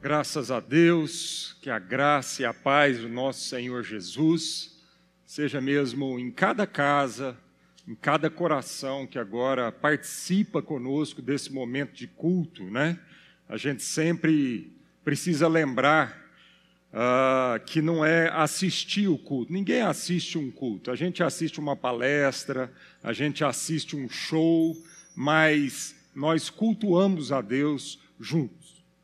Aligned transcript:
Graças 0.00 0.52
a 0.52 0.60
Deus, 0.60 1.56
que 1.60 1.68
a 1.68 1.80
graça 1.80 2.42
e 2.42 2.44
a 2.44 2.54
paz 2.54 3.00
do 3.00 3.08
nosso 3.08 3.40
Senhor 3.48 3.82
Jesus 3.82 4.80
seja 5.26 5.60
mesmo 5.60 6.20
em 6.20 6.30
cada 6.30 6.68
casa, 6.68 7.36
em 7.86 7.96
cada 7.96 8.30
coração 8.30 9.08
que 9.08 9.18
agora 9.18 9.72
participa 9.72 10.62
conosco 10.62 11.20
desse 11.20 11.52
momento 11.52 11.94
de 11.94 12.06
culto, 12.06 12.62
né? 12.62 12.96
A 13.48 13.56
gente 13.56 13.82
sempre 13.82 14.72
precisa 15.04 15.48
lembrar 15.48 16.16
uh, 16.92 17.58
que 17.66 17.82
não 17.82 18.04
é 18.04 18.28
assistir 18.28 19.08
o 19.08 19.18
culto. 19.18 19.52
Ninguém 19.52 19.82
assiste 19.82 20.38
um 20.38 20.48
culto. 20.48 20.92
A 20.92 20.96
gente 20.96 21.24
assiste 21.24 21.58
uma 21.58 21.74
palestra, 21.74 22.72
a 23.02 23.12
gente 23.12 23.42
assiste 23.42 23.96
um 23.96 24.08
show, 24.08 24.76
mas 25.16 25.96
nós 26.14 26.48
cultuamos 26.48 27.32
a 27.32 27.40
Deus 27.40 27.98
juntos. 28.20 28.57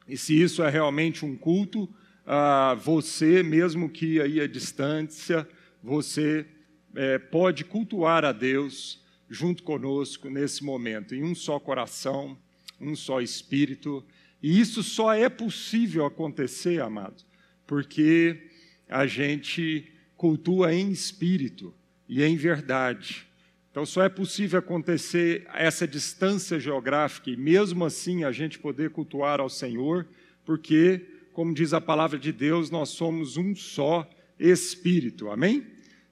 E 0.09 0.17
se 0.17 0.41
isso 0.41 0.63
é 0.63 0.71
realmente 0.71 1.25
um 1.25 1.37
culto, 1.37 1.85
uh, 1.85 2.77
você, 2.77 3.43
mesmo 3.43 3.89
que 3.89 4.21
aí 4.21 4.41
à 4.41 4.47
distância, 4.47 5.49
você 5.83 6.47
é, 6.95 7.19
pode 7.19 7.65
cultuar 7.65 8.25
a 8.25 8.33
Deus 8.33 9.03
junto 9.29 9.63
conosco 9.63 10.31
nesse 10.31 10.63
momento, 10.63 11.15
em 11.15 11.23
um 11.23 11.35
só 11.35 11.59
coração, 11.59 12.39
um 12.81 12.95
só 12.95 13.21
espírito. 13.21 14.05
E 14.43 14.61
isso 14.61 14.83
só 14.83 15.13
é 15.13 15.29
possível 15.29 16.05
acontecer, 16.05 16.81
amado, 16.81 17.25
porque 17.67 18.49
a 18.89 19.07
gente 19.07 19.91
cultua 20.17 20.75
em 20.75 20.91
espírito 20.91 21.75
e 22.09 22.23
em 22.23 22.37
verdade. 22.37 23.27
Então, 23.75 23.85
só 23.85 24.05
é 24.05 24.09
possível 24.09 24.61
acontecer 24.61 25.49
essa 25.53 25.85
distância 25.85 26.61
geográfica 26.61 27.29
e, 27.29 27.37
mesmo 27.37 27.85
assim, 27.85 28.23
a 28.23 28.31
gente 28.31 28.57
poder 28.57 28.91
cultuar 28.91 29.41
ao 29.41 29.49
Senhor, 29.49 30.07
porque, 30.45 31.05
como 31.33 31.53
diz 31.53 31.75
a 31.75 31.81
palavra 31.81 32.17
de 32.17 32.31
Deus, 32.31 32.71
nós 32.71 32.91
somos 32.91 33.37
um 33.37 33.53
só 33.53 34.09
Espírito. 34.39 35.29
Amém? 35.29 35.67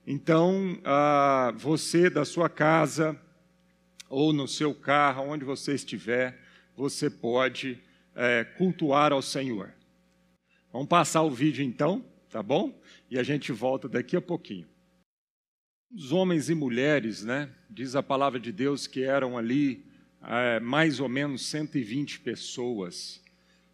Então, 0.04 0.76
ah, 0.84 1.54
você 1.56 2.10
da 2.10 2.24
sua 2.24 2.48
casa 2.48 3.16
ou 4.10 4.32
no 4.32 4.48
seu 4.48 4.74
carro, 4.74 5.28
onde 5.28 5.44
você 5.44 5.74
estiver, 5.74 6.36
você 6.76 7.08
pode 7.08 7.80
é, 8.16 8.42
cultuar 8.42 9.12
ao 9.12 9.22
Senhor. 9.22 9.72
Vamos 10.72 10.88
passar 10.88 11.22
o 11.22 11.30
vídeo 11.30 11.64
então, 11.64 12.04
tá 12.28 12.42
bom? 12.42 12.76
E 13.08 13.20
a 13.20 13.22
gente 13.22 13.52
volta 13.52 13.88
daqui 13.88 14.16
a 14.16 14.20
pouquinho. 14.20 14.71
Os 15.94 16.10
homens 16.10 16.48
e 16.48 16.54
mulheres, 16.54 17.22
né? 17.22 17.50
Diz 17.68 17.94
a 17.94 18.02
palavra 18.02 18.40
de 18.40 18.50
Deus 18.50 18.86
que 18.86 19.02
eram 19.02 19.36
ali 19.36 19.84
é, 20.22 20.58
mais 20.58 21.00
ou 21.00 21.08
menos 21.08 21.44
120 21.44 22.20
pessoas. 22.20 23.22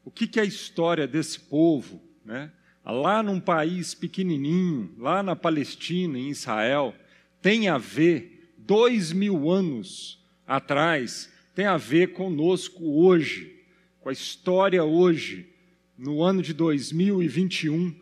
O 0.04 0.10
que, 0.10 0.26
que 0.26 0.40
é 0.40 0.42
a 0.42 0.46
história 0.46 1.06
desse 1.06 1.38
povo, 1.38 2.02
né? 2.24 2.50
Lá 2.84 3.22
num 3.22 3.38
país 3.38 3.94
pequenininho, 3.94 4.92
lá 4.98 5.22
na 5.22 5.36
Palestina, 5.36 6.18
em 6.18 6.28
Israel, 6.28 6.92
tem 7.40 7.68
a 7.68 7.78
ver, 7.78 8.52
dois 8.58 9.12
mil 9.12 9.48
anos 9.48 10.20
atrás, 10.44 11.32
tem 11.54 11.66
a 11.66 11.76
ver 11.76 12.14
conosco 12.14 13.00
hoje, 13.00 13.62
com 14.00 14.08
a 14.08 14.12
história 14.12 14.82
hoje 14.82 15.48
no 15.96 16.20
ano 16.20 16.42
de 16.42 16.52
2021. 16.52 17.94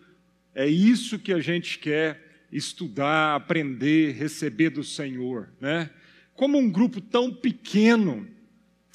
É 0.54 0.66
isso 0.66 1.18
que 1.18 1.34
a 1.34 1.40
gente 1.40 1.78
quer 1.78 2.25
estudar, 2.56 3.36
aprender, 3.36 4.12
receber 4.12 4.70
do 4.70 4.82
Senhor, 4.82 5.48
né? 5.60 5.90
Como 6.34 6.58
um 6.58 6.70
grupo 6.70 7.00
tão 7.00 7.32
pequeno 7.32 8.26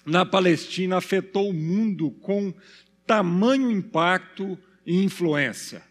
na 0.05 0.25
Palestina 0.25 0.97
afetou 0.97 1.49
o 1.49 1.53
mundo 1.53 2.11
com 2.11 2.53
tamanho 3.05 3.69
impacto 3.69 4.57
e 4.85 5.03
influência. 5.03 5.83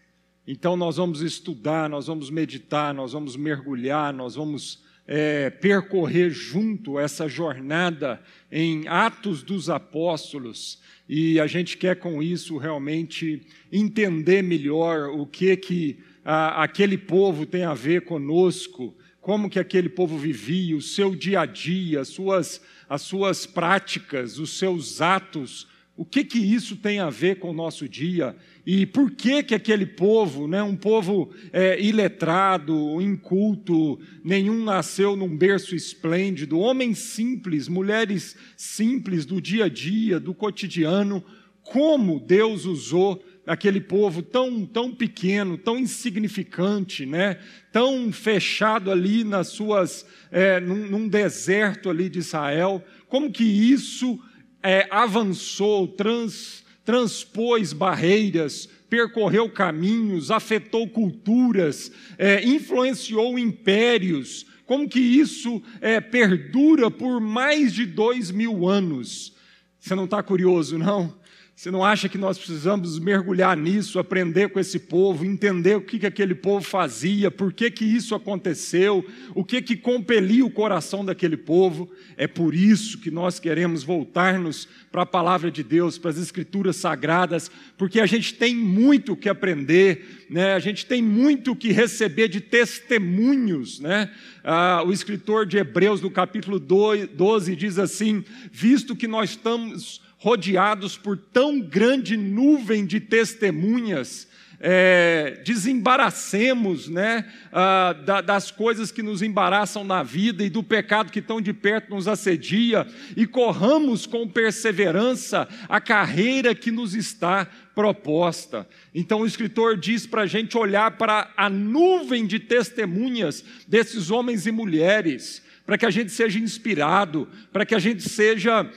Então 0.45 0.75
nós 0.75 0.97
vamos 0.97 1.21
estudar, 1.21 1.89
nós 1.89 2.07
vamos 2.07 2.29
meditar, 2.29 2.93
nós 2.93 3.13
vamos 3.13 3.35
mergulhar, 3.35 4.13
nós 4.13 4.35
vamos 4.35 4.83
é, 5.07 5.49
percorrer 5.49 6.29
junto 6.29 6.99
essa 6.99 7.27
jornada 7.27 8.21
em 8.51 8.87
Atos 8.87 9.43
dos 9.43 9.69
Apóstolos 9.69 10.79
e 11.07 11.39
a 11.39 11.47
gente 11.47 11.77
quer 11.77 11.95
com 11.97 12.21
isso 12.23 12.57
realmente 12.57 13.45
entender 13.71 14.41
melhor 14.41 15.09
o 15.09 15.25
que 15.25 15.55
que 15.57 15.99
a, 16.23 16.63
aquele 16.63 16.97
povo 16.97 17.45
tem 17.45 17.63
a 17.63 17.73
ver 17.73 18.01
conosco, 18.01 18.95
como 19.19 19.49
que 19.49 19.59
aquele 19.59 19.89
povo 19.89 20.17
vivia, 20.17 20.75
o 20.75 20.81
seu 20.81 21.15
dia 21.15 21.41
a 21.41 21.45
dia, 21.45 22.01
as 22.01 22.07
suas, 22.07 22.61
as 22.89 23.01
suas 23.01 23.45
práticas, 23.45 24.39
os 24.39 24.57
seus 24.57 25.01
atos, 25.01 25.67
o 25.95 26.05
que 26.05 26.23
que 26.23 26.39
isso 26.39 26.77
tem 26.77 26.99
a 26.99 27.09
ver 27.09 27.37
com 27.37 27.51
o 27.51 27.53
nosso 27.53 27.87
dia? 27.87 28.35
E 28.65 28.85
por 28.87 29.11
que 29.11 29.43
que 29.43 29.53
aquele 29.53 29.85
povo, 29.85 30.47
né, 30.47 30.63
um 30.63 30.75
povo 30.75 31.31
é, 31.53 31.79
iletrado, 31.79 32.99
inculto, 33.01 33.99
nenhum 34.23 34.63
nasceu 34.63 35.15
num 35.15 35.35
berço 35.35 35.75
esplêndido, 35.75 36.57
homens 36.57 36.97
simples, 36.97 37.67
mulheres 37.67 38.35
simples 38.57 39.25
do 39.25 39.39
dia 39.39 39.65
a 39.65 39.69
dia, 39.69 40.19
do 40.19 40.33
cotidiano, 40.33 41.23
como 41.61 42.19
Deus 42.19 42.65
usou 42.65 43.23
aquele 43.45 43.81
povo 43.81 44.21
tão, 44.21 44.65
tão 44.65 44.93
pequeno, 44.93 45.57
tão 45.57 45.77
insignificante, 45.77 47.05
né? 47.05 47.39
tão 47.71 48.11
fechado 48.11 48.91
ali 48.91 49.23
nas 49.23 49.47
suas, 49.47 50.05
é, 50.31 50.59
num, 50.59 50.87
num 50.87 51.07
deserto 51.07 51.89
ali 51.89 52.09
de 52.09 52.19
Israel, 52.19 52.83
como 53.07 53.31
que 53.31 53.43
isso 53.43 54.19
é, 54.61 54.87
avançou, 54.91 55.87
trans, 55.87 56.63
transpôs 56.85 57.73
barreiras, 57.73 58.69
percorreu 58.89 59.49
caminhos, 59.49 60.29
afetou 60.29 60.87
culturas, 60.87 61.91
é, 62.17 62.45
influenciou 62.45 63.39
impérios, 63.39 64.45
como 64.65 64.87
que 64.87 64.99
isso 64.99 65.61
é, 65.81 65.99
perdura 65.99 66.91
por 66.91 67.19
mais 67.19 67.73
de 67.73 67.85
dois 67.85 68.31
mil 68.31 68.67
anos. 68.67 69.35
Você 69.79 69.95
não 69.95 70.05
está 70.05 70.21
curioso, 70.21 70.77
não? 70.77 71.19
Você 71.61 71.69
não 71.69 71.85
acha 71.85 72.09
que 72.09 72.17
nós 72.17 72.39
precisamos 72.39 72.97
mergulhar 72.97 73.55
nisso, 73.55 73.99
aprender 73.99 74.49
com 74.49 74.59
esse 74.59 74.79
povo, 74.79 75.23
entender 75.23 75.77
o 75.77 75.81
que, 75.81 75.99
que 75.99 76.07
aquele 76.07 76.33
povo 76.33 76.65
fazia, 76.65 77.29
por 77.29 77.53
que, 77.53 77.69
que 77.69 77.85
isso 77.85 78.15
aconteceu, 78.15 79.05
o 79.35 79.45
que, 79.45 79.61
que 79.61 79.75
compelia 79.75 80.43
o 80.43 80.49
coração 80.49 81.05
daquele 81.05 81.37
povo? 81.37 81.87
É 82.17 82.25
por 82.25 82.55
isso 82.55 82.97
que 82.97 83.11
nós 83.11 83.39
queremos 83.39 83.83
voltar-nos 83.83 84.67
para 84.91 85.03
a 85.03 85.05
palavra 85.05 85.51
de 85.51 85.61
Deus, 85.61 85.99
para 85.99 86.09
as 86.09 86.17
escrituras 86.17 86.77
sagradas, 86.77 87.51
porque 87.77 87.99
a 87.99 88.07
gente 88.07 88.33
tem 88.33 88.55
muito 88.55 89.15
que 89.15 89.29
aprender, 89.29 90.25
né? 90.31 90.55
a 90.55 90.59
gente 90.59 90.83
tem 90.83 90.99
muito 90.99 91.55
que 91.55 91.71
receber 91.71 92.27
de 92.27 92.41
testemunhos. 92.41 93.79
Né? 93.79 94.09
Ah, 94.43 94.81
o 94.83 94.91
escritor 94.91 95.45
de 95.45 95.59
Hebreus, 95.59 96.01
no 96.01 96.09
capítulo 96.09 96.59
12, 96.59 97.55
diz 97.55 97.77
assim: 97.77 98.25
visto 98.51 98.95
que 98.95 99.07
nós 99.07 99.29
estamos 99.29 100.01
rodeados 100.21 100.97
por 100.97 101.17
tão 101.17 101.59
grande 101.59 102.15
nuvem 102.15 102.85
de 102.85 102.99
testemunhas, 102.99 104.27
é, 104.59 105.41
desembaracemos 105.43 106.87
né, 106.87 107.25
ah, 107.51 107.93
da, 108.05 108.21
das 108.21 108.51
coisas 108.51 108.91
que 108.91 109.01
nos 109.01 109.23
embaraçam 109.23 109.83
na 109.83 110.03
vida 110.03 110.43
e 110.43 110.49
do 110.51 110.61
pecado 110.61 111.11
que 111.11 111.23
tão 111.23 111.41
de 111.41 111.51
perto 111.51 111.89
nos 111.89 112.07
assedia 112.07 112.85
e 113.17 113.25
corramos 113.25 114.05
com 114.05 114.27
perseverança 114.27 115.47
a 115.67 115.81
carreira 115.81 116.53
que 116.53 116.69
nos 116.69 116.93
está 116.93 117.47
proposta. 117.73 118.67
Então 118.93 119.21
o 119.21 119.25
escritor 119.25 119.75
diz 119.75 120.05
para 120.05 120.21
a 120.21 120.27
gente 120.27 120.55
olhar 120.55 120.91
para 120.97 121.31
a 121.35 121.49
nuvem 121.49 122.27
de 122.27 122.37
testemunhas 122.37 123.43
desses 123.67 124.11
homens 124.11 124.45
e 124.45 124.51
mulheres, 124.51 125.41
para 125.65 125.79
que 125.79 125.85
a 125.87 125.91
gente 125.91 126.11
seja 126.11 126.37
inspirado, 126.37 127.27
para 127.51 127.65
que 127.65 127.73
a 127.73 127.79
gente 127.79 128.07
seja 128.07 128.69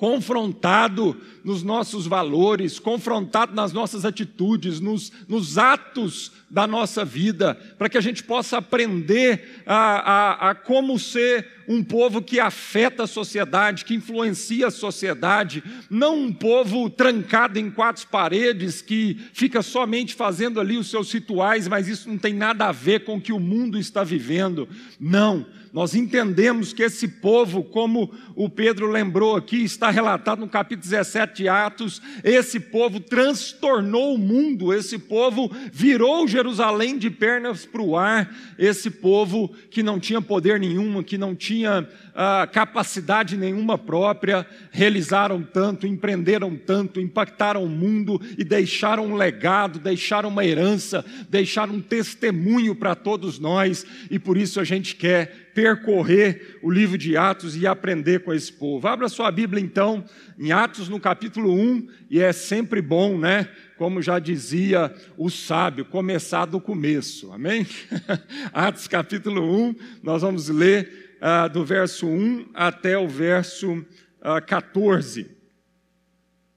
confrontado 0.00 1.14
nos 1.44 1.62
nossos 1.62 2.06
valores, 2.06 2.78
confrontado 2.78 3.54
nas 3.54 3.70
nossas 3.70 4.06
atitudes, 4.06 4.80
nos, 4.80 5.12
nos 5.28 5.58
atos 5.58 6.32
da 6.48 6.66
nossa 6.66 7.04
vida, 7.04 7.54
para 7.76 7.86
que 7.86 7.98
a 7.98 8.00
gente 8.00 8.24
possa 8.24 8.56
aprender 8.56 9.62
a, 9.66 9.76
a, 9.76 10.50
a, 10.50 10.54
como 10.54 10.98
ser 10.98 11.46
um 11.68 11.84
povo 11.84 12.22
que 12.22 12.40
afeta 12.40 13.02
a 13.02 13.06
sociedade, 13.06 13.84
que 13.84 13.94
influencia 13.94 14.68
a 14.68 14.70
sociedade, 14.70 15.62
não 15.90 16.18
um 16.18 16.32
povo 16.32 16.88
trancado 16.88 17.58
em 17.58 17.70
quatro 17.70 18.06
paredes, 18.06 18.80
que 18.80 19.20
fica 19.34 19.60
somente 19.60 20.14
fazendo 20.14 20.58
ali 20.58 20.78
os 20.78 20.88
seus 20.88 21.12
rituais, 21.12 21.68
mas 21.68 21.88
isso 21.88 22.08
não 22.08 22.16
tem 22.16 22.32
nada 22.32 22.64
a 22.68 22.72
ver 22.72 23.04
com 23.04 23.16
o 23.16 23.20
que 23.20 23.34
o 23.34 23.38
mundo 23.38 23.78
está 23.78 24.02
vivendo. 24.02 24.66
Não 24.98 25.44
nós 25.72 25.94
entendemos 25.94 26.72
que 26.72 26.82
esse 26.82 27.06
povo, 27.06 27.62
como 27.62 28.12
o 28.34 28.48
Pedro 28.48 28.90
lembrou 28.90 29.36
aqui, 29.36 29.62
está 29.62 29.88
relatado 29.90 30.40
no 30.40 30.48
capítulo 30.48 30.88
17 30.88 31.42
de 31.42 31.48
Atos, 31.48 32.02
esse 32.24 32.58
povo 32.58 32.98
transtornou 32.98 34.14
o 34.14 34.18
mundo, 34.18 34.74
esse 34.74 34.98
povo 34.98 35.50
virou 35.72 36.26
Jerusalém 36.26 36.98
de 36.98 37.08
pernas 37.08 37.64
para 37.64 37.82
o 37.82 37.96
ar, 37.96 38.34
esse 38.58 38.90
povo 38.90 39.48
que 39.70 39.82
não 39.82 40.00
tinha 40.00 40.20
poder 40.20 40.58
nenhum, 40.58 41.02
que 41.02 41.16
não 41.16 41.36
tinha 41.36 41.88
ah, 42.14 42.48
capacidade 42.50 43.36
nenhuma 43.36 43.78
própria, 43.78 44.44
realizaram 44.72 45.42
tanto, 45.42 45.86
empreenderam 45.86 46.56
tanto, 46.56 47.00
impactaram 47.00 47.62
o 47.62 47.68
mundo 47.68 48.20
e 48.36 48.42
deixaram 48.42 49.06
um 49.06 49.14
legado, 49.14 49.78
deixaram 49.78 50.28
uma 50.28 50.44
herança, 50.44 51.04
deixaram 51.28 51.74
um 51.74 51.80
testemunho 51.80 52.74
para 52.74 52.94
todos 52.94 53.38
nós, 53.38 53.86
e 54.10 54.18
por 54.18 54.36
isso 54.36 54.58
a 54.58 54.64
gente 54.64 54.96
quer 54.96 55.49
percorrer 55.54 56.58
o 56.62 56.70
livro 56.70 56.96
de 56.96 57.16
Atos 57.16 57.56
e 57.56 57.66
aprender 57.66 58.20
com 58.20 58.32
esse 58.32 58.52
povo. 58.52 58.86
Abra 58.86 59.08
sua 59.08 59.30
Bíblia 59.30 59.62
então, 59.62 60.04
em 60.38 60.52
Atos 60.52 60.88
no 60.88 61.00
capítulo 61.00 61.52
1, 61.52 61.88
e 62.08 62.20
é 62.20 62.32
sempre 62.32 62.80
bom, 62.80 63.18
né? 63.18 63.48
Como 63.76 64.02
já 64.02 64.18
dizia 64.18 64.94
o 65.16 65.30
sábio, 65.30 65.84
começar 65.84 66.46
do 66.46 66.60
começo, 66.60 67.32
amém? 67.32 67.66
Atos 68.52 68.86
capítulo 68.86 69.42
1, 69.68 69.74
nós 70.02 70.22
vamos 70.22 70.48
ler 70.48 71.16
ah, 71.20 71.48
do 71.48 71.64
verso 71.64 72.06
1 72.06 72.50
até 72.54 72.96
o 72.96 73.08
verso 73.08 73.84
ah, 74.20 74.40
14. 74.40 75.30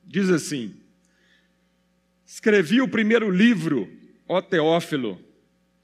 Diz 0.05 0.29
assim: 0.29 0.75
Escrevi 2.25 2.81
o 2.81 2.87
primeiro 2.87 3.29
livro, 3.29 3.89
ó 4.27 4.41
Teófilo. 4.41 5.19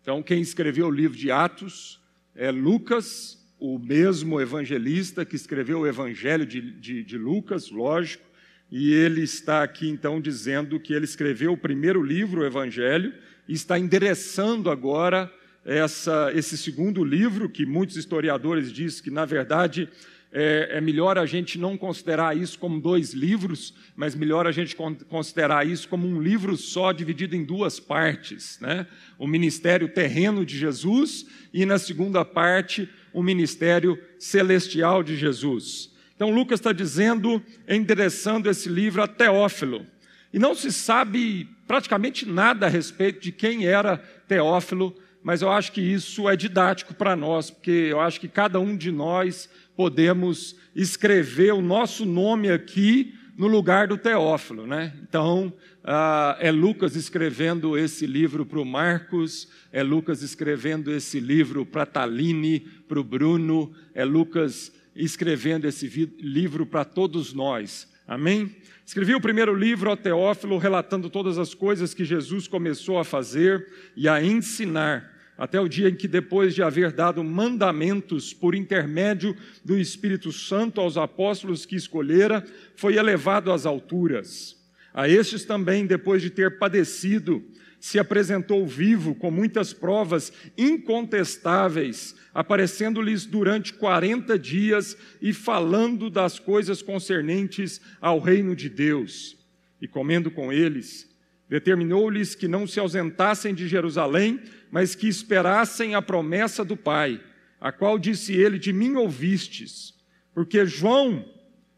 Então, 0.02 0.24
quem 0.24 0.42
escreveu 0.42 0.88
o 0.88 0.92
livro 0.92 1.18
de 1.18 1.32
Atos 1.32 2.00
é 2.40 2.52
Lucas, 2.52 3.38
o 3.60 3.78
mesmo 3.78 4.40
evangelista 4.40 5.26
que 5.26 5.36
escreveu 5.36 5.82
o 5.82 5.88
Evangelho 5.88 6.46
de, 6.46 6.62
de, 6.62 7.04
de 7.04 7.18
Lucas, 7.18 7.70
lógico, 7.70 8.24
e 8.72 8.94
ele 8.94 9.22
está 9.22 9.62
aqui 9.62 9.90
então 9.90 10.22
dizendo 10.22 10.80
que 10.80 10.94
ele 10.94 11.04
escreveu 11.04 11.52
o 11.52 11.58
primeiro 11.58 12.02
livro, 12.02 12.40
o 12.40 12.46
Evangelho, 12.46 13.14
e 13.46 13.52
está 13.52 13.78
endereçando 13.78 14.72
agora 14.72 15.30
essa, 15.66 16.32
esse 16.34 16.58
segundo 16.58 17.04
livro, 17.04 17.50
que 17.50 17.66
muitos 17.66 17.98
historiadores 17.98 18.72
dizem 18.72 19.04
que, 19.04 19.12
na 19.12 19.26
verdade, 19.26 19.90
é, 20.32 20.70
é, 20.74 20.82
melhor 20.82 21.18
a 21.18 21.26
gente 21.26 21.58
não 21.58 21.76
considerar 21.76 22.38
isso 22.38 22.60
como 22.60 22.80
dois 22.80 23.14
livros, 23.14 23.74
mas 23.96 24.14
melhor 24.14 24.46
a 24.46 24.52
gente 24.52 24.76
considerar 25.08 25.66
isso 25.66 25.88
como 25.88 26.08
um 26.08 26.22
livro 26.22 26.56
só, 26.56 26.92
dividido 26.92 27.36
em 27.36 27.44
duas 27.44 27.80
partes. 27.80 28.60
Né? 28.60 28.86
O 29.18 29.28
ministério 29.28 29.88
terreno 29.90 30.46
de 30.46 30.58
Jesus 30.58 31.26
e, 31.54 31.66
na 31.66 31.80
segunda 31.80 32.24
parte, 32.24 32.88
o 33.12 33.24
ministério 33.24 33.98
celestial 34.20 35.02
de 35.02 35.18
Jesus. 35.18 35.92
Então, 36.16 36.30
Lucas 36.30 36.60
está 36.60 36.72
dizendo, 36.72 37.42
endereçando 37.68 38.50
esse 38.50 38.70
livro 38.70 39.02
a 39.02 39.08
Teófilo. 39.08 39.86
E 40.32 40.38
não 40.38 40.54
se 40.54 40.72
sabe 40.72 41.50
praticamente 41.66 42.28
nada 42.28 42.68
a 42.68 42.70
respeito 42.70 43.20
de 43.20 43.32
quem 43.32 43.66
era 43.66 43.98
Teófilo 44.28 44.96
mas 45.24 45.42
eu 45.42 45.52
acho 45.52 45.72
que 45.72 45.82
isso 45.82 46.30
é 46.30 46.36
didático 46.36 46.94
para 46.94 47.16
nós, 47.16 47.50
porque 47.52 47.72
eu 47.72 48.00
acho 48.00 48.20
que 48.20 48.28
cada 48.28 48.60
um 48.60 48.76
de 48.76 48.92
nós 48.92 49.50
podemos 49.76 50.56
escrever 50.76 51.54
o 51.54 51.62
nosso 51.62 52.06
nome 52.06 52.50
aqui 52.50 53.14
no 53.38 53.48
lugar 53.48 53.88
do 53.88 53.98
Teófilo, 53.98 54.68
né? 54.68 54.94
Então, 55.02 55.54
uh, 55.84 56.36
é 56.40 56.52
Lucas 56.52 56.96
escrevendo 56.98 57.78
esse 57.78 58.06
livro 58.06 58.46
para 58.46 58.60
o 58.60 58.66
Marcos, 58.66 59.48
é 59.72 59.82
Lucas 59.82 60.22
escrevendo 60.22 60.92
esse 60.92 61.22
livro 61.22 61.66
para 61.66 61.86
Taline, 61.86 62.60
para 62.88 63.00
o 63.00 63.04
Bruno, 63.04 63.74
é 63.94 64.04
Lucas 64.04 64.74
escrevendo 64.94 65.66
esse 65.66 65.88
livro 66.20 66.66
para 66.66 66.84
todos 66.84 67.34
nós. 67.34 67.89
Amém? 68.10 68.56
Escrevi 68.84 69.14
o 69.14 69.22
primeiro 69.22 69.54
livro 69.54 69.88
ao 69.88 69.96
Teófilo, 69.96 70.58
relatando 70.58 71.12
todas 71.12 71.38
as 71.38 71.54
coisas 71.54 71.94
que 71.94 72.04
Jesus 72.04 72.48
começou 72.48 72.98
a 72.98 73.04
fazer 73.04 73.68
e 73.96 74.10
a 74.10 74.20
ensinar, 74.20 75.16
até 75.38 75.62
o 75.62 75.68
dia 75.68 75.90
em 75.90 75.96
que, 75.96 76.08
depois 76.08 76.56
de 76.56 76.64
haver 76.64 76.92
dado 76.92 77.24
mandamentos 77.24 78.34
por 78.34 78.56
intermédio 78.56 79.38
do 79.64 79.78
Espírito 79.78 80.32
Santo 80.32 80.82
aos 80.82 80.98
apóstolos 80.98 81.68
que 81.68 81.76
escolhera, 81.76 82.44
foi 82.76 82.96
elevado 82.96 83.52
às 83.52 83.68
alturas. 83.68 84.58
A 84.92 85.08
estes 85.08 85.46
também, 85.46 85.86
depois 85.86 86.20
de 86.20 86.32
ter 86.32 86.58
padecido, 86.58 87.44
se 87.80 88.00
apresentou 88.00 88.66
vivo 88.66 89.14
com 89.14 89.30
muitas 89.30 89.72
provas 89.72 90.34
incontestáveis, 90.58 92.16
aparecendo-lhes 92.34 93.26
durante 93.26 93.74
quarenta 93.74 94.38
dias 94.38 94.98
e 95.22 95.34
falando 95.34 96.10
das 96.10 96.40
coisas 96.40 96.82
concernentes 96.82 97.82
ao 98.00 98.20
reino 98.20 98.56
de 98.56 98.70
Deus. 98.70 99.38
E 99.82 99.88
comendo 99.88 100.30
com 100.30 100.52
eles, 100.52 101.10
determinou-lhes 101.48 102.36
que 102.36 102.48
não 102.48 102.68
se 102.68 102.80
ausentassem 102.80 103.54
de 103.54 103.68
Jerusalém, 103.68 104.42
mas 104.72 104.96
que 104.96 105.08
esperassem 105.08 105.96
a 105.96 106.02
promessa 106.02 106.64
do 106.64 106.78
Pai, 106.78 107.22
a 107.60 107.72
qual 107.72 107.98
disse 107.98 108.34
ele: 108.34 108.60
De 108.60 108.72
mim 108.72 108.96
ouvistes, 108.96 109.94
porque 110.34 110.66
João, 110.66 111.26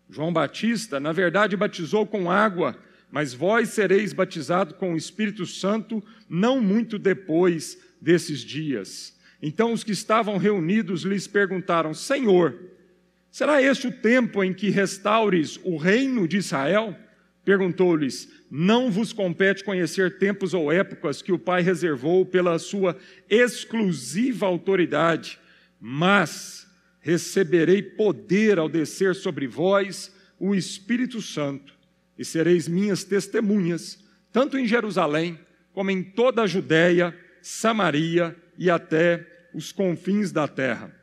João 0.09 0.33
Batista, 0.33 0.99
na 0.99 1.11
verdade 1.11 1.55
batizou 1.55 2.05
com 2.05 2.29
água 2.29 2.77
mas 3.11 3.33
vós 3.33 3.69
sereis 3.69 4.13
batizados 4.13 4.75
com 4.77 4.93
o 4.93 4.97
Espírito 4.97 5.45
Santo 5.45 6.01
não 6.29 6.61
muito 6.61 6.97
depois 6.97 7.77
desses 8.01 8.39
dias. 8.39 9.19
Então 9.41 9.73
os 9.73 9.83
que 9.83 9.91
estavam 9.91 10.37
reunidos 10.37 11.01
lhes 11.03 11.27
perguntaram: 11.27 11.93
Senhor, 11.93 12.55
será 13.29 13.61
este 13.61 13.87
o 13.87 13.91
tempo 13.91 14.43
em 14.43 14.53
que 14.53 14.69
restaures 14.69 15.59
o 15.63 15.77
reino 15.77 16.27
de 16.27 16.37
Israel? 16.37 16.95
Perguntou-lhes: 17.43 18.29
Não 18.51 18.91
vos 18.91 19.11
compete 19.11 19.63
conhecer 19.63 20.19
tempos 20.19 20.53
ou 20.53 20.71
épocas 20.71 21.21
que 21.21 21.31
o 21.31 21.39
Pai 21.39 21.61
reservou 21.61 22.25
pela 22.25 22.59
sua 22.59 22.95
exclusiva 23.29 24.45
autoridade, 24.45 25.39
mas 25.79 26.67
receberei 26.99 27.81
poder 27.81 28.59
ao 28.59 28.69
descer 28.69 29.15
sobre 29.15 29.47
vós 29.47 30.15
o 30.39 30.53
Espírito 30.53 31.19
Santo 31.21 31.73
e 32.17 32.23
sereis 32.23 32.67
minhas 32.67 33.03
testemunhas, 33.03 34.03
tanto 34.31 34.57
em 34.57 34.67
Jerusalém, 34.67 35.39
como 35.73 35.89
em 35.89 36.03
toda 36.03 36.43
a 36.43 36.47
Judéia, 36.47 37.17
Samaria 37.41 38.35
e 38.57 38.69
até 38.69 39.30
os 39.53 39.71
confins 39.71 40.31
da 40.31 40.47
terra. 40.47 40.95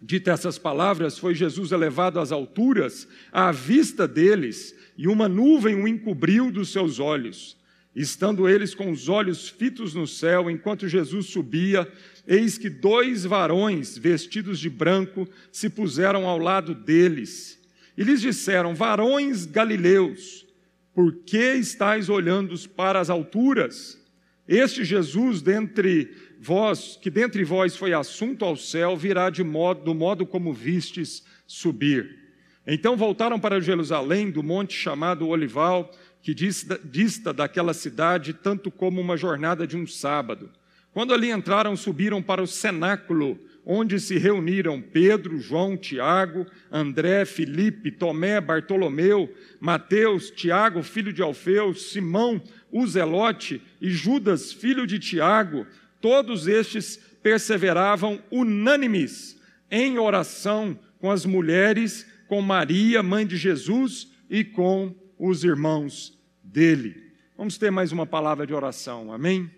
Dita 0.00 0.32
essas 0.32 0.58
palavras, 0.58 1.16
foi 1.16 1.34
Jesus 1.34 1.70
elevado 1.70 2.18
às 2.18 2.32
alturas, 2.32 3.06
à 3.30 3.52
vista 3.52 4.08
deles, 4.08 4.74
e 4.98 5.06
uma 5.06 5.28
nuvem 5.28 5.76
o 5.76 5.86
encobriu 5.86 6.50
dos 6.50 6.72
seus 6.72 6.98
olhos. 6.98 7.56
Estando 7.94 8.48
eles 8.48 8.74
com 8.74 8.90
os 8.90 9.08
olhos 9.08 9.48
fitos 9.48 9.94
no 9.94 10.06
céu, 10.06 10.50
enquanto 10.50 10.88
Jesus 10.88 11.26
subia, 11.26 11.86
eis 12.26 12.58
que 12.58 12.70
dois 12.70 13.24
varões, 13.24 13.96
vestidos 13.96 14.58
de 14.58 14.68
branco, 14.68 15.28
se 15.52 15.68
puseram 15.68 16.26
ao 16.26 16.38
lado 16.38 16.74
deles. 16.74 17.60
E 17.96 18.02
lhes 18.02 18.20
disseram: 18.20 18.74
Varões 18.74 19.44
galileus, 19.44 20.46
por 20.94 21.12
que 21.24 21.54
estáis 21.54 22.08
olhando 22.08 22.58
para 22.70 22.98
as 22.98 23.10
alturas? 23.10 24.00
Este 24.48 24.84
Jesus 24.84 25.40
dentre 25.40 26.10
vós, 26.44 26.98
que 27.00 27.08
dentre 27.08 27.44
vós 27.44 27.76
foi 27.76 27.92
assunto 27.92 28.44
ao 28.44 28.56
céu, 28.56 28.96
virá 28.96 29.30
de 29.30 29.44
modo, 29.44 29.84
do 29.84 29.94
modo 29.94 30.26
como 30.26 30.52
vistes 30.52 31.24
subir. 31.46 32.18
Então 32.66 32.96
voltaram 32.96 33.38
para 33.38 33.60
Jerusalém, 33.60 34.28
do 34.28 34.42
monte 34.42 34.74
chamado 34.74 35.28
Olival, 35.28 35.88
que 36.20 36.34
dista 36.34 37.32
daquela 37.32 37.72
cidade 37.72 38.32
tanto 38.32 38.72
como 38.72 39.00
uma 39.00 39.16
jornada 39.16 39.68
de 39.68 39.76
um 39.76 39.86
sábado. 39.86 40.50
Quando 40.92 41.14
ali 41.14 41.30
entraram, 41.30 41.76
subiram 41.76 42.20
para 42.20 42.42
o 42.42 42.46
cenáculo, 42.46 43.38
onde 43.64 44.00
se 44.00 44.18
reuniram 44.18 44.82
Pedro, 44.82 45.38
João, 45.38 45.76
Tiago, 45.76 46.44
André, 46.70 47.24
Filipe, 47.24 47.92
Tomé, 47.92 48.40
Bartolomeu, 48.40 49.32
Mateus, 49.60 50.30
Tiago, 50.30 50.82
filho 50.82 51.12
de 51.12 51.22
Alfeu, 51.22 51.72
Simão, 51.72 52.42
o 52.70 52.86
Zelote 52.86 53.62
e 53.80 53.90
Judas, 53.90 54.52
filho 54.52 54.86
de 54.86 54.98
Tiago. 54.98 55.66
Todos 56.02 56.46
estes 56.46 56.96
perseveravam 57.22 58.22
unânimes 58.30 59.40
em 59.70 59.98
oração 59.98 60.78
com 60.98 61.10
as 61.10 61.24
mulheres, 61.24 62.06
com 62.28 62.42
Maria, 62.42 63.02
mãe 63.02 63.26
de 63.26 63.36
Jesus, 63.38 64.08
e 64.28 64.44
com 64.44 64.94
os 65.18 65.44
irmãos 65.44 66.18
dele. 66.42 67.12
Vamos 67.36 67.56
ter 67.56 67.70
mais 67.70 67.92
uma 67.92 68.06
palavra 68.06 68.46
de 68.46 68.52
oração, 68.52 69.12
amém? 69.12 69.50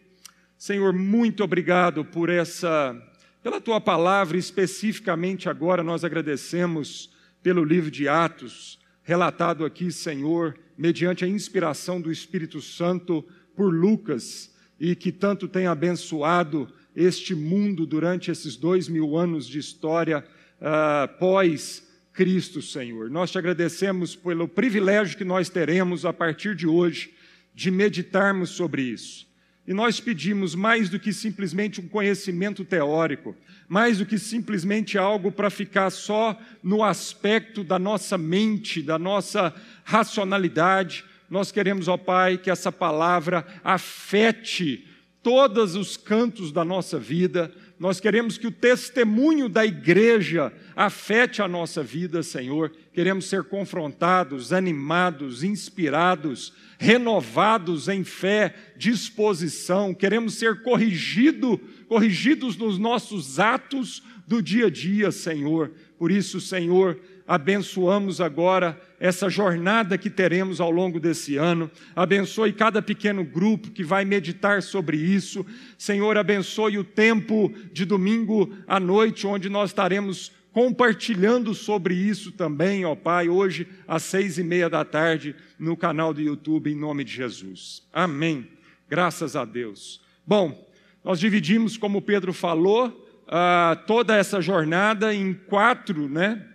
Senhor, 0.57 0.93
muito 0.93 1.43
obrigado 1.43 2.05
por 2.05 2.29
essa 2.29 2.95
pela 3.43 3.61
tua 3.61 3.79
palavra, 3.79 4.39
especificamente 4.39 5.51
agora, 5.51 5.83
nós 5.83 6.03
agradecemos 6.03 7.11
pelo 7.43 7.63
livro 7.63 7.91
de 7.91 8.09
Atos, 8.09 8.79
relatado 9.03 9.67
aqui, 9.67 9.93
Senhor, 9.93 10.59
mediante 10.79 11.27
a 11.27 11.29
inspiração 11.29 12.01
do 12.01 12.11
Espírito 12.11 12.63
Santo 12.63 13.23
por 13.55 13.71
Lucas, 13.71 14.54
e 14.78 14.95
que 14.95 15.12
tanto 15.12 15.49
tem 15.49 15.66
abençoado 15.66 16.69
este 16.95 17.35
mundo 17.35 17.87
durante 17.87 18.31
esses 18.31 18.57
dois 18.57 18.88
mil 18.88 19.16
anos 19.16 19.47
de 19.47 19.59
história 19.59 20.25
uh, 20.61 21.19
pós-Cristo, 21.19 22.62
Senhor. 22.62 23.11
Nós 23.11 23.31
te 23.31 23.38
agradecemos 23.38 24.14
pelo 24.14 24.47
privilégio 24.47 25.19
que 25.19 25.25
nós 25.25 25.49
teremos 25.49 26.04
a 26.04 26.12
partir 26.12 26.54
de 26.54 26.66
hoje 26.66 27.12
de 27.54 27.71
meditarmos 27.71 28.50
sobre 28.50 28.83
isso. 28.83 29.26
E 29.66 29.73
nós 29.73 29.99
pedimos 29.99 30.54
mais 30.54 30.90
do 30.90 31.00
que 31.00 31.12
simplesmente 31.12 31.81
um 31.81 31.88
conhecimento 31.88 32.64
teórico, 32.64 33.35
mais 33.66 33.99
do 33.99 34.04
que 34.04 34.19
simplesmente 34.19 34.99
algo 34.99 35.33
para 35.33 35.49
ficar 35.49 35.88
só 35.88 36.38
no 36.62 36.85
aspecto 36.85 37.64
da 37.64 37.78
nossa 37.78 38.19
mente, 38.19 38.83
da 38.83 38.99
nossa 38.99 39.54
racionalidade. 39.83 41.04
Nós 41.35 41.50
queremos, 41.50 41.88
ó 41.88 41.97
Pai, 41.97 42.38
que 42.38 42.49
essa 42.49 42.71
palavra 42.71 43.45
afete 43.64 44.87
todos 45.21 45.75
os 45.75 45.97
cantos 45.97 46.53
da 46.53 46.64
nossa 46.64 46.97
vida. 46.97 47.53
Nós 47.76 47.99
queremos 47.99 48.38
que 48.38 48.47
o 48.47 48.53
testemunho 48.53 49.49
da 49.49 49.67
igreja 49.67 50.53
afete 50.76 51.43
a 51.43 51.49
nossa 51.49 51.83
vida, 51.83 52.23
Senhor. 52.23 52.71
Queremos 52.93 53.25
ser 53.25 53.43
confrontados, 53.43 54.53
animados, 54.53 55.43
inspirados, 55.43 56.53
renovados 56.79 57.88
em 57.88 58.05
fé, 58.05 58.55
disposição. 58.76 59.93
Queremos 59.93 60.35
ser 60.35 60.62
corrigido, 60.62 61.61
corrigidos 61.88 62.57
nos 62.57 62.79
nossos 62.79 63.41
atos 63.41 64.05
do 64.25 64.41
dia 64.41 64.67
a 64.67 64.71
dia, 64.71 65.11
Senhor. 65.11 65.73
Por 65.99 66.12
isso, 66.12 66.41
Senhor, 66.41 66.97
abençoamos 67.26 68.21
agora 68.21 68.81
essa 69.00 69.28
jornada 69.28 69.97
que 69.97 70.11
teremos 70.11 70.61
ao 70.61 70.71
longo 70.71 71.00
desse 71.00 71.37
ano. 71.37 71.71
Abençoe 71.95 72.52
cada 72.52 72.83
pequeno 72.83 73.25
grupo 73.25 73.71
que 73.71 73.83
vai 73.83 74.04
meditar 74.04 74.62
sobre 74.62 74.97
isso. 74.97 75.45
Senhor, 75.78 76.16
abençoe 76.16 76.78
o 76.78 76.85
tempo 76.85 77.52
de 77.73 77.85
domingo 77.85 78.54
à 78.66 78.78
noite, 78.78 79.26
onde 79.26 79.49
nós 79.49 79.71
estaremos 79.71 80.33
compartilhando 80.52 81.52
sobre 81.52 81.95
isso 81.95 82.31
também, 82.31 82.85
ó 82.85 82.95
Pai, 82.95 83.28
hoje 83.28 83.66
às 83.88 84.04
seis 84.04 84.38
e 84.38 84.45
meia 84.45 84.71
da 84.71 84.85
tarde 84.85 85.35
no 85.59 85.76
canal 85.76 86.14
do 86.14 86.21
YouTube, 86.21 86.71
em 86.71 86.76
nome 86.76 87.02
de 87.02 87.12
Jesus. 87.12 87.83
Amém. 87.93 88.47
Graças 88.88 89.35
a 89.35 89.45
Deus. 89.45 90.00
Bom, 90.25 90.64
nós 91.02 91.19
dividimos, 91.19 91.76
como 91.76 92.00
Pedro 92.00 92.33
falou, 92.33 92.87
uh, 93.26 93.76
toda 93.85 94.16
essa 94.16 94.40
jornada 94.40 95.12
em 95.12 95.35
quatro, 95.35 96.09
né? 96.09 96.54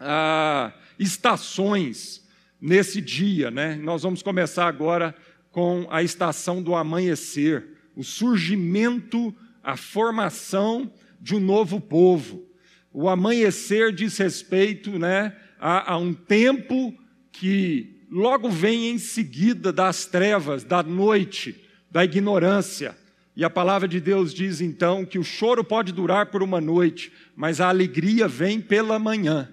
Uh, 0.00 0.72
estações 0.98 2.26
nesse 2.60 3.00
dia, 3.00 3.50
né? 3.50 3.76
Nós 3.76 4.02
vamos 4.02 4.22
começar 4.22 4.66
agora 4.66 5.14
com 5.50 5.86
a 5.90 6.02
estação 6.02 6.62
do 6.62 6.74
amanhecer, 6.74 7.66
o 7.94 8.04
surgimento, 8.04 9.34
a 9.62 9.76
formação 9.76 10.92
de 11.20 11.34
um 11.34 11.40
novo 11.40 11.80
povo. 11.80 12.46
O 12.92 13.08
amanhecer 13.08 13.92
diz 13.92 14.16
respeito 14.18 14.98
né, 14.98 15.34
a, 15.58 15.92
a 15.92 15.96
um 15.96 16.12
tempo 16.12 16.94
que 17.32 18.06
logo 18.10 18.48
vem 18.48 18.90
em 18.90 18.98
seguida 18.98 19.72
das 19.72 20.06
trevas, 20.06 20.62
da 20.62 20.82
noite, 20.82 21.64
da 21.90 22.04
ignorância. 22.04 22.96
E 23.34 23.44
a 23.44 23.50
palavra 23.50 23.86
de 23.86 24.00
Deus 24.00 24.32
diz 24.32 24.60
então 24.60 25.04
que 25.04 25.18
o 25.18 25.24
choro 25.24 25.62
pode 25.62 25.92
durar 25.92 26.26
por 26.26 26.42
uma 26.42 26.60
noite, 26.60 27.12
mas 27.34 27.60
a 27.60 27.68
alegria 27.68 28.26
vem 28.26 28.60
pela 28.60 28.98
manhã. 28.98 29.48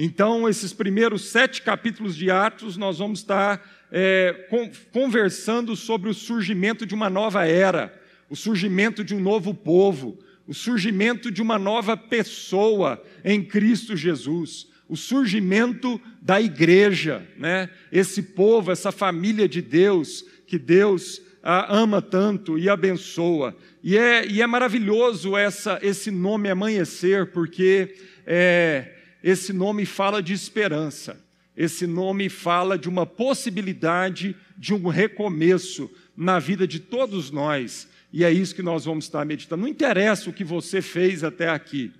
Então, 0.00 0.48
esses 0.48 0.72
primeiros 0.72 1.22
sete 1.22 1.60
capítulos 1.60 2.14
de 2.14 2.30
Atos, 2.30 2.76
nós 2.76 2.98
vamos 2.98 3.18
estar 3.18 3.60
é, 3.90 4.46
conversando 4.92 5.74
sobre 5.74 6.08
o 6.08 6.14
surgimento 6.14 6.86
de 6.86 6.94
uma 6.94 7.10
nova 7.10 7.44
era, 7.44 7.92
o 8.30 8.36
surgimento 8.36 9.02
de 9.02 9.12
um 9.12 9.18
novo 9.18 9.52
povo, 9.52 10.16
o 10.46 10.54
surgimento 10.54 11.32
de 11.32 11.42
uma 11.42 11.58
nova 11.58 11.96
pessoa 11.96 13.02
em 13.24 13.42
Cristo 13.42 13.96
Jesus, 13.96 14.68
o 14.88 14.96
surgimento 14.96 16.00
da 16.22 16.40
igreja, 16.40 17.26
né? 17.36 17.68
esse 17.90 18.22
povo, 18.22 18.70
essa 18.70 18.92
família 18.92 19.48
de 19.48 19.60
Deus, 19.60 20.24
que 20.46 20.60
Deus 20.60 21.20
ama 21.42 22.00
tanto 22.00 22.56
e 22.56 22.68
abençoa. 22.68 23.56
E 23.82 23.98
é, 23.98 24.24
e 24.24 24.40
é 24.40 24.46
maravilhoso 24.46 25.36
essa, 25.36 25.80
esse 25.82 26.10
nome 26.12 26.48
amanhecer, 26.48 27.32
porque 27.32 27.96
é, 28.24 28.97
esse 29.22 29.52
nome 29.52 29.84
fala 29.84 30.22
de 30.22 30.32
esperança, 30.32 31.22
esse 31.56 31.86
nome 31.86 32.28
fala 32.28 32.78
de 32.78 32.88
uma 32.88 33.04
possibilidade 33.04 34.36
de 34.56 34.72
um 34.72 34.88
recomeço 34.88 35.90
na 36.16 36.38
vida 36.38 36.66
de 36.66 36.78
todos 36.80 37.30
nós, 37.30 37.88
e 38.12 38.24
é 38.24 38.32
isso 38.32 38.54
que 38.54 38.62
nós 38.62 38.84
vamos 38.84 39.04
estar 39.04 39.24
meditando. 39.24 39.62
Não 39.62 39.68
interessa 39.68 40.30
o 40.30 40.32
que 40.32 40.44
você 40.44 40.80
fez 40.80 41.22
até 41.22 41.48
aqui, 41.48 41.92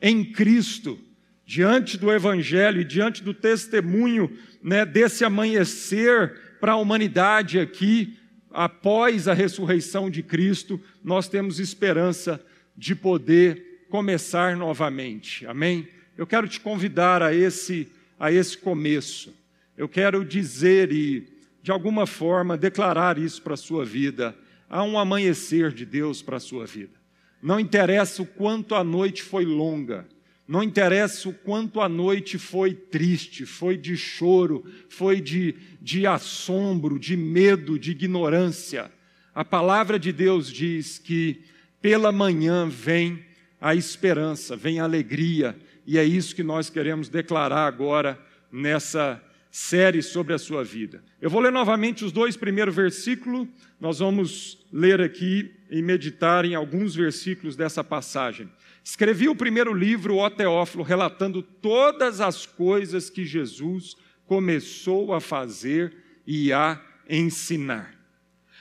em 0.00 0.24
Cristo, 0.24 0.98
diante 1.44 1.98
do 1.98 2.12
Evangelho 2.12 2.80
e 2.80 2.84
diante 2.84 3.22
do 3.22 3.34
testemunho 3.34 4.36
né, 4.62 4.84
desse 4.84 5.24
amanhecer 5.24 6.56
para 6.60 6.72
a 6.72 6.76
humanidade 6.76 7.58
aqui, 7.58 8.16
após 8.50 9.26
a 9.26 9.34
ressurreição 9.34 10.10
de 10.10 10.22
Cristo, 10.22 10.80
nós 11.02 11.28
temos 11.28 11.58
esperança 11.58 12.40
de 12.76 12.94
poder 12.94 13.86
começar 13.88 14.56
novamente. 14.56 15.46
Amém? 15.46 15.88
Eu 16.16 16.26
quero 16.26 16.46
te 16.46 16.60
convidar 16.60 17.22
a 17.22 17.34
esse, 17.34 17.88
a 18.18 18.30
esse 18.30 18.56
começo. 18.56 19.34
Eu 19.76 19.88
quero 19.88 20.24
dizer 20.24 20.92
e, 20.92 21.26
de 21.62 21.70
alguma 21.70 22.06
forma, 22.06 22.56
declarar 22.56 23.18
isso 23.18 23.40
para 23.40 23.54
a 23.54 23.56
sua 23.56 23.84
vida. 23.84 24.36
Há 24.68 24.82
um 24.82 24.98
amanhecer 24.98 25.72
de 25.72 25.86
Deus 25.86 26.20
para 26.20 26.36
a 26.36 26.40
sua 26.40 26.66
vida. 26.66 27.00
Não 27.42 27.58
interessa 27.58 28.22
o 28.22 28.26
quanto 28.26 28.74
a 28.74 28.84
noite 28.84 29.22
foi 29.22 29.44
longa, 29.44 30.06
não 30.46 30.62
interessa 30.62 31.28
o 31.28 31.32
quanto 31.32 31.80
a 31.80 31.88
noite 31.88 32.36
foi 32.38 32.74
triste, 32.74 33.46
foi 33.46 33.76
de 33.76 33.96
choro, 33.96 34.64
foi 34.88 35.20
de, 35.20 35.54
de 35.80 36.06
assombro, 36.06 36.98
de 36.98 37.16
medo, 37.16 37.78
de 37.78 37.92
ignorância. 37.92 38.92
A 39.34 39.44
palavra 39.44 39.98
de 39.98 40.12
Deus 40.12 40.50
diz 40.50 40.98
que 40.98 41.42
pela 41.80 42.12
manhã 42.12 42.68
vem 42.68 43.24
a 43.60 43.74
esperança, 43.74 44.54
vem 44.56 44.78
a 44.78 44.84
alegria, 44.84 45.56
e 45.86 45.98
é 45.98 46.04
isso 46.04 46.34
que 46.34 46.42
nós 46.42 46.70
queremos 46.70 47.08
declarar 47.08 47.66
agora 47.66 48.18
nessa 48.50 49.22
série 49.50 50.02
sobre 50.02 50.32
a 50.32 50.38
sua 50.38 50.64
vida. 50.64 51.04
Eu 51.20 51.28
vou 51.28 51.40
ler 51.40 51.52
novamente 51.52 52.04
os 52.04 52.12
dois 52.12 52.36
primeiros 52.36 52.74
versículos, 52.74 53.46
nós 53.80 53.98
vamos 53.98 54.66
ler 54.72 55.00
aqui 55.00 55.54
e 55.70 55.82
meditar 55.82 56.44
em 56.44 56.54
alguns 56.54 56.94
versículos 56.94 57.54
dessa 57.54 57.84
passagem. 57.84 58.48
Escrevi 58.82 59.28
o 59.28 59.36
primeiro 59.36 59.74
livro, 59.74 60.16
O 60.16 60.30
Teófilo, 60.30 60.82
relatando 60.82 61.42
todas 61.42 62.20
as 62.20 62.46
coisas 62.46 63.10
que 63.10 63.24
Jesus 63.24 63.94
começou 64.26 65.12
a 65.12 65.20
fazer 65.20 65.94
e 66.26 66.52
a 66.52 66.80
ensinar. 67.08 67.94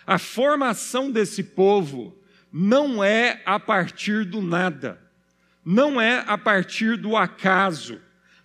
A 0.06 0.18
formação 0.18 1.10
desse 1.10 1.44
povo 1.44 2.20
não 2.52 3.04
é 3.04 3.42
a 3.46 3.60
partir 3.60 4.26
do 4.26 4.42
nada 4.42 5.01
não 5.66 6.02
é 6.02 6.24
a 6.28 6.38
partir 6.38 6.98
do 6.98 7.16
acaso, 7.16 8.00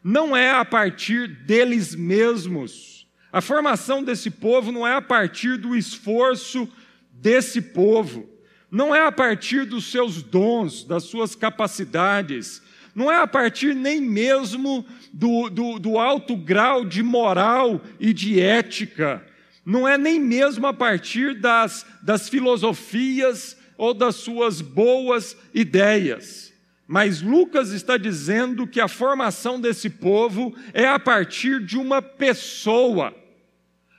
não 0.04 0.36
é 0.36 0.50
a 0.52 0.64
partir 0.64 1.26
deles 1.26 1.94
mesmos. 1.94 3.08
A 3.32 3.40
formação 3.40 4.04
desse 4.04 4.30
povo 4.30 4.70
não 4.70 4.86
é 4.86 4.94
a 4.94 5.02
partir 5.02 5.56
do 5.56 5.74
esforço 5.74 6.68
desse 7.10 7.60
povo, 7.60 8.28
não 8.70 8.94
é 8.94 9.06
a 9.06 9.12
partir 9.12 9.64
dos 9.64 9.90
seus 9.90 10.22
dons, 10.22 10.84
das 10.84 11.04
suas 11.04 11.34
capacidades, 11.34 12.62
não 12.94 13.10
é 13.10 13.16
a 13.16 13.26
partir 13.26 13.74
nem 13.74 14.00
mesmo 14.00 14.86
do, 15.12 15.50
do, 15.50 15.78
do 15.78 15.98
alto 15.98 16.36
grau 16.36 16.84
de 16.84 17.02
moral 17.02 17.80
e 17.98 18.12
de 18.12 18.40
ética, 18.40 19.24
não 19.64 19.88
é 19.88 19.98
nem 19.98 20.20
mesmo 20.20 20.66
a 20.66 20.72
partir 20.72 21.34
das, 21.34 21.84
das 22.02 22.28
filosofias 22.28 23.56
ou 23.76 23.92
das 23.92 24.14
suas 24.16 24.60
boas 24.60 25.36
ideias 25.52 26.55
mas 26.86 27.20
Lucas 27.20 27.72
está 27.72 27.96
dizendo 27.96 28.66
que 28.66 28.80
a 28.80 28.86
formação 28.86 29.60
desse 29.60 29.90
povo 29.90 30.54
é 30.72 30.86
a 30.86 30.98
partir 30.98 31.60
de 31.64 31.76
uma 31.76 32.00
pessoa 32.00 33.14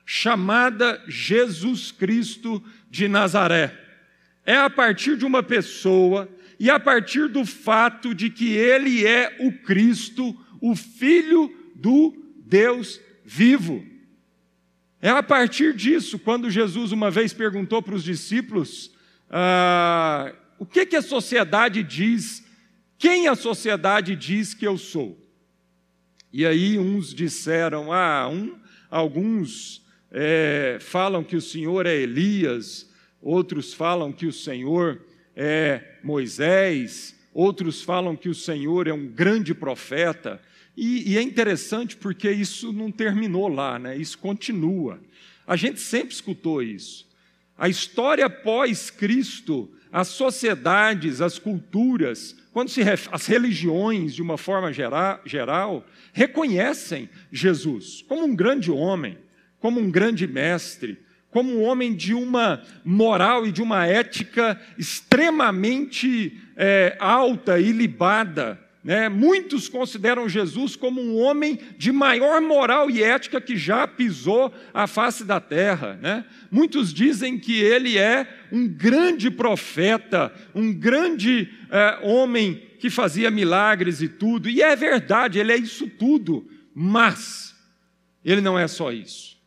chamada 0.06 1.04
Jesus 1.06 1.92
Cristo 1.92 2.64
de 2.90 3.10
Nazaré. 3.10 3.78
É 4.46 4.56
a 4.56 4.70
partir 4.70 5.18
de 5.18 5.26
uma 5.26 5.44
pessoa 5.44 6.30
e 6.58 6.70
a 6.70 6.80
partir 6.80 7.28
do 7.28 7.46
fato 7.46 8.16
de 8.16 8.30
que 8.30 8.54
ele 8.54 9.06
é 9.06 9.36
o 9.42 9.52
Cristo, 9.52 10.34
o 10.62 10.74
Filho 10.74 11.54
do 11.76 12.16
Deus 12.46 13.02
vivo. 13.26 13.86
É 15.02 15.10
a 15.10 15.22
partir 15.22 15.76
disso, 15.76 16.18
quando 16.18 16.50
Jesus 16.50 16.94
uma 16.94 17.12
vez 17.12 17.34
perguntou 17.34 17.82
para 17.82 17.94
os 17.94 18.04
discípulos: 18.04 18.96
ah, 19.30 20.34
o 20.58 20.66
que, 20.66 20.86
que 20.86 20.96
a 20.96 21.02
sociedade 21.02 21.84
diz 21.84 22.47
quem 22.98 23.28
a 23.28 23.36
sociedade 23.36 24.16
diz 24.16 24.54
que 24.54 24.66
eu 24.66 24.78
sou? 24.78 25.18
E 26.32 26.46
aí 26.46 26.78
uns 26.78 27.14
disseram, 27.14 27.92
ah, 27.94 28.28
um, 28.28 28.58
alguns 28.90 29.86
é, 30.12 30.78
falam 30.80 31.24
que 31.24 31.36
o 31.36 31.42
Senhor 31.42 31.86
é 31.86 31.96
Elias, 31.96 32.90
outros 33.22 33.74
falam 33.74 34.12
que 34.12 34.26
o 34.26 34.34
Senhor 34.34 35.02
é 35.36 36.00
Moisés, 36.04 37.16
outros 37.34 37.82
falam 37.82 38.16
que 38.16 38.30
o 38.30 38.36
Senhor 38.36 38.88
é 38.88 38.94
um 38.94 39.08
grande 39.08 39.54
profeta. 39.54 40.42
E, 40.76 41.12
e 41.12 41.18
é 41.18 41.22
interessante 41.22 41.96
porque 41.96 42.32
isso 42.32 42.72
não 42.74 42.92
terminou 42.92 43.48
lá, 43.48 43.78
né? 43.78 43.98
isso 43.98 44.18
continua. 44.18 45.00
A 45.46 45.56
gente 45.56 45.80
sempre 45.80 46.14
escutou 46.14 46.62
isso. 46.62 47.08
a 47.58 47.70
história 47.70 48.30
pós-Cristo, 48.30 49.72
as 49.92 50.10
sociedades, 50.10 51.22
as 51.22 51.40
culturas, 51.40 52.36
quando 52.52 52.70
se 52.70 52.82
as 53.12 53.26
religiões, 53.28 54.14
de 54.14 54.22
uma 54.22 54.38
forma 54.38 54.72
geral, 54.74 55.86
reconhecem 56.14 57.10
Jesus 57.32 58.04
como 58.08 58.26
um 58.26 58.36
grande 58.36 58.72
homem, 58.72 59.18
como 59.60 59.80
um 59.80 59.90
grande 59.90 60.28
mestre, 60.28 61.00
como 61.30 61.52
um 61.52 61.64
homem 61.64 61.94
de 61.94 62.14
uma 62.14 62.64
moral 62.84 63.46
e 63.46 63.52
de 63.52 63.62
uma 63.62 63.86
ética 63.86 64.60
extremamente 64.78 66.40
é, 66.56 66.96
alta 67.00 67.60
e 67.60 67.72
libada. 67.72 68.60
Né? 68.84 69.10
Muitos 69.10 69.68
consideram 69.68 70.30
Jesus 70.30 70.76
como 70.76 71.02
um 71.02 71.18
homem 71.18 71.60
de 71.78 71.92
maior 71.92 72.42
moral 72.42 72.90
e 72.90 73.04
ética 73.04 73.42
que 73.42 73.58
já 73.58 73.88
pisou 73.88 74.54
a 74.74 74.88
face 74.88 75.26
da 75.26 75.40
terra. 75.40 76.00
Né? 76.02 76.26
Muitos 76.50 76.94
dizem 76.94 77.38
que 77.38 77.60
ele 77.60 77.98
é 77.98 78.28
um 78.52 78.68
grande 78.68 79.30
profeta, 79.30 80.34
um 80.56 80.72
grande 80.74 81.50
é, 81.70 82.00
homem 82.02 82.64
que 82.80 82.90
fazia 82.90 83.32
milagres 83.32 84.02
e 84.02 84.08
tudo, 84.08 84.50
e 84.50 84.62
é 84.62 84.76
verdade, 84.76 85.40
ele 85.40 85.52
é 85.52 85.58
isso 85.58 85.88
tudo, 85.88 86.48
mas 86.74 87.56
ele 88.24 88.40
não 88.40 88.58
é 88.58 88.68
só 88.68 88.92
isso. 88.92 89.38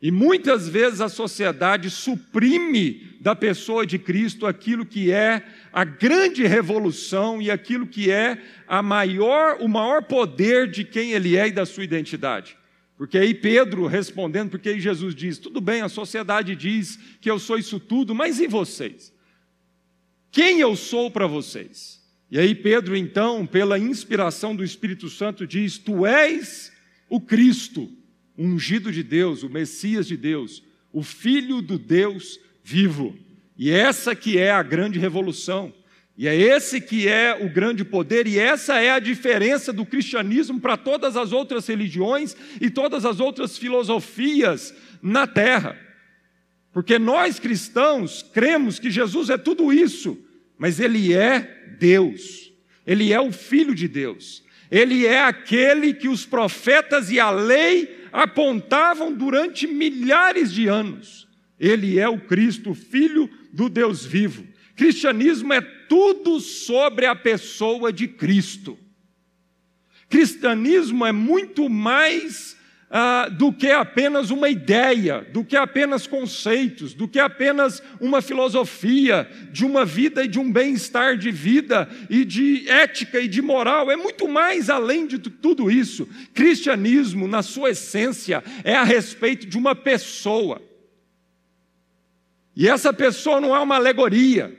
E 0.00 0.12
muitas 0.12 0.68
vezes 0.68 1.00
a 1.00 1.08
sociedade 1.08 1.90
suprime 1.90 3.07
da 3.20 3.34
pessoa 3.34 3.86
de 3.86 3.98
Cristo 3.98 4.46
aquilo 4.46 4.86
que 4.86 5.10
é 5.10 5.44
a 5.72 5.84
grande 5.84 6.46
revolução 6.46 7.42
e 7.42 7.50
aquilo 7.50 7.86
que 7.86 8.10
é 8.10 8.42
a 8.66 8.82
maior, 8.82 9.58
o 9.60 9.68
maior 9.68 10.02
poder 10.04 10.70
de 10.70 10.84
quem 10.84 11.12
ele 11.12 11.36
é 11.36 11.48
e 11.48 11.52
da 11.52 11.66
sua 11.66 11.84
identidade. 11.84 12.56
Porque 12.96 13.18
aí 13.18 13.34
Pedro 13.34 13.86
respondendo, 13.86 14.50
porque 14.50 14.68
aí 14.68 14.80
Jesus 14.80 15.14
diz: 15.14 15.38
tudo 15.38 15.60
bem, 15.60 15.82
a 15.82 15.88
sociedade 15.88 16.54
diz 16.56 16.98
que 17.20 17.30
eu 17.30 17.38
sou 17.38 17.58
isso 17.58 17.78
tudo, 17.78 18.14
mas 18.14 18.40
e 18.40 18.46
vocês? 18.46 19.12
Quem 20.30 20.60
eu 20.60 20.74
sou 20.76 21.10
para 21.10 21.26
vocês? 21.26 21.98
E 22.30 22.38
aí 22.38 22.54
Pedro, 22.54 22.96
então, 22.96 23.46
pela 23.46 23.78
inspiração 23.78 24.54
do 24.54 24.64
Espírito 24.64 25.08
Santo, 25.08 25.46
diz: 25.46 25.78
Tu 25.78 26.06
és 26.06 26.72
o 27.08 27.20
Cristo 27.20 27.88
o 28.38 28.44
ungido 28.44 28.92
de 28.92 29.02
Deus, 29.02 29.42
o 29.42 29.50
Messias 29.50 30.06
de 30.06 30.16
Deus, 30.16 30.62
o 30.92 31.02
Filho 31.02 31.60
do 31.60 31.76
Deus 31.76 32.38
vivo. 32.68 33.16
E 33.56 33.70
essa 33.70 34.14
que 34.14 34.36
é 34.36 34.50
a 34.50 34.62
grande 34.62 34.98
revolução. 34.98 35.72
E 36.16 36.28
é 36.28 36.36
esse 36.36 36.80
que 36.80 37.08
é 37.08 37.34
o 37.40 37.48
grande 37.48 37.84
poder, 37.84 38.26
e 38.26 38.38
essa 38.38 38.78
é 38.80 38.90
a 38.90 38.98
diferença 38.98 39.72
do 39.72 39.86
cristianismo 39.86 40.60
para 40.60 40.76
todas 40.76 41.16
as 41.16 41.32
outras 41.32 41.66
religiões 41.66 42.36
e 42.60 42.68
todas 42.68 43.06
as 43.06 43.20
outras 43.20 43.56
filosofias 43.56 44.74
na 45.00 45.26
terra. 45.26 45.78
Porque 46.72 46.98
nós 46.98 47.38
cristãos 47.38 48.22
cremos 48.34 48.78
que 48.78 48.90
Jesus 48.90 49.30
é 49.30 49.38
tudo 49.38 49.72
isso, 49.72 50.18
mas 50.58 50.80
Ele 50.80 51.14
é 51.14 51.76
Deus, 51.78 52.52
Ele 52.84 53.12
é 53.12 53.20
o 53.20 53.30
Filho 53.30 53.74
de 53.74 53.86
Deus, 53.86 54.42
Ele 54.70 55.06
é 55.06 55.22
aquele 55.22 55.94
que 55.94 56.08
os 56.08 56.26
profetas 56.26 57.10
e 57.12 57.20
a 57.20 57.30
lei 57.30 58.06
apontavam 58.12 59.12
durante 59.12 59.68
milhares 59.68 60.52
de 60.52 60.66
anos. 60.66 61.27
Ele 61.58 61.98
é 61.98 62.08
o 62.08 62.20
Cristo, 62.20 62.74
Filho 62.74 63.28
do 63.52 63.68
Deus 63.68 64.04
vivo. 64.04 64.46
Cristianismo 64.76 65.52
é 65.52 65.60
tudo 65.60 66.38
sobre 66.38 67.06
a 67.06 67.16
pessoa 67.16 67.92
de 67.92 68.06
Cristo. 68.06 68.78
Cristianismo 70.08 71.04
é 71.04 71.12
muito 71.12 71.68
mais 71.68 72.56
ah, 72.90 73.28
do 73.28 73.52
que 73.52 73.70
apenas 73.70 74.30
uma 74.30 74.48
ideia, 74.48 75.26
do 75.32 75.44
que 75.44 75.56
apenas 75.56 76.06
conceitos, 76.06 76.94
do 76.94 77.06
que 77.06 77.18
apenas 77.18 77.82
uma 78.00 78.22
filosofia 78.22 79.28
de 79.52 79.64
uma 79.64 79.84
vida 79.84 80.24
e 80.24 80.28
de 80.28 80.38
um 80.38 80.50
bem-estar 80.50 81.18
de 81.18 81.30
vida 81.30 81.88
e 82.08 82.24
de 82.24 82.68
ética 82.68 83.20
e 83.20 83.28
de 83.28 83.42
moral. 83.42 83.90
É 83.90 83.96
muito 83.96 84.26
mais 84.26 84.70
além 84.70 85.06
de 85.06 85.18
tudo 85.18 85.70
isso. 85.70 86.08
Cristianismo, 86.32 87.28
na 87.28 87.42
sua 87.42 87.70
essência, 87.70 88.42
é 88.64 88.74
a 88.74 88.84
respeito 88.84 89.46
de 89.46 89.58
uma 89.58 89.74
pessoa. 89.74 90.62
E 92.58 92.68
essa 92.68 92.92
pessoa 92.92 93.40
não 93.40 93.54
é 93.54 93.60
uma 93.60 93.76
alegoria. 93.76 94.52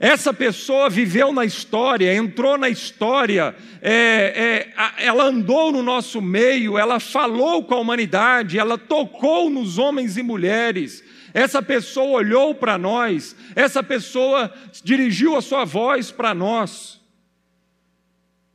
Essa 0.00 0.32
pessoa 0.32 0.88
viveu 0.88 1.30
na 1.30 1.44
história, 1.44 2.14
entrou 2.14 2.56
na 2.56 2.70
história, 2.70 3.54
é, 3.82 4.72
é, 4.74 5.04
ela 5.04 5.24
andou 5.24 5.70
no 5.70 5.82
nosso 5.82 6.22
meio, 6.22 6.78
ela 6.78 6.98
falou 6.98 7.62
com 7.62 7.74
a 7.74 7.80
humanidade, 7.80 8.58
ela 8.58 8.78
tocou 8.78 9.50
nos 9.50 9.76
homens 9.76 10.16
e 10.16 10.22
mulheres. 10.22 11.04
Essa 11.34 11.60
pessoa 11.60 12.18
olhou 12.20 12.54
para 12.54 12.78
nós, 12.78 13.36
essa 13.54 13.82
pessoa 13.82 14.50
dirigiu 14.82 15.36
a 15.36 15.42
sua 15.42 15.66
voz 15.66 16.10
para 16.10 16.32
nós. 16.32 16.98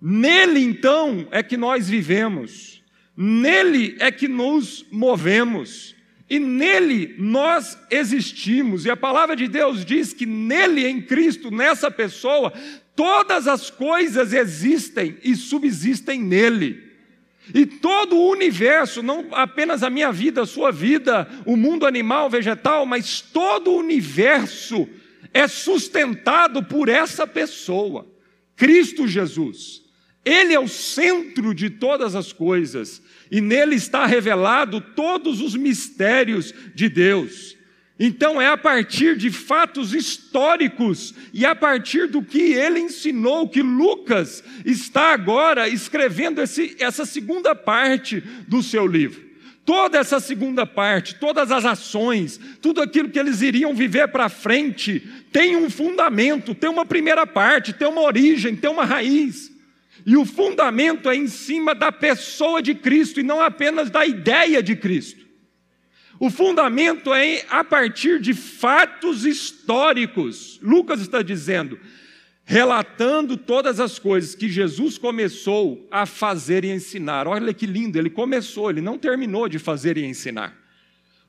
Nele, 0.01 0.61
então, 0.61 1.27
é 1.29 1.43
que 1.43 1.57
nós 1.57 1.87
vivemos, 1.87 2.81
nele 3.15 3.97
é 3.99 4.11
que 4.11 4.27
nos 4.27 4.83
movemos. 4.91 5.98
E 6.29 6.37
nele 6.37 7.15
nós 7.17 7.77
existimos, 7.89 8.85
e 8.85 8.91
a 8.91 8.95
palavra 8.95 9.35
de 9.35 9.47
Deus 9.47 9.83
diz 9.83 10.13
que 10.13 10.25
nele, 10.25 10.85
em 10.85 11.01
Cristo, 11.01 11.49
nessa 11.49 11.89
pessoa, 11.89 12.53
todas 12.95 13.47
as 13.47 13.69
coisas 13.69 14.31
existem 14.31 15.17
e 15.23 15.35
subsistem 15.35 16.21
nele. 16.21 16.83
E 17.53 17.65
todo 17.65 18.15
o 18.15 18.29
universo, 18.29 19.01
não 19.01 19.27
apenas 19.31 19.81
a 19.81 19.89
minha 19.89 20.11
vida, 20.11 20.43
a 20.43 20.45
sua 20.45 20.71
vida, 20.71 21.27
o 21.45 21.57
mundo 21.57 21.87
animal, 21.87 22.29
vegetal, 22.29 22.85
mas 22.85 23.21
todo 23.21 23.71
o 23.71 23.79
universo 23.79 24.87
é 25.33 25.47
sustentado 25.47 26.63
por 26.63 26.89
essa 26.89 27.25
pessoa, 27.25 28.07
Cristo 28.55 29.07
Jesus. 29.07 29.88
Ele 30.25 30.53
é 30.53 30.59
o 30.59 30.67
centro 30.67 31.53
de 31.53 31.69
todas 31.69 32.15
as 32.15 32.33
coisas 32.33 33.01
e 33.31 33.39
nele 33.41 33.75
está 33.75 34.05
revelado 34.05 34.81
todos 34.81 35.41
os 35.41 35.55
mistérios 35.55 36.53
de 36.75 36.89
Deus. 36.89 37.57
Então 37.99 38.41
é 38.41 38.47
a 38.47 38.57
partir 38.57 39.17
de 39.17 39.29
fatos 39.29 39.93
históricos 39.93 41.13
e 41.33 41.45
a 41.45 41.53
partir 41.53 42.07
do 42.07 42.21
que 42.21 42.53
ele 42.53 42.79
ensinou 42.79 43.49
que 43.49 43.61
Lucas 43.61 44.41
está 44.65 45.13
agora 45.13 45.67
escrevendo 45.67 46.41
esse, 46.41 46.77
essa 46.79 47.05
segunda 47.05 47.53
parte 47.53 48.21
do 48.47 48.63
seu 48.63 48.87
livro. 48.87 49.27
Toda 49.65 49.99
essa 49.99 50.19
segunda 50.19 50.65
parte, 50.65 51.15
todas 51.15 51.51
as 51.51 51.65
ações, 51.65 52.39
tudo 52.61 52.81
aquilo 52.81 53.09
que 53.09 53.19
eles 53.19 53.41
iriam 53.41 53.75
viver 53.75 54.07
para 54.07 54.29
frente, 54.29 55.05
tem 55.31 55.57
um 55.57 55.69
fundamento, 55.69 56.55
tem 56.55 56.69
uma 56.69 56.85
primeira 56.85 57.27
parte, 57.27 57.73
tem 57.73 57.87
uma 57.87 58.01
origem, 58.01 58.55
tem 58.55 58.69
uma 58.69 58.85
raiz. 58.85 59.48
E 60.09 60.17
o 60.17 60.25
fundamento 60.25 61.07
é 61.07 61.15
em 61.15 61.27
cima 61.27 61.75
da 61.75 61.91
pessoa 61.91 62.63
de 62.63 62.73
Cristo 62.73 63.19
e 63.19 63.23
não 63.23 63.39
apenas 63.39 63.91
da 63.91 64.07
ideia 64.07 64.63
de 64.63 64.75
Cristo. 64.75 65.23
O 66.19 66.31
fundamento 66.31 67.13
é 67.13 67.45
a 67.47 67.63
partir 67.63 68.19
de 68.19 68.33
fatos 68.33 69.23
históricos. 69.23 70.59
Lucas 70.63 70.99
está 70.99 71.21
dizendo, 71.21 71.79
relatando 72.43 73.37
todas 73.37 73.79
as 73.79 73.99
coisas 73.99 74.33
que 74.33 74.49
Jesus 74.49 74.97
começou 74.97 75.87
a 75.91 76.07
fazer 76.07 76.65
e 76.65 76.71
ensinar. 76.71 77.27
Olha 77.27 77.53
que 77.53 77.67
lindo, 77.67 77.99
ele 77.99 78.09
começou, 78.09 78.71
ele 78.71 78.81
não 78.81 78.97
terminou 78.97 79.47
de 79.47 79.59
fazer 79.59 79.95
e 79.95 80.03
ensinar. 80.03 80.57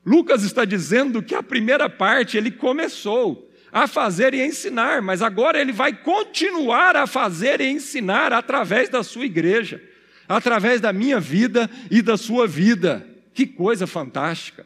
Lucas 0.03 0.41
está 0.41 0.65
dizendo 0.65 1.21
que 1.21 1.35
a 1.35 1.43
primeira 1.43 1.87
parte 1.87 2.35
ele 2.35 2.49
começou 2.49 3.47
a 3.71 3.87
fazer 3.87 4.33
e 4.33 4.45
ensinar, 4.45 5.01
mas 5.01 5.21
agora 5.21 5.59
ele 5.59 5.71
vai 5.71 5.93
continuar 5.93 6.95
a 6.95 7.07
fazer 7.07 7.61
e 7.61 7.69
ensinar 7.69 8.33
através 8.33 8.89
da 8.89 9.03
sua 9.03 9.25
igreja, 9.25 9.81
através 10.27 10.81
da 10.81 10.91
minha 10.91 11.19
vida 11.19 11.69
e 11.89 12.01
da 12.01 12.17
sua 12.17 12.47
vida. 12.47 13.07
Que 13.33 13.45
coisa 13.45 13.87
fantástica! 13.87 14.65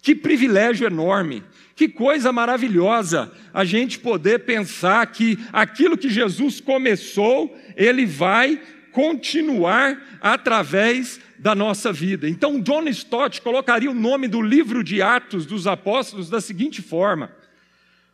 Que 0.00 0.14
privilégio 0.14 0.86
enorme! 0.86 1.42
Que 1.74 1.88
coisa 1.88 2.32
maravilhosa 2.32 3.30
a 3.52 3.62
gente 3.62 3.98
poder 3.98 4.40
pensar 4.40 5.06
que 5.08 5.38
aquilo 5.52 5.98
que 5.98 6.08
Jesus 6.08 6.58
começou, 6.58 7.54
ele 7.76 8.06
vai 8.06 8.58
continuar 8.92 10.00
através 10.22 11.20
da 11.38 11.54
nossa 11.54 11.92
vida. 11.92 12.26
Então, 12.26 12.58
John 12.62 12.88
Stott 12.88 13.42
colocaria 13.42 13.90
o 13.90 13.94
nome 13.94 14.26
do 14.26 14.40
livro 14.40 14.82
de 14.82 15.02
Atos 15.02 15.44
dos 15.44 15.66
Apóstolos 15.66 16.30
da 16.30 16.40
seguinte 16.40 16.80
forma: 16.80 17.30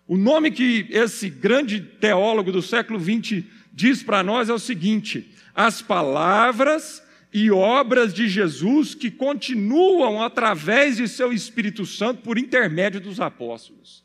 o 0.06 0.16
nome 0.16 0.50
que 0.50 0.86
esse 0.90 1.30
grande 1.30 1.80
teólogo 1.80 2.50
do 2.50 2.60
século 2.60 2.98
XX 2.98 3.44
diz 3.72 4.02
para 4.02 4.22
nós 4.22 4.48
é 4.48 4.52
o 4.52 4.58
seguinte: 4.58 5.30
as 5.54 5.80
palavras 5.80 7.02
e 7.32 7.50
obras 7.50 8.12
de 8.12 8.28
Jesus 8.28 8.94
que 8.94 9.10
continuam 9.10 10.22
através 10.22 10.98
de 10.98 11.08
seu 11.08 11.32
Espírito 11.32 11.86
Santo 11.86 12.22
por 12.22 12.38
intermédio 12.38 13.00
dos 13.00 13.20
apóstolos. 13.20 14.04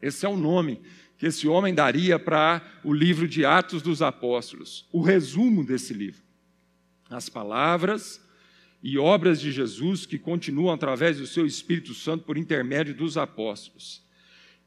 Esse 0.00 0.24
é 0.24 0.28
o 0.28 0.36
nome 0.36 0.80
que 1.18 1.26
esse 1.26 1.46
homem 1.46 1.74
daria 1.74 2.18
para 2.18 2.62
o 2.82 2.92
livro 2.92 3.28
de 3.28 3.44
Atos 3.44 3.82
dos 3.82 4.00
Apóstolos, 4.00 4.88
o 4.90 5.02
resumo 5.02 5.64
desse 5.64 5.92
livro. 5.92 6.22
As 7.10 7.28
palavras 7.28 8.24
e 8.82 8.96
obras 8.96 9.40
de 9.40 9.52
Jesus 9.52 10.06
que 10.06 10.18
continuam 10.18 10.72
através 10.72 11.18
do 11.18 11.26
seu 11.26 11.44
Espírito 11.44 11.92
Santo 11.92 12.24
por 12.24 12.38
intermédio 12.38 12.94
dos 12.94 13.18
apóstolos. 13.18 14.02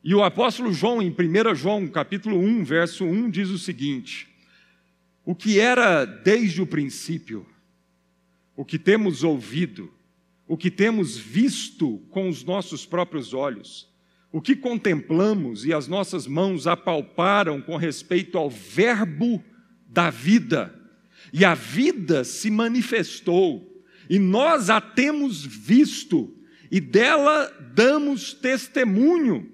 E 0.03 0.13
o 0.13 0.21
apóstolo 0.21 0.73
João, 0.73 1.01
em 1.01 1.09
1 1.09 1.55
João, 1.55 1.87
capítulo 1.87 2.37
1, 2.37 2.65
verso 2.65 3.05
1, 3.05 3.29
diz 3.29 3.49
o 3.49 3.57
seguinte: 3.57 4.27
O 5.23 5.33
que 5.33 5.61
era 5.61 6.03
desde 6.03 6.61
o 6.61 6.67
princípio, 6.67 7.45
o 8.53 8.65
que 8.65 8.77
temos 8.77 9.23
ouvido, 9.23 9.89
o 10.45 10.57
que 10.57 10.69
temos 10.69 11.17
visto 11.17 11.99
com 12.09 12.27
os 12.27 12.43
nossos 12.43 12.85
próprios 12.85 13.33
olhos, 13.33 13.89
o 14.29 14.41
que 14.41 14.57
contemplamos 14.57 15.63
e 15.63 15.73
as 15.73 15.87
nossas 15.87 16.27
mãos 16.27 16.67
apalparam 16.67 17.61
com 17.61 17.77
respeito 17.77 18.37
ao 18.37 18.49
Verbo 18.49 19.41
da 19.87 20.09
vida, 20.09 20.77
e 21.31 21.45
a 21.45 21.55
vida 21.55 22.25
se 22.25 22.51
manifestou, 22.51 23.81
e 24.09 24.19
nós 24.19 24.69
a 24.69 24.81
temos 24.81 25.45
visto, 25.45 26.35
e 26.69 26.81
dela 26.81 27.45
damos 27.73 28.33
testemunho 28.33 29.52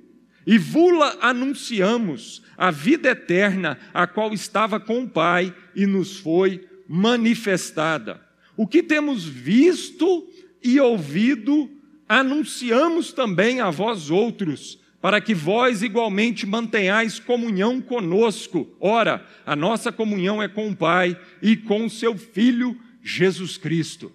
e 0.49 0.57
vula 0.57 1.15
anunciamos 1.21 2.41
a 2.57 2.71
vida 2.71 3.11
eterna, 3.11 3.77
a 3.93 4.07
qual 4.07 4.33
estava 4.33 4.79
com 4.79 5.03
o 5.03 5.07
Pai 5.07 5.53
e 5.75 5.85
nos 5.85 6.17
foi 6.17 6.67
manifestada. 6.87 8.19
O 8.57 8.65
que 8.65 8.81
temos 8.81 9.23
visto 9.23 10.27
e 10.63 10.79
ouvido, 10.79 11.69
anunciamos 12.07 13.13
também 13.13 13.61
a 13.61 13.69
vós 13.69 14.09
outros, 14.09 14.79
para 14.99 15.21
que 15.21 15.35
vós 15.35 15.83
igualmente 15.83 16.47
mantenhais 16.47 17.19
comunhão 17.19 17.79
conosco. 17.79 18.75
Ora, 18.79 19.23
a 19.45 19.55
nossa 19.55 19.91
comunhão 19.91 20.41
é 20.41 20.47
com 20.47 20.71
o 20.71 20.75
Pai 20.75 21.15
e 21.43 21.55
com 21.55 21.87
seu 21.87 22.17
Filho 22.17 22.75
Jesus 23.03 23.55
Cristo. 23.55 24.11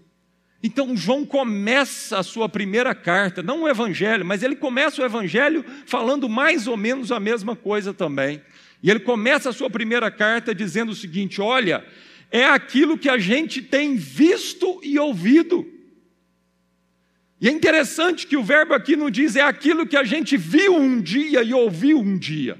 Então, 0.67 0.97
João 0.97 1.27
começa 1.27 2.19
a 2.19 2.23
sua 2.23 2.49
primeira 2.49 2.95
carta, 2.95 3.43
não 3.43 3.65
o 3.65 3.69
evangelho, 3.69 4.25
mas 4.25 4.43
ele 4.43 4.57
começa 4.57 5.03
o 5.03 5.05
evangelho 5.05 5.63
falando 5.85 6.27
mais 6.27 6.67
ou 6.67 6.75
menos 6.75 7.13
a 7.13 7.21
mesma 7.21 7.55
coisa 7.55 7.93
também. 7.93 8.41
E 8.83 8.91
ele 8.91 9.01
começa 9.01 9.51
a 9.51 9.53
sua 9.53 9.69
primeira 9.69 10.11
carta 10.11 10.55
dizendo 10.55 10.93
o 10.93 10.95
seguinte: 10.95 11.39
olha, 11.39 11.85
é 12.31 12.47
aquilo 12.47 12.97
que 12.97 13.11
a 13.11 13.19
gente 13.19 13.61
tem 13.61 13.95
visto 13.95 14.81
e 14.83 14.99
ouvido. 14.99 15.71
E 17.39 17.47
é 17.47 17.53
interessante 17.53 18.27
que 18.27 18.39
o 18.39 18.43
verbo 18.43 18.73
aqui 18.73 18.97
não 18.97 19.11
diz 19.11 19.37
é 19.37 19.43
aquilo 19.43 19.87
que 19.87 19.99
a 19.99 20.05
gente 20.05 20.35
viu 20.35 20.77
um 20.77 20.99
dia 20.99 21.43
e 21.43 21.53
ouviu 21.53 22.01
um 22.01 22.17
dia. 22.17 22.59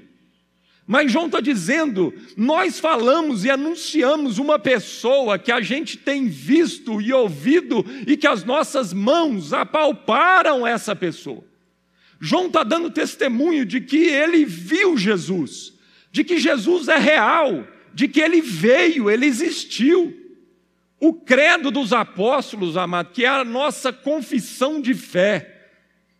Mas 0.87 1.11
João 1.11 1.25
está 1.25 1.39
dizendo: 1.39 2.13
nós 2.37 2.79
falamos 2.79 3.43
e 3.43 3.49
anunciamos 3.49 4.37
uma 4.37 4.59
pessoa 4.59 5.39
que 5.39 5.51
a 5.51 5.61
gente 5.61 5.97
tem 5.97 6.27
visto 6.27 7.01
e 7.01 7.11
ouvido 7.11 7.83
e 8.05 8.15
que 8.15 8.27
as 8.27 8.43
nossas 8.43 8.93
mãos 8.93 9.51
apalparam 9.51 10.65
essa 10.65 10.95
pessoa. 10.95 11.43
João 12.19 12.47
está 12.47 12.63
dando 12.63 12.91
testemunho 12.91 13.65
de 13.65 13.81
que 13.81 13.97
ele 13.97 14.45
viu 14.45 14.97
Jesus, 14.97 15.73
de 16.11 16.23
que 16.23 16.37
Jesus 16.37 16.87
é 16.87 16.97
real, 16.97 17.67
de 17.93 18.07
que 18.07 18.21
ele 18.21 18.41
veio, 18.41 19.09
ele 19.09 19.25
existiu. 19.25 20.21
O 20.99 21.13
credo 21.13 21.69
dos 21.71 21.91
apóstolos, 21.91 22.77
amado, 22.77 23.11
que 23.11 23.25
é 23.25 23.27
a 23.27 23.43
nossa 23.43 23.91
confissão 23.91 24.81
de 24.81 24.93
fé, 24.93 25.54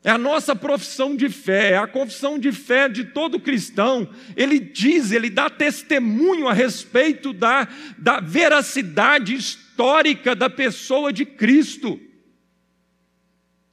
é 0.06 0.12
a 0.12 0.20
nossa 0.20 0.56
profissão 0.56 1.16
de 1.16 1.30
fé, 1.30 1.72
é 1.72 1.78
a 1.78 1.88
confissão 1.88 2.38
de 2.38 2.52
fé 2.52 2.88
de 2.88 3.06
todo 3.06 3.40
cristão. 3.40 4.08
Ele 4.38 4.60
diz, 4.60 5.12
ele 5.12 5.32
dá 5.32 5.50
testemunho 5.50 6.48
a 6.48 6.54
respeito 6.54 7.34
da, 7.34 7.68
da 7.98 8.20
veracidade 8.20 9.34
histórica 9.34 10.36
da 10.36 10.48
pessoa 10.48 11.12
de 11.12 11.26
Cristo. 11.26 12.00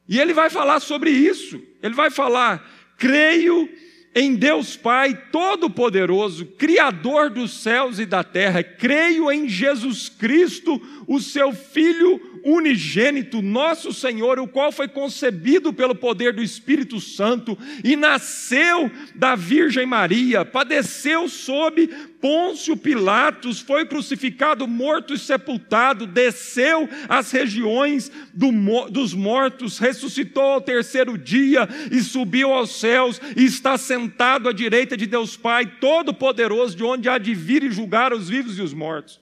E 0.09 0.18
ele 0.18 0.33
vai 0.33 0.49
falar 0.49 0.81
sobre 0.81 1.11
isso. 1.11 1.62
Ele 1.83 1.95
vai 1.95 2.09
falar: 2.09 2.66
creio 2.97 3.68
em 4.14 4.35
Deus 4.35 4.77
Pai 4.77 5.14
Todo-Poderoso, 5.31 6.47
Criador 6.47 7.31
dos 7.31 7.62
céus 7.62 7.99
e 7.99 8.07
da 8.07 8.23
terra, 8.23 8.62
creio 8.62 9.31
em 9.31 9.49
Jesus 9.49 10.09
Cristo, 10.09 10.81
o 11.07 11.21
seu 11.21 11.53
Filho 11.53 12.21
unigênito, 12.45 13.41
nosso 13.41 13.93
Senhor, 13.93 14.38
o 14.38 14.49
qual 14.49 14.73
foi 14.73 14.88
concebido 14.88 15.73
pelo 15.73 15.95
poder 15.95 16.33
do 16.33 16.43
Espírito 16.43 17.01
Santo 17.01 17.57
e 17.85 17.95
nasceu 17.95 18.91
da 19.15 19.35
Virgem 19.35 19.87
Maria, 19.87 20.45
padeceu 20.45 21.29
sob 21.29 21.87
Pôncio 22.21 22.77
Pilatos, 22.77 23.61
foi 23.61 23.87
crucificado, 23.87 24.67
morto 24.67 25.15
e 25.15 25.19
sepultado, 25.19 26.07
desceu 26.07 26.88
às 27.09 27.31
regiões 27.31 28.11
do, 28.35 28.51
dos 28.91 29.15
mortos, 29.15 29.79
ressuscitou 29.79 30.43
ao 30.43 30.61
terceiro 30.61 31.17
dia 31.17 31.69
e 31.91 32.01
subiu 32.01 32.53
aos 32.53 32.79
céus 32.81 33.21
e 33.37 33.45
está 33.45 33.79
sentado 33.79 34.49
à 34.49 34.53
direita 34.53 34.97
de 34.97 35.07
Deus 35.07 35.37
Pai, 35.37 35.67
Todo-Poderoso, 35.81 36.77
de 36.77 36.85
onde 36.85 37.09
há 37.09 37.19
de 37.19 37.35
vir 37.35 37.62
e 37.62 37.71
julgar 37.71 38.12
os 38.12 38.29
vivos 38.29 38.59
e 38.59 38.62
os 38.62 38.75
mortos. 38.75 39.22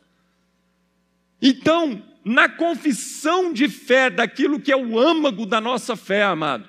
Então, 1.40 2.02
na 2.24 2.48
confissão 2.48 3.52
de 3.52 3.68
fé 3.68 4.10
daquilo 4.10 4.60
que 4.60 4.70
é 4.70 4.76
o 4.76 4.98
âmago 4.98 5.46
da 5.46 5.60
nossa 5.60 5.96
fé, 5.96 6.22
amado, 6.22 6.68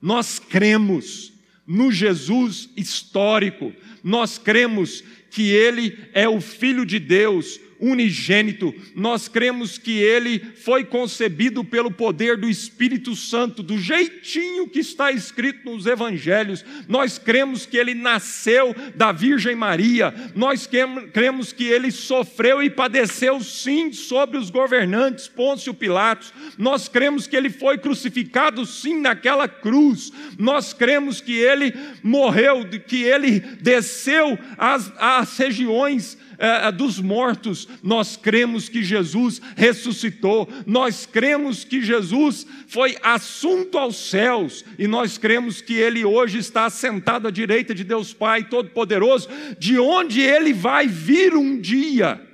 nós 0.00 0.38
cremos 0.38 1.32
no 1.66 1.92
Jesus 1.92 2.68
histórico, 2.76 3.72
nós 4.02 4.38
cremos 4.38 5.04
que 5.30 5.50
Ele 5.50 5.96
é 6.12 6.28
o 6.28 6.40
Filho 6.40 6.84
de 6.84 6.98
Deus, 6.98 7.60
unigênito, 7.80 8.74
nós 8.94 9.28
cremos 9.28 9.78
que 9.78 9.98
ele 9.98 10.40
foi 10.56 10.84
concebido 10.84 11.62
pelo 11.64 11.90
poder 11.90 12.36
do 12.36 12.48
Espírito 12.48 13.14
Santo, 13.14 13.62
do 13.62 13.78
jeitinho 13.78 14.68
que 14.68 14.80
está 14.80 15.12
escrito 15.12 15.70
nos 15.70 15.86
evangelhos. 15.86 16.64
Nós 16.88 17.18
cremos 17.18 17.66
que 17.66 17.76
ele 17.76 17.94
nasceu 17.94 18.74
da 18.94 19.12
Virgem 19.12 19.54
Maria. 19.54 20.12
Nós 20.34 20.68
cremos 21.12 21.52
que 21.52 21.64
ele 21.64 21.90
sofreu 21.90 22.62
e 22.62 22.70
padeceu 22.70 23.40
sim 23.40 23.92
sobre 23.92 24.36
os 24.36 24.50
governantes 24.50 25.28
Pôncio 25.28 25.72
Pilatos. 25.72 26.32
Nós 26.56 26.88
cremos 26.88 27.26
que 27.26 27.36
ele 27.36 27.50
foi 27.50 27.78
crucificado 27.78 28.66
sim 28.66 29.00
naquela 29.00 29.48
cruz. 29.48 30.12
Nós 30.38 30.72
cremos 30.72 31.20
que 31.20 31.32
ele 31.32 31.72
morreu, 32.02 32.66
que 32.86 33.02
ele 33.02 33.40
desceu 33.40 34.38
às, 34.56 34.92
às 34.98 35.36
regiões 35.36 36.18
é, 36.38 36.68
é, 36.68 36.72
dos 36.72 37.00
mortos, 37.00 37.66
nós 37.82 38.16
cremos 38.16 38.68
que 38.68 38.82
Jesus 38.82 39.40
ressuscitou, 39.56 40.48
nós 40.64 41.04
cremos 41.04 41.64
que 41.64 41.82
Jesus 41.82 42.46
foi 42.68 42.96
assunto 43.02 43.76
aos 43.76 43.96
céus 43.96 44.64
e 44.78 44.86
nós 44.86 45.18
cremos 45.18 45.60
que 45.60 45.74
ele 45.74 46.04
hoje 46.04 46.38
está 46.38 46.70
sentado 46.70 47.26
à 47.26 47.30
direita 47.30 47.74
de 47.74 47.82
Deus 47.82 48.12
Pai 48.12 48.48
Todo-Poderoso, 48.48 49.28
de 49.58 49.78
onde 49.78 50.20
ele 50.20 50.52
vai 50.52 50.86
vir 50.86 51.34
um 51.34 51.60
dia 51.60 52.24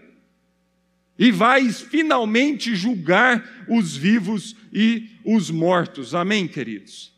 e 1.18 1.30
vai 1.30 1.70
finalmente 1.70 2.74
julgar 2.74 3.66
os 3.68 3.96
vivos 3.96 4.54
e 4.72 5.08
os 5.24 5.50
mortos. 5.50 6.14
Amém, 6.14 6.46
queridos? 6.46 7.12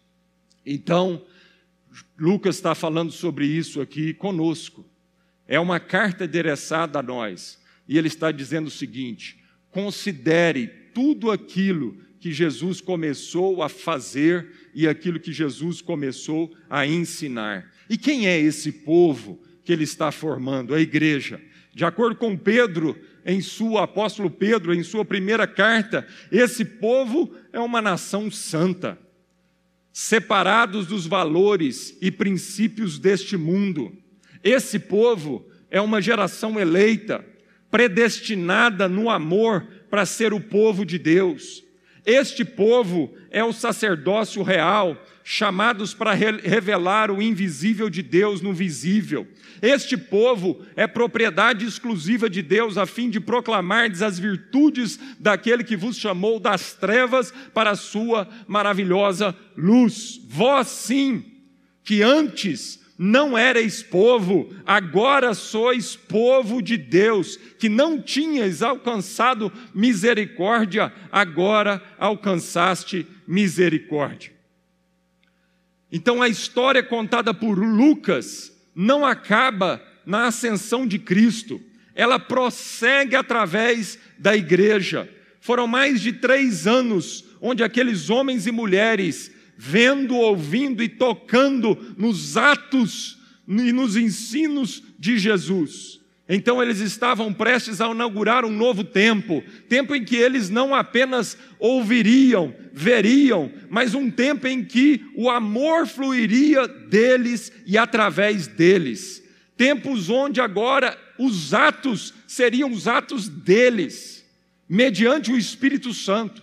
Então, 0.65 1.25
Lucas 2.19 2.57
está 2.57 2.75
falando 2.75 3.11
sobre 3.11 3.47
isso 3.47 3.81
aqui 3.81 4.15
conosco. 4.15 4.85
É 5.49 5.61
uma 5.61 5.79
carta 5.79 6.25
endereçada 6.25 6.99
a 6.99 7.03
nós. 7.03 7.59
E 7.89 7.97
ele 7.97 8.09
está 8.09 8.33
dizendo 8.33 8.67
o 8.67 8.71
seguinte: 8.71 9.43
considere 9.71 10.67
tudo 10.93 11.31
aquilo 11.31 11.97
que 12.19 12.33
Jesus 12.33 12.81
começou 12.81 13.63
a 13.63 13.69
fazer 13.69 14.51
e 14.75 14.89
aquilo 14.89 15.21
que 15.21 15.33
Jesus 15.33 15.81
começou 15.81 16.53
a 16.69 16.87
ensinar. 16.87 17.73
E 17.89 17.97
quem 17.97 18.27
é 18.27 18.39
esse 18.39 18.73
povo 18.73 19.41
que 19.65 19.73
ele 19.73 19.85
está 19.85 20.11
formando? 20.11 20.75
A 20.75 20.81
igreja. 20.81 21.41
De 21.73 21.85
acordo 21.85 22.17
com 22.17 22.37
Pedro, 22.37 22.99
em 23.25 23.41
sua 23.41 23.85
apóstolo 23.85 24.31
Pedro, 24.31 24.75
em 24.75 24.83
sua 24.83 25.05
primeira 25.05 25.47
carta, 25.47 26.07
esse 26.33 26.65
povo 26.65 27.33
é 27.53 27.61
uma 27.61 27.83
nação 27.83 28.31
santa, 28.31 28.99
separados 29.93 30.87
dos 30.87 31.07
valores 31.07 31.97
e 32.01 32.11
princípios 32.11 32.99
deste 32.99 33.37
mundo 33.37 33.93
esse 34.47 34.79
povo 34.79 35.45
é 35.69 35.81
uma 35.81 36.01
geração 36.01 36.59
eleita, 36.59 37.25
predestinada 37.69 38.89
no 38.89 39.11
amor 39.11 39.67
para 39.91 40.07
ser 40.07 40.33
o 40.33 40.41
povo 40.41 40.87
de 40.87 40.99
Deus. 40.99 41.65
Este 42.05 42.45
povo 42.45 43.13
é 43.33 43.43
o 43.43 43.53
sacerdócio 43.53 44.45
real, 44.45 44.97
chamados 45.25 45.93
para 45.93 46.13
revelar 46.13 47.11
o 47.11 47.21
invisível 47.21 47.91
de 47.91 48.01
Deus 48.01 48.41
no 48.41 48.53
visível. 48.53 49.27
Este 49.61 49.97
povo 49.97 50.65
é 50.77 50.87
propriedade 50.87 51.67
exclusiva 51.67 52.31
de 52.31 52.43
Deus, 52.43 52.79
a 52.79 52.87
fim 52.87 53.11
de 53.11 53.19
proclamar 53.19 53.91
as 53.91 54.21
virtudes 54.21 55.01
daquele 55.19 55.65
que 55.65 55.77
vos 55.77 55.97
chamou 55.97 56.39
das 56.39 56.75
trevas 56.75 57.33
para 57.53 57.71
a 57.71 57.77
sua 57.77 58.29
maravilhosa 58.47 59.35
luz. 59.57 60.21
Vós 60.29 60.69
sim, 60.69 61.25
que 61.83 62.03
antes 62.03 62.86
não 62.99 63.37
erais 63.37 63.83
povo, 63.83 64.55
agora 64.65 65.35
sois 65.35 65.95
povo 65.95 66.63
de 66.63 66.77
Deus, 66.77 67.37
que 67.59 67.69
não 67.69 68.01
tinhas 68.01 68.63
alcançado 68.63 69.53
misericórdia, 69.75 70.93
agora 71.13 71.83
alcançaste 71.99 73.07
misericórdia. 73.27 74.33
Então 75.93 76.23
a 76.23 76.29
história 76.29 76.83
contada 76.83 77.35
por 77.35 77.59
Lucas 77.59 78.53
não 78.75 79.05
acaba 79.05 79.83
na 80.05 80.27
ascensão 80.27 80.87
de 80.87 80.99
Cristo, 80.99 81.61
ela 81.95 82.19
prossegue 82.19 83.17
através 83.17 83.99
da 84.19 84.37
igreja. 84.37 85.09
Foram 85.41 85.67
mais 85.67 86.01
de 86.01 86.13
três 86.13 86.67
anos 86.67 87.25
onde 87.41 87.63
aqueles 87.63 88.11
homens 88.11 88.47
e 88.47 88.53
mulheres, 88.53 89.31
vendo, 89.57 90.17
ouvindo 90.17 90.83
e 90.83 90.89
tocando 90.89 91.95
nos 91.97 92.37
atos 92.37 93.19
e 93.49 93.73
nos 93.73 93.97
ensinos 93.97 94.83
de 94.99 95.19
Jesus, 95.19 96.01
então 96.29 96.61
eles 96.61 96.81
estavam 96.81 97.33
prestes 97.33 97.81
a 97.81 97.89
inaugurar 97.89 98.45
um 98.45 98.51
novo 98.51 98.83
tempo, 98.83 99.45
tempo 99.69 99.95
em 99.95 100.05
que 100.05 100.17
eles 100.17 100.51
não 100.51 100.75
apenas 100.75 101.39
ouviriam, 101.59 102.53
veriam, 102.73 103.53
mas 103.71 103.95
um 103.95 104.11
tempo 104.11 104.49
em 104.49 104.65
que 104.65 105.05
o 105.15 105.31
amor 105.31 105.87
fluiria 105.87 106.67
deles 106.67 107.53
e 107.65 107.79
através 107.79 108.49
deles. 108.49 109.23
Tempos 109.57 110.11
onde 110.11 110.41
agora 110.41 110.99
os 111.17 111.55
atos 111.55 112.13
seriam 112.27 112.73
os 112.73 112.89
atos 112.89 113.29
deles, 113.29 114.25
mediante 114.69 115.31
o 115.31 115.39
Espírito 115.39 115.95
Santo. 115.95 116.43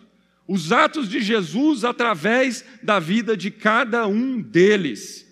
Os 0.53 0.71
atos 0.71 1.09
de 1.09 1.19
Jesus 1.19 1.83
através 1.83 2.63
da 2.83 2.99
vida 2.99 3.35
de 3.35 3.49
cada 3.49 4.05
um 4.05 4.39
deles. 4.39 5.25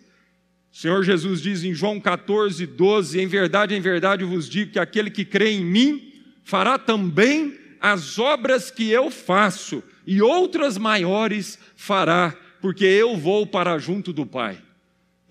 O 0.73 0.75
Senhor 0.75 1.03
Jesus 1.03 1.43
diz 1.43 1.63
em 1.63 1.75
João 1.75 1.99
14, 1.99 2.65
12: 2.65 3.21
Em 3.21 3.27
verdade, 3.27 3.75
em 3.75 3.81
verdade 3.81 4.23
vos 4.23 4.49
digo 4.49 4.71
que 4.71 4.79
aquele 4.79 5.11
que 5.11 5.23
crê 5.23 5.51
em 5.51 5.63
mim 5.63 6.11
fará 6.43 6.79
também 6.79 7.55
as 7.79 8.17
obras 8.17 8.71
que 8.71 8.89
eu 8.89 9.11
faço, 9.11 9.83
e 10.07 10.23
outras 10.23 10.75
maiores 10.75 11.59
fará, 11.75 12.35
porque 12.59 12.85
eu 12.85 13.15
vou 13.15 13.45
para 13.45 13.77
junto 13.77 14.11
do 14.11 14.25
Pai. 14.25 14.57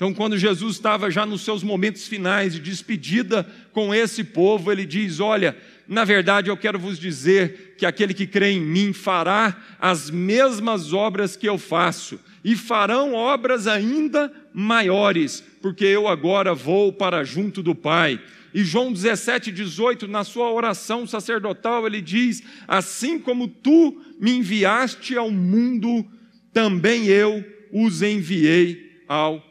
Então, 0.01 0.15
quando 0.15 0.39
Jesus 0.39 0.77
estava 0.77 1.11
já 1.11 1.27
nos 1.27 1.43
seus 1.43 1.63
momentos 1.63 2.09
finais 2.09 2.55
de 2.55 2.61
despedida 2.61 3.47
com 3.71 3.95
esse 3.95 4.25
povo, 4.25 4.73
ele 4.73 4.87
diz: 4.87 5.21
Olha, 5.21 5.55
na 5.87 6.07
verdade 6.07 6.49
eu 6.49 6.57
quero 6.57 6.79
vos 6.79 6.99
dizer 6.99 7.75
que 7.77 7.85
aquele 7.85 8.15
que 8.15 8.27
crê 8.27 8.53
em 8.53 8.63
mim 8.63 8.95
fará 8.95 9.55
as 9.79 10.09
mesmas 10.09 10.95
obras 10.95 11.37
que 11.37 11.47
eu 11.47 11.59
faço, 11.59 12.19
e 12.43 12.57
farão 12.57 13.13
obras 13.13 13.67
ainda 13.67 14.33
maiores, 14.55 15.45
porque 15.61 15.85
eu 15.85 16.09
agora 16.09 16.55
vou 16.55 16.95
para 16.95 17.23
junto 17.23 17.63
do 17.63 17.75
Pai. 17.75 18.19
E 18.55 18.65
João 18.65 18.95
17, 18.95 19.53
18, 19.53 20.09
na 20.09 20.25
sua 20.25 20.51
oração 20.51 21.07
sacerdotal, 21.07 21.87
ele 21.87 22.01
diz: 22.01 22.43
Assim 22.67 23.19
como 23.19 23.47
tu 23.47 24.03
me 24.19 24.31
enviaste 24.31 25.15
ao 25.15 25.31
mundo, 25.31 26.07
também 26.55 27.05
eu 27.05 27.45
os 27.71 28.01
enviei 28.01 29.03
ao 29.07 29.33
mundo. 29.33 29.50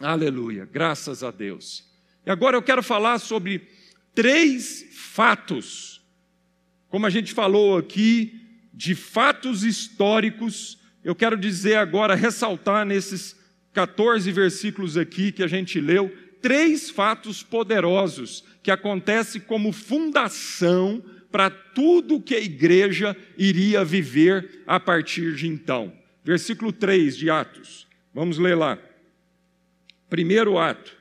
Aleluia, 0.00 0.68
graças 0.70 1.22
a 1.22 1.30
Deus. 1.30 1.84
E 2.24 2.30
agora 2.30 2.56
eu 2.56 2.62
quero 2.62 2.82
falar 2.82 3.18
sobre 3.18 3.68
três 4.14 4.86
fatos, 4.92 6.02
como 6.88 7.06
a 7.06 7.10
gente 7.10 7.32
falou 7.32 7.76
aqui, 7.78 8.40
de 8.72 8.94
fatos 8.94 9.62
históricos 9.64 10.78
eu 11.06 11.14
quero 11.14 11.36
dizer 11.36 11.76
agora, 11.76 12.16
ressaltar 12.16 12.84
nesses 12.84 13.36
14 13.72 14.32
versículos 14.32 14.96
aqui 14.96 15.30
que 15.30 15.44
a 15.44 15.46
gente 15.46 15.80
leu, 15.80 16.12
três 16.42 16.90
fatos 16.90 17.44
poderosos 17.44 18.42
que 18.60 18.72
acontecem 18.72 19.40
como 19.40 19.70
fundação 19.70 21.00
para 21.30 21.48
tudo 21.48 22.20
que 22.20 22.34
a 22.34 22.40
igreja 22.40 23.16
iria 23.38 23.84
viver 23.84 24.64
a 24.66 24.80
partir 24.80 25.36
de 25.36 25.46
então. 25.46 25.92
Versículo 26.24 26.72
3 26.72 27.16
de 27.16 27.30
Atos. 27.30 27.85
Vamos 28.16 28.38
ler 28.38 28.56
lá. 28.56 28.78
Primeiro 30.08 30.56
ato. 30.56 30.96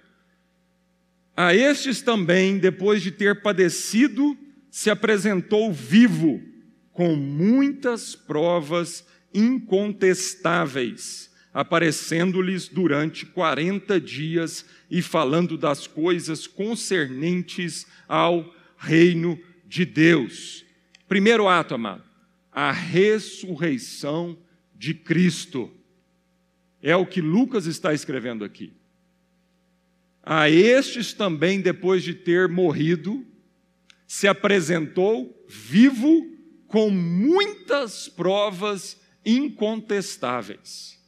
A 1.33 1.55
estes 1.55 2.01
também, 2.01 2.57
depois 2.57 3.01
de 3.01 3.09
ter 3.09 3.41
padecido, 3.41 4.37
se 4.69 4.89
apresentou 4.89 5.71
vivo, 5.71 6.43
com 6.91 7.15
muitas 7.15 8.15
provas 8.15 9.07
incontestáveis, 9.33 11.31
aparecendo-lhes 11.53 12.67
durante 12.67 13.25
quarenta 13.25 13.97
dias 13.97 14.65
e 14.91 15.01
falando 15.01 15.57
das 15.57 15.87
coisas 15.87 16.45
concernentes 16.45 17.87
ao 18.09 18.53
reino 18.77 19.39
de 19.65 19.85
Deus. 19.85 20.65
Primeiro 21.07 21.47
ato, 21.47 21.75
amado, 21.75 22.03
a 22.51 22.73
ressurreição 22.73 24.37
de 24.75 24.93
Cristo. 24.93 25.71
É 26.85 26.95
o 26.95 27.05
que 27.05 27.21
Lucas 27.21 27.65
está 27.65 27.93
escrevendo 27.93 28.45
aqui. 28.45 28.71
A 30.21 30.49
estes 30.49 31.13
também, 31.13 31.59
depois 31.59 32.03
de 32.03 32.13
ter 32.13 32.47
morrido, 32.47 33.25
se 34.07 34.27
apresentou 34.27 35.45
vivo 35.47 36.29
com 36.67 36.89
muitas 36.89 38.07
provas 38.07 39.01
incontestáveis. 39.25 40.99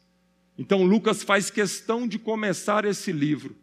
Então, 0.58 0.84
Lucas 0.84 1.22
faz 1.22 1.52
questão 1.52 2.08
de 2.08 2.18
começar 2.18 2.84
esse 2.84 3.12
livro 3.12 3.56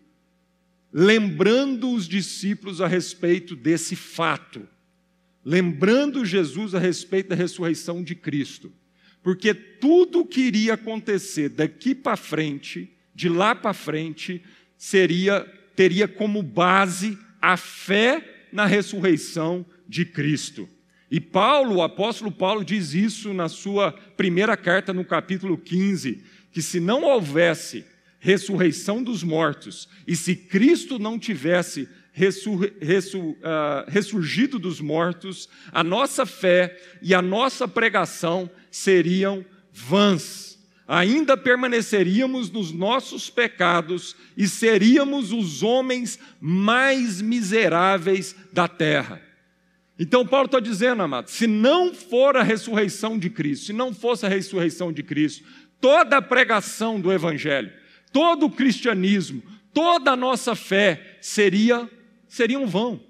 lembrando 0.97 1.91
os 1.91 2.07
discípulos 2.07 2.81
a 2.81 2.87
respeito 2.87 3.57
desse 3.57 3.97
fato, 3.97 4.69
lembrando 5.45 6.25
Jesus 6.25 6.73
a 6.73 6.79
respeito 6.79 7.31
da 7.31 7.35
ressurreição 7.35 8.01
de 8.01 8.15
Cristo, 8.15 8.73
porque 9.25 9.53
tudo 9.53 10.25
que 10.25 10.43
iria 10.43 10.75
acontecer 10.75 11.49
daqui 11.49 11.95
para 11.95 12.17
frente, 12.17 12.93
de 13.13 13.29
lá 13.29 13.55
para 13.55 13.73
frente, 13.73 14.41
seria 14.77 15.45
teria 15.75 16.07
como 16.07 16.43
base 16.43 17.19
a 17.41 17.57
fé 17.57 18.47
na 18.53 18.65
ressurreição 18.67 19.67
de 19.89 20.05
Cristo. 20.05 20.69
E 21.11 21.21
Paulo, 21.21 21.77
o 21.77 21.83
apóstolo 21.83 22.31
Paulo, 22.31 22.65
diz 22.65 22.95
isso 22.95 23.35
na 23.35 23.49
sua 23.49 23.93
primeira 24.17 24.57
carta, 24.57 24.93
no 24.93 25.05
capítulo 25.05 25.59
15, 25.59 26.23
que 26.53 26.63
se 26.63 26.79
não 26.79 27.03
houvesse 27.03 27.85
ressurreição 28.19 29.03
dos 29.03 29.23
mortos, 29.23 29.89
e 30.07 30.17
se 30.17 30.35
Cristo 30.35 30.99
não 30.99 31.19
tivesse 31.19 31.89
ressur, 32.13 32.73
ressur, 32.81 33.23
uh, 33.23 33.85
ressurgido 33.89 34.59
dos 34.59 34.81
mortos, 34.81 35.49
a 35.73 35.85
nossa 35.85 36.25
fé 36.25 36.81
e 37.03 37.13
a 37.13 37.21
nossa 37.21 37.69
pregação 37.69 38.49
seriam 38.75 39.45
vãs. 39.73 40.59
Ainda 40.87 41.37
permaneceríamos 41.37 42.51
nos 42.51 42.73
nossos 42.73 43.31
pecados 43.31 44.17
e 44.37 44.49
seríamos 44.49 45.33
os 45.33 45.63
homens 45.63 46.19
mais 46.41 47.23
miseráveis 47.23 48.35
da 48.53 48.67
terra. 48.67 49.23
Então, 49.97 50.27
Paulo 50.27 50.47
está 50.47 50.59
dizendo, 50.59 51.03
amado, 51.03 51.31
se 51.31 51.47
não 51.47 51.95
for 51.95 52.37
a 52.37 52.43
ressurreição 52.43 53.17
de 53.17 53.31
Cristo, 53.31 53.67
se 53.67 53.73
não 53.73 53.95
fosse 53.95 54.27
a 54.27 54.29
ressurreição 54.29 54.93
de 54.93 55.05
Cristo, 55.05 55.45
toda 55.81 56.17
a 56.17 56.23
pregação 56.23 57.01
do 57.01 57.13
Evangelho, 57.13 57.73
todo 58.13 58.47
o 58.47 58.51
cristianismo, 58.51 59.41
toda 59.73 60.11
a 60.11 60.17
nossa 60.17 60.57
fé 60.57 61.17
seria, 61.21 61.89
seria 62.27 62.59
um 62.59 62.67
vão, 62.67 63.01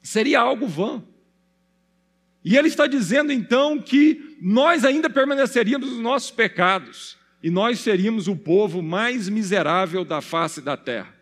seria 0.00 0.40
algo 0.40 0.68
vão. 0.68 1.09
E 2.44 2.56
ele 2.56 2.68
está 2.68 2.86
dizendo 2.86 3.32
então 3.32 3.78
que 3.78 4.36
nós 4.40 4.84
ainda 4.84 5.10
permaneceríamos 5.10 5.90
nos 5.90 6.00
nossos 6.00 6.30
pecados 6.30 7.18
e 7.42 7.50
nós 7.50 7.80
seríamos 7.80 8.28
o 8.28 8.36
povo 8.36 8.80
mais 8.82 9.28
miserável 9.28 10.04
da 10.04 10.20
face 10.20 10.60
da 10.60 10.76
terra. 10.76 11.12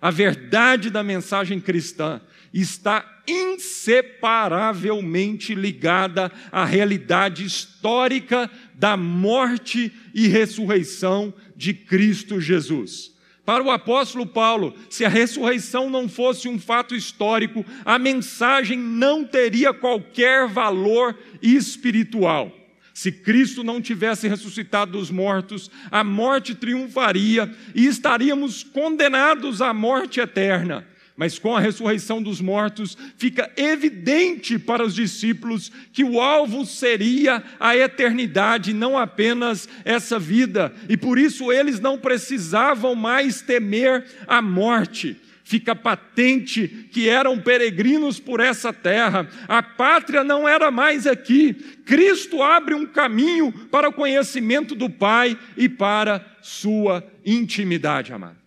A 0.00 0.10
verdade 0.10 0.90
da 0.90 1.02
mensagem 1.02 1.58
cristã 1.60 2.20
está 2.52 3.22
inseparavelmente 3.26 5.54
ligada 5.54 6.30
à 6.52 6.64
realidade 6.64 7.44
histórica 7.44 8.48
da 8.74 8.96
morte 8.96 9.92
e 10.12 10.28
ressurreição 10.28 11.32
de 11.56 11.72
Cristo 11.72 12.40
Jesus. 12.40 13.13
Para 13.44 13.62
o 13.62 13.70
apóstolo 13.70 14.26
Paulo, 14.26 14.74
se 14.88 15.04
a 15.04 15.08
ressurreição 15.08 15.90
não 15.90 16.08
fosse 16.08 16.48
um 16.48 16.58
fato 16.58 16.94
histórico, 16.94 17.64
a 17.84 17.98
mensagem 17.98 18.78
não 18.78 19.22
teria 19.24 19.74
qualquer 19.74 20.48
valor 20.48 21.14
espiritual. 21.42 22.50
Se 22.94 23.10
Cristo 23.12 23.62
não 23.62 23.82
tivesse 23.82 24.28
ressuscitado 24.28 24.92
dos 24.92 25.10
mortos, 25.10 25.70
a 25.90 26.02
morte 26.02 26.54
triunfaria 26.54 27.52
e 27.74 27.86
estaríamos 27.86 28.62
condenados 28.62 29.60
à 29.60 29.74
morte 29.74 30.20
eterna. 30.20 30.86
Mas 31.16 31.38
com 31.38 31.56
a 31.56 31.60
ressurreição 31.60 32.20
dos 32.20 32.40
mortos, 32.40 32.98
fica 33.16 33.50
evidente 33.56 34.58
para 34.58 34.84
os 34.84 34.94
discípulos 34.94 35.70
que 35.92 36.02
o 36.02 36.20
alvo 36.20 36.66
seria 36.66 37.42
a 37.60 37.76
eternidade, 37.76 38.74
não 38.74 38.98
apenas 38.98 39.68
essa 39.84 40.18
vida, 40.18 40.74
e 40.88 40.96
por 40.96 41.16
isso 41.16 41.52
eles 41.52 41.78
não 41.78 41.96
precisavam 41.96 42.96
mais 42.96 43.40
temer 43.40 44.04
a 44.26 44.42
morte. 44.42 45.16
fica 45.46 45.76
patente 45.76 46.66
que 46.90 47.06
eram 47.06 47.38
peregrinos 47.38 48.18
por 48.18 48.40
essa 48.40 48.72
terra. 48.72 49.28
A 49.46 49.62
pátria 49.62 50.24
não 50.24 50.48
era 50.48 50.70
mais 50.70 51.06
aqui. 51.06 51.52
Cristo 51.84 52.42
abre 52.42 52.74
um 52.74 52.86
caminho 52.86 53.52
para 53.70 53.90
o 53.90 53.92
conhecimento 53.92 54.74
do 54.74 54.88
Pai 54.88 55.38
e 55.54 55.68
para 55.68 56.24
sua 56.40 57.06
intimidade, 57.26 58.10
amado. 58.10 58.43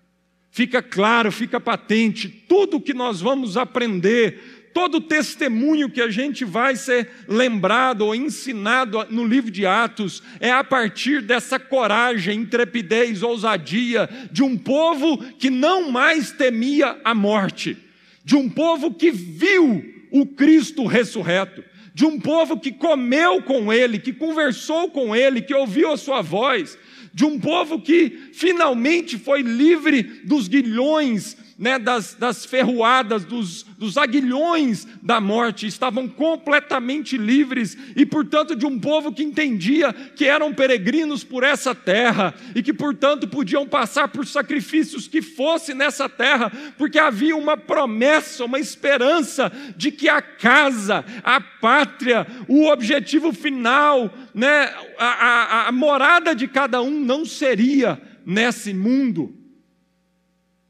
Fica 0.57 0.81
claro, 0.81 1.31
fica 1.31 1.59
patente, 1.59 2.27
tudo 2.27 2.81
que 2.81 2.91
nós 2.91 3.21
vamos 3.21 3.55
aprender 3.57 4.71
todo 4.73 4.99
testemunho 4.99 5.87
que 5.87 6.01
a 6.01 6.09
gente 6.09 6.43
vai 6.43 6.75
ser 6.75 7.11
lembrado 7.27 8.01
ou 8.01 8.15
ensinado 8.15 9.05
no 9.11 9.23
livro 9.23 9.51
de 9.51 9.67
Atos 9.67 10.23
é 10.39 10.49
a 10.49 10.63
partir 10.63 11.21
dessa 11.21 11.59
coragem, 11.59 12.39
intrepidez, 12.39 13.21
ousadia 13.21 14.09
de 14.31 14.41
um 14.41 14.57
povo 14.57 15.19
que 15.37 15.51
não 15.51 15.91
mais 15.91 16.31
temia 16.31 16.99
a 17.03 17.13
morte, 17.13 17.77
de 18.25 18.35
um 18.35 18.49
povo 18.49 18.95
que 18.95 19.11
viu 19.11 19.85
o 20.09 20.25
Cristo 20.25 20.87
ressurreto, 20.87 21.63
de 21.93 22.03
um 22.03 22.19
povo 22.19 22.59
que 22.59 22.71
comeu 22.71 23.43
com 23.43 23.71
ele, 23.71 23.99
que 23.99 24.11
conversou 24.11 24.89
com 24.89 25.15
ele, 25.15 25.39
que 25.39 25.53
ouviu 25.53 25.91
a 25.91 25.97
sua 25.97 26.23
voz, 26.23 26.79
de 27.17 27.25
um 27.25 27.39
povo 27.39 27.81
que 27.81 28.29
finalmente 28.31 29.17
foi 29.17 29.41
livre 29.41 30.03
dos 30.23 30.47
guilhões 30.47 31.35
né, 31.57 31.79
das, 31.79 32.13
das 32.13 32.45
ferroadas, 32.45 33.25
dos, 33.25 33.63
dos 33.63 33.97
aguilhões 33.97 34.87
da 35.01 35.19
morte, 35.19 35.65
estavam 35.65 36.07
completamente 36.07 37.17
livres 37.17 37.75
e, 37.95 38.05
portanto, 38.05 38.55
de 38.55 38.65
um 38.65 38.79
povo 38.79 39.11
que 39.11 39.23
entendia 39.23 39.91
que 39.91 40.25
eram 40.25 40.53
peregrinos 40.53 41.23
por 41.23 41.43
essa 41.43 41.73
terra 41.73 42.33
e 42.53 42.61
que, 42.61 42.71
portanto, 42.71 43.27
podiam 43.27 43.67
passar 43.67 44.07
por 44.09 44.27
sacrifícios 44.27 45.07
que 45.07 45.21
fosse 45.21 45.73
nessa 45.73 46.07
terra, 46.07 46.51
porque 46.77 46.99
havia 46.99 47.35
uma 47.35 47.57
promessa, 47.57 48.45
uma 48.45 48.59
esperança 48.59 49.51
de 49.75 49.91
que 49.91 50.07
a 50.07 50.21
casa, 50.21 51.03
a 51.23 51.41
pátria, 51.41 52.27
o 52.47 52.67
objetivo 52.67 53.33
final, 53.33 54.13
né, 54.33 54.71
a, 54.99 55.05
a, 55.05 55.67
a 55.69 55.71
morada 55.71 56.35
de 56.35 56.47
cada 56.47 56.81
um 56.81 56.99
não 56.99 57.25
seria 57.25 57.99
nesse 58.23 58.73
mundo 58.73 59.46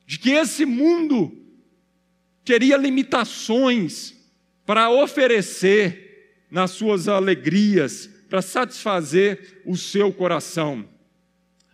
de 0.08 0.18
que 0.18 0.32
esse 0.32 0.66
mundo 0.66 1.32
teria 2.46 2.78
limitações 2.78 4.16
para 4.66 4.90
oferecer 4.90 6.46
nas 6.50 6.72
suas 6.72 7.10
alegrias, 7.10 8.10
para 8.30 8.42
satisfazer 8.42 9.62
o 9.66 9.76
seu 9.76 10.14
coração. 10.14 10.88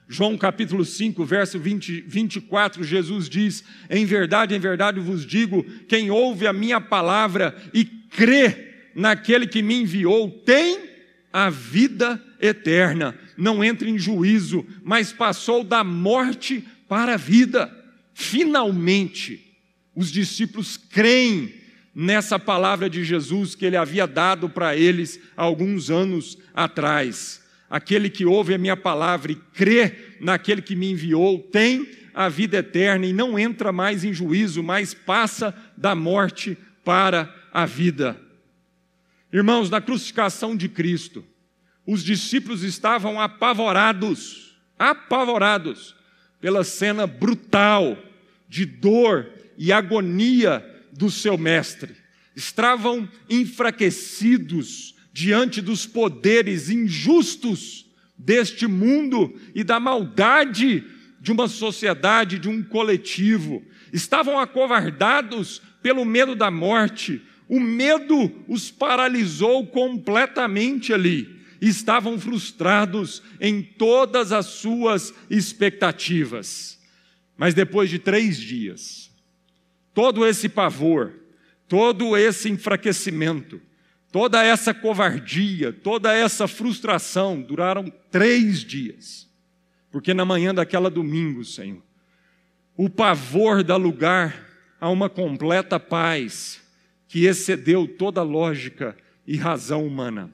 João 0.08 0.36
capítulo 0.36 0.84
5, 0.84 1.24
verso 1.24 1.60
20, 1.60 2.02
24, 2.02 2.84
Jesus 2.84 3.30
diz: 3.30 3.64
Em 3.88 4.04
verdade, 4.04 4.56
em 4.56 4.60
verdade 4.60 5.00
vos 5.00 5.26
digo: 5.26 5.64
quem 5.88 6.10
ouve 6.10 6.48
a 6.48 6.54
minha 6.54 6.82
palavra 6.82 7.56
e 7.72 7.86
crê 7.86 8.90
naquele 8.96 9.46
que 9.46 9.62
me 9.62 9.76
enviou, 9.76 10.30
tem 10.30 10.90
a 11.32 11.50
vida 11.50 12.22
eterna, 12.40 13.16
não 13.38 13.64
entra 13.64 13.88
em 13.88 13.98
juízo, 13.98 14.66
mas 14.84 15.14
passou 15.14 15.64
da 15.64 15.84
morte 15.84 16.64
para 16.88 17.14
a 17.14 17.18
vida. 17.18 17.83
Finalmente, 18.14 19.58
os 19.96 20.12
discípulos 20.12 20.78
creem 20.78 21.54
nessa 21.94 22.40
palavra 22.40 22.90
de 22.90 23.04
Jesus 23.04 23.56
que 23.56 23.66
ele 23.66 23.78
havia 23.78 24.08
dado 24.08 24.50
para 24.50 24.76
eles 24.76 25.20
alguns 25.36 25.90
anos 25.90 26.38
atrás. 26.54 27.44
Aquele 27.70 28.10
que 28.10 28.26
ouve 28.26 28.54
a 28.54 28.58
minha 28.58 28.78
palavra 28.78 29.32
e 29.32 29.36
crê 29.36 30.16
naquele 30.20 30.62
que 30.62 30.76
me 30.76 30.92
enviou 30.92 31.40
tem 31.40 31.88
a 32.14 32.30
vida 32.30 32.58
eterna 32.58 33.06
e 33.06 33.14
não 33.14 33.38
entra 33.38 33.72
mais 33.72 34.04
em 34.04 34.14
juízo, 34.14 34.62
mas 34.62 34.94
passa 34.94 35.56
da 35.76 35.96
morte 35.96 36.58
para 36.84 37.34
a 37.52 37.66
vida. 37.66 38.20
Irmãos, 39.32 39.70
na 39.70 39.82
crucificação 39.82 40.56
de 40.56 40.70
Cristo, 40.70 41.26
os 41.86 42.04
discípulos 42.04 42.64
estavam 42.64 43.20
apavorados, 43.20 44.56
apavorados 44.78 45.96
pela 46.44 46.66
cena 46.66 47.08
brutal 47.08 47.98
de 48.50 48.66
dor 48.66 49.32
e 49.58 49.72
agonia 49.72 50.62
do 50.92 51.10
seu 51.10 51.38
mestre. 51.38 51.96
Estavam 52.36 53.08
enfraquecidos 53.30 54.94
diante 55.14 55.62
dos 55.62 55.86
poderes 55.86 56.70
injustos 56.70 57.86
deste 58.18 58.68
mundo 58.68 59.40
e 59.56 59.64
da 59.64 59.80
maldade 59.80 60.84
de 61.22 61.32
uma 61.32 61.48
sociedade, 61.48 62.38
de 62.38 62.50
um 62.50 62.62
coletivo. 62.62 63.64
Estavam 63.94 64.38
acovardados 64.38 65.62
pelo 65.82 66.04
medo 66.04 66.36
da 66.36 66.52
morte. 66.52 67.22
O 67.48 67.58
medo 67.58 68.44
os 68.50 68.70
paralisou 68.70 69.66
completamente 69.68 70.94
ali 70.94 71.33
estavam 71.68 72.20
frustrados 72.20 73.24
em 73.40 73.62
todas 73.62 74.32
as 74.32 74.48
suas 74.48 75.14
expectativas. 75.30 76.80
Mas 77.38 77.54
depois 77.54 77.90
de 77.90 78.00
três 78.00 78.38
dias, 78.38 79.12
todo 79.94 80.26
esse 80.26 80.50
pavor, 80.50 81.14
todo 81.68 82.18
esse 82.18 82.50
enfraquecimento, 82.50 83.62
toda 84.12 84.44
essa 84.44 84.74
covardia, 84.74 85.72
toda 85.72 86.14
essa 86.14 86.48
frustração 86.48 87.42
duraram 87.42 87.92
três 88.12 88.60
dias. 88.60 89.30
Porque 89.92 90.14
na 90.14 90.26
manhã 90.26 90.54
daquela 90.54 90.90
domingo, 90.90 91.46
Senhor, 91.46 91.82
o 92.76 92.90
pavor 92.90 93.64
dá 93.64 93.76
lugar 93.76 94.48
a 94.82 94.90
uma 94.90 95.10
completa 95.10 95.80
paz 95.80 96.62
que 97.08 97.26
excedeu 97.26 97.88
toda 97.88 98.22
lógica 98.24 98.98
e 99.26 99.38
razão 99.38 99.86
humana. 99.86 100.32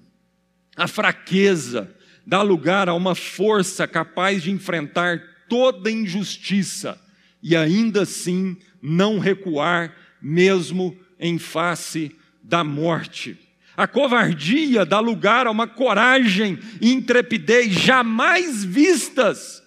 A 0.79 0.87
fraqueza 0.87 1.93
dá 2.25 2.41
lugar 2.41 2.87
a 2.87 2.93
uma 2.93 3.13
força 3.13 3.85
capaz 3.85 4.43
de 4.43 4.49
enfrentar 4.49 5.21
toda 5.49 5.91
injustiça 5.91 6.97
e 7.43 7.53
ainda 7.53 8.03
assim 8.03 8.55
não 8.81 9.19
recuar, 9.19 9.93
mesmo 10.21 10.97
em 11.19 11.37
face 11.37 12.15
da 12.41 12.63
morte. 12.63 13.37
A 13.75 13.87
covardia 13.87 14.85
dá 14.85 15.01
lugar 15.01 15.47
a 15.47 15.51
uma 15.51 15.67
coragem 15.67 16.57
e 16.79 16.93
intrepidez 16.93 17.73
jamais 17.73 18.63
vistas, 18.63 19.61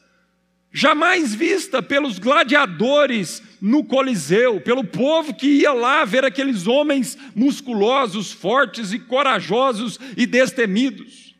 jamais 0.73 1.35
vista 1.35 1.83
pelos 1.83 2.19
gladiadores 2.19 3.43
no 3.61 3.85
Coliseu, 3.85 4.61
pelo 4.61 4.83
povo 4.83 5.35
que 5.35 5.47
ia 5.47 5.73
lá 5.73 6.05
ver 6.05 6.25
aqueles 6.25 6.67
homens 6.67 7.17
musculosos, 7.35 8.33
fortes 8.33 8.93
e 8.93 8.99
corajosos 8.99 9.99
e 10.17 10.27
destemidos. 10.27 11.32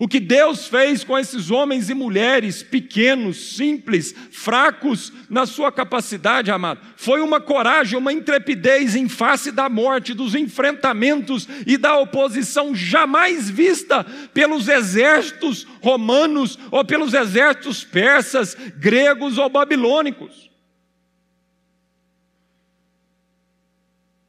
O 0.00 0.06
que 0.06 0.20
Deus 0.20 0.68
fez 0.68 1.02
com 1.02 1.18
esses 1.18 1.50
homens 1.50 1.90
e 1.90 1.94
mulheres 1.94 2.62
pequenos, 2.62 3.56
simples, 3.56 4.14
fracos 4.30 5.12
na 5.28 5.44
sua 5.44 5.72
capacidade, 5.72 6.52
amado, 6.52 6.80
foi 6.96 7.20
uma 7.20 7.40
coragem, 7.40 7.98
uma 7.98 8.12
intrepidez 8.12 8.94
em 8.94 9.08
face 9.08 9.50
da 9.50 9.68
morte, 9.68 10.14
dos 10.14 10.36
enfrentamentos 10.36 11.48
e 11.66 11.76
da 11.76 11.98
oposição 11.98 12.76
jamais 12.76 13.50
vista 13.50 14.04
pelos 14.32 14.68
exércitos 14.68 15.66
romanos 15.82 16.56
ou 16.70 16.84
pelos 16.84 17.12
exércitos 17.12 17.82
persas, 17.82 18.56
gregos 18.76 19.36
ou 19.36 19.48
babilônicos. 19.48 20.48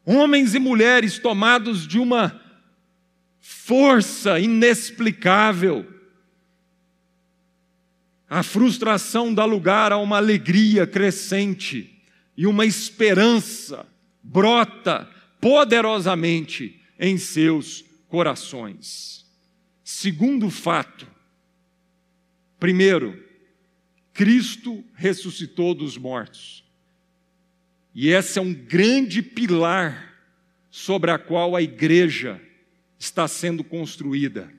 Homens 0.04 0.56
e 0.56 0.60
mulheres 0.60 1.20
tomados 1.20 1.88
de 1.88 2.00
uma 2.00 2.49
força 3.70 4.40
inexplicável. 4.40 5.86
A 8.28 8.42
frustração 8.42 9.32
dá 9.32 9.46
lugar 9.46 9.92
a 9.92 9.98
uma 10.00 10.18
alegria 10.18 10.88
crescente 10.88 12.02
e 12.36 12.48
uma 12.48 12.66
esperança 12.66 13.86
brota 14.24 15.08
poderosamente 15.40 16.82
em 17.00 17.16
seus 17.20 17.86
corações. 18.08 19.24
Segundo 19.84 20.50
fato, 20.50 21.08
primeiro, 22.60 23.24
Cristo 24.12 24.84
ressuscitou 24.96 25.76
dos 25.76 25.96
mortos. 25.96 26.64
E 27.94 28.10
esse 28.10 28.40
é 28.40 28.42
um 28.42 28.52
grande 28.52 29.22
pilar 29.22 30.12
sobre 30.72 31.12
a 31.12 31.20
qual 31.20 31.56
a 31.56 31.62
igreja 31.62 32.49
está 33.00 33.28
sendo 33.28 33.64
construída. 33.64 34.52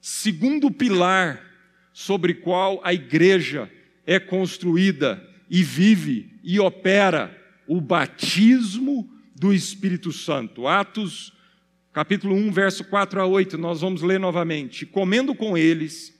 Segundo 0.00 0.70
pilar 0.70 1.42
sobre 1.92 2.34
qual 2.34 2.80
a 2.84 2.92
igreja 2.92 3.70
é 4.06 4.20
construída 4.20 5.26
e 5.50 5.62
vive 5.62 6.38
e 6.44 6.60
opera 6.60 7.36
o 7.66 7.80
batismo 7.80 9.10
do 9.34 9.52
Espírito 9.52 10.12
Santo. 10.12 10.68
Atos 10.68 11.32
capítulo 11.92 12.34
1, 12.34 12.52
verso 12.52 12.84
4 12.84 13.22
a 13.22 13.26
8, 13.26 13.56
nós 13.56 13.80
vamos 13.80 14.02
ler 14.02 14.20
novamente. 14.20 14.84
Comendo 14.84 15.34
com 15.34 15.56
eles, 15.56 16.14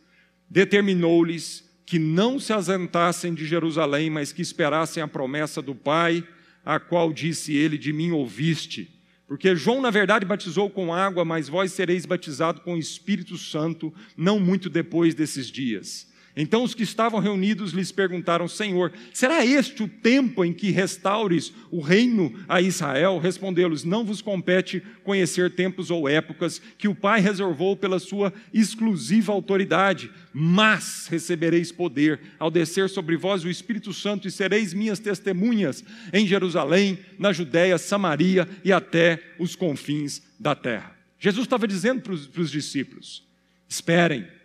determinou-lhes 0.48 1.70
que 1.84 1.98
não 1.98 2.40
se 2.40 2.52
ausentassem 2.52 3.34
de 3.34 3.46
Jerusalém, 3.46 4.08
mas 4.08 4.32
que 4.32 4.40
esperassem 4.40 5.02
a 5.02 5.06
promessa 5.06 5.60
do 5.60 5.74
Pai 5.74 6.26
a 6.64 6.80
qual 6.80 7.12
disse 7.12 7.54
ele: 7.54 7.78
De 7.78 7.92
mim 7.92 8.10
ouviste. 8.10 8.95
Porque 9.26 9.56
João, 9.56 9.80
na 9.80 9.90
verdade, 9.90 10.24
batizou 10.24 10.70
com 10.70 10.94
água, 10.94 11.24
mas 11.24 11.48
vós 11.48 11.72
sereis 11.72 12.06
batizados 12.06 12.62
com 12.62 12.74
o 12.74 12.78
Espírito 12.78 13.36
Santo, 13.36 13.92
não 14.16 14.38
muito 14.38 14.70
depois 14.70 15.14
desses 15.14 15.50
dias. 15.50 16.06
Então 16.36 16.62
os 16.62 16.74
que 16.74 16.82
estavam 16.82 17.18
reunidos 17.18 17.72
lhes 17.72 17.90
perguntaram: 17.90 18.46
Senhor, 18.46 18.92
será 19.14 19.44
este 19.44 19.82
o 19.82 19.88
tempo 19.88 20.44
em 20.44 20.52
que 20.52 20.70
restaures 20.70 21.50
o 21.70 21.80
reino 21.80 22.34
a 22.46 22.60
Israel? 22.60 23.18
Respondeu-lhes: 23.18 23.84
Não 23.84 24.04
vos 24.04 24.20
compete 24.20 24.82
conhecer 25.02 25.54
tempos 25.54 25.90
ou 25.90 26.06
épocas 26.06 26.60
que 26.76 26.88
o 26.88 26.94
Pai 26.94 27.20
reservou 27.20 27.74
pela 27.74 27.98
sua 27.98 28.34
exclusiva 28.52 29.32
autoridade, 29.32 30.10
mas 30.30 31.06
recebereis 31.10 31.72
poder 31.72 32.20
ao 32.38 32.50
descer 32.50 32.90
sobre 32.90 33.16
vós 33.16 33.42
o 33.42 33.48
Espírito 33.48 33.94
Santo 33.94 34.28
e 34.28 34.30
sereis 34.30 34.74
minhas 34.74 34.98
testemunhas 34.98 35.82
em 36.12 36.26
Jerusalém, 36.26 36.98
na 37.18 37.32
Judéia, 37.32 37.78
Samaria 37.78 38.46
e 38.62 38.70
até 38.70 39.22
os 39.38 39.56
confins 39.56 40.22
da 40.38 40.54
terra. 40.54 40.94
Jesus 41.18 41.46
estava 41.46 41.66
dizendo 41.66 42.02
para 42.02 42.12
os 42.12 42.50
discípulos: 42.50 43.26
Esperem 43.66 44.35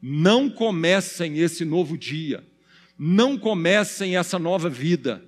não 0.00 0.48
comecem 0.48 1.38
esse 1.38 1.64
novo 1.64 1.96
dia, 1.96 2.44
não 2.98 3.38
comecem 3.38 4.16
essa 4.16 4.38
nova 4.38 4.68
vida, 4.68 5.24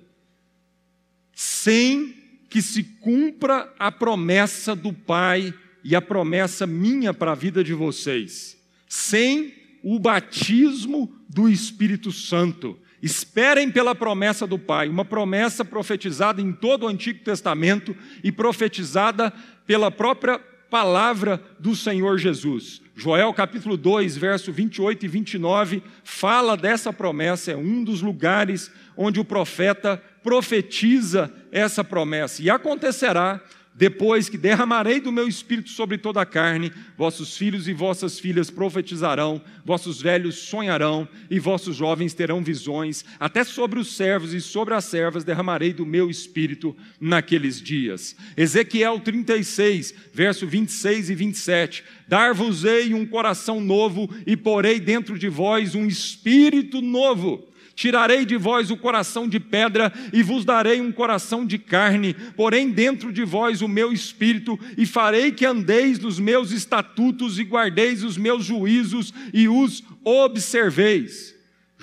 sem 1.33 2.15
que 2.49 2.61
se 2.61 2.83
cumpra 2.83 3.73
a 3.79 3.91
promessa 3.91 4.75
do 4.75 4.91
Pai 4.91 5.53
e 5.83 5.95
a 5.95 6.01
promessa 6.01 6.67
minha 6.67 7.13
para 7.13 7.31
a 7.31 7.35
vida 7.35 7.63
de 7.63 7.73
vocês, 7.73 8.57
sem 8.87 9.53
o 9.83 9.97
batismo 9.97 11.13
do 11.29 11.49
Espírito 11.49 12.11
Santo. 12.11 12.77
Esperem 13.01 13.71
pela 13.71 13.95
promessa 13.95 14.45
do 14.45 14.59
Pai, 14.59 14.87
uma 14.87 15.03
promessa 15.03 15.65
profetizada 15.65 16.39
em 16.41 16.51
todo 16.51 16.83
o 16.83 16.87
Antigo 16.87 17.23
Testamento 17.23 17.95
e 18.23 18.31
profetizada 18.31 19.33
pela 19.65 19.89
própria 19.89 20.39
palavra 20.71 21.43
do 21.59 21.75
Senhor 21.75 22.17
Jesus. 22.17 22.81
Joel 22.95 23.33
capítulo 23.33 23.75
2, 23.75 24.15
verso 24.15 24.53
28 24.53 25.05
e 25.05 25.07
29 25.09 25.83
fala 26.01 26.55
dessa 26.55 26.93
promessa, 26.93 27.51
é 27.51 27.57
um 27.57 27.83
dos 27.83 28.01
lugares 28.01 28.71
onde 28.95 29.19
o 29.19 29.25
profeta 29.25 30.01
profetiza 30.23 31.29
essa 31.51 31.83
promessa. 31.83 32.41
E 32.41 32.49
acontecerá 32.49 33.41
depois 33.81 34.29
que 34.29 34.37
derramarei 34.37 34.99
do 34.99 35.11
meu 35.11 35.27
espírito 35.27 35.71
sobre 35.71 35.97
toda 35.97 36.21
a 36.21 36.25
carne, 36.25 36.71
vossos 36.95 37.35
filhos 37.35 37.67
e 37.67 37.73
vossas 37.73 38.19
filhas 38.19 38.51
profetizarão, 38.51 39.41
vossos 39.65 39.99
velhos 39.99 40.35
sonharão 40.35 41.07
e 41.31 41.39
vossos 41.39 41.77
jovens 41.77 42.13
terão 42.13 42.43
visões, 42.43 43.03
até 43.19 43.43
sobre 43.43 43.79
os 43.79 43.95
servos 43.95 44.35
e 44.35 44.39
sobre 44.39 44.75
as 44.75 44.85
servas 44.85 45.23
derramarei 45.23 45.73
do 45.73 45.83
meu 45.83 46.11
espírito 46.11 46.77
naqueles 46.99 47.59
dias. 47.59 48.15
Ezequiel 48.37 48.99
36, 48.99 49.95
verso 50.13 50.45
26 50.45 51.09
e 51.09 51.15
27. 51.15 51.83
Dar-vos-ei 52.07 52.93
um 52.93 53.03
coração 53.03 53.59
novo 53.59 54.07
e 54.27 54.37
porei 54.37 54.79
dentro 54.79 55.17
de 55.17 55.27
vós 55.27 55.73
um 55.73 55.87
espírito 55.87 56.83
novo 56.83 57.50
Tirarei 57.81 58.27
de 58.27 58.37
vós 58.37 58.69
o 58.69 58.77
coração 58.77 59.27
de 59.27 59.39
pedra 59.39 59.91
e 60.13 60.21
vos 60.21 60.45
darei 60.45 60.79
um 60.79 60.91
coração 60.91 61.43
de 61.43 61.57
carne, 61.57 62.13
porém 62.37 62.69
dentro 62.69 63.11
de 63.11 63.25
vós 63.25 63.63
o 63.63 63.67
meu 63.67 63.91
espírito, 63.91 64.59
e 64.77 64.85
farei 64.85 65.31
que 65.31 65.47
andeis 65.47 65.97
nos 65.97 66.19
meus 66.19 66.51
estatutos 66.51 67.39
e 67.39 67.43
guardeis 67.43 68.03
os 68.03 68.17
meus 68.17 68.45
juízos 68.45 69.11
e 69.33 69.47
os 69.49 69.83
observeis. 70.03 71.33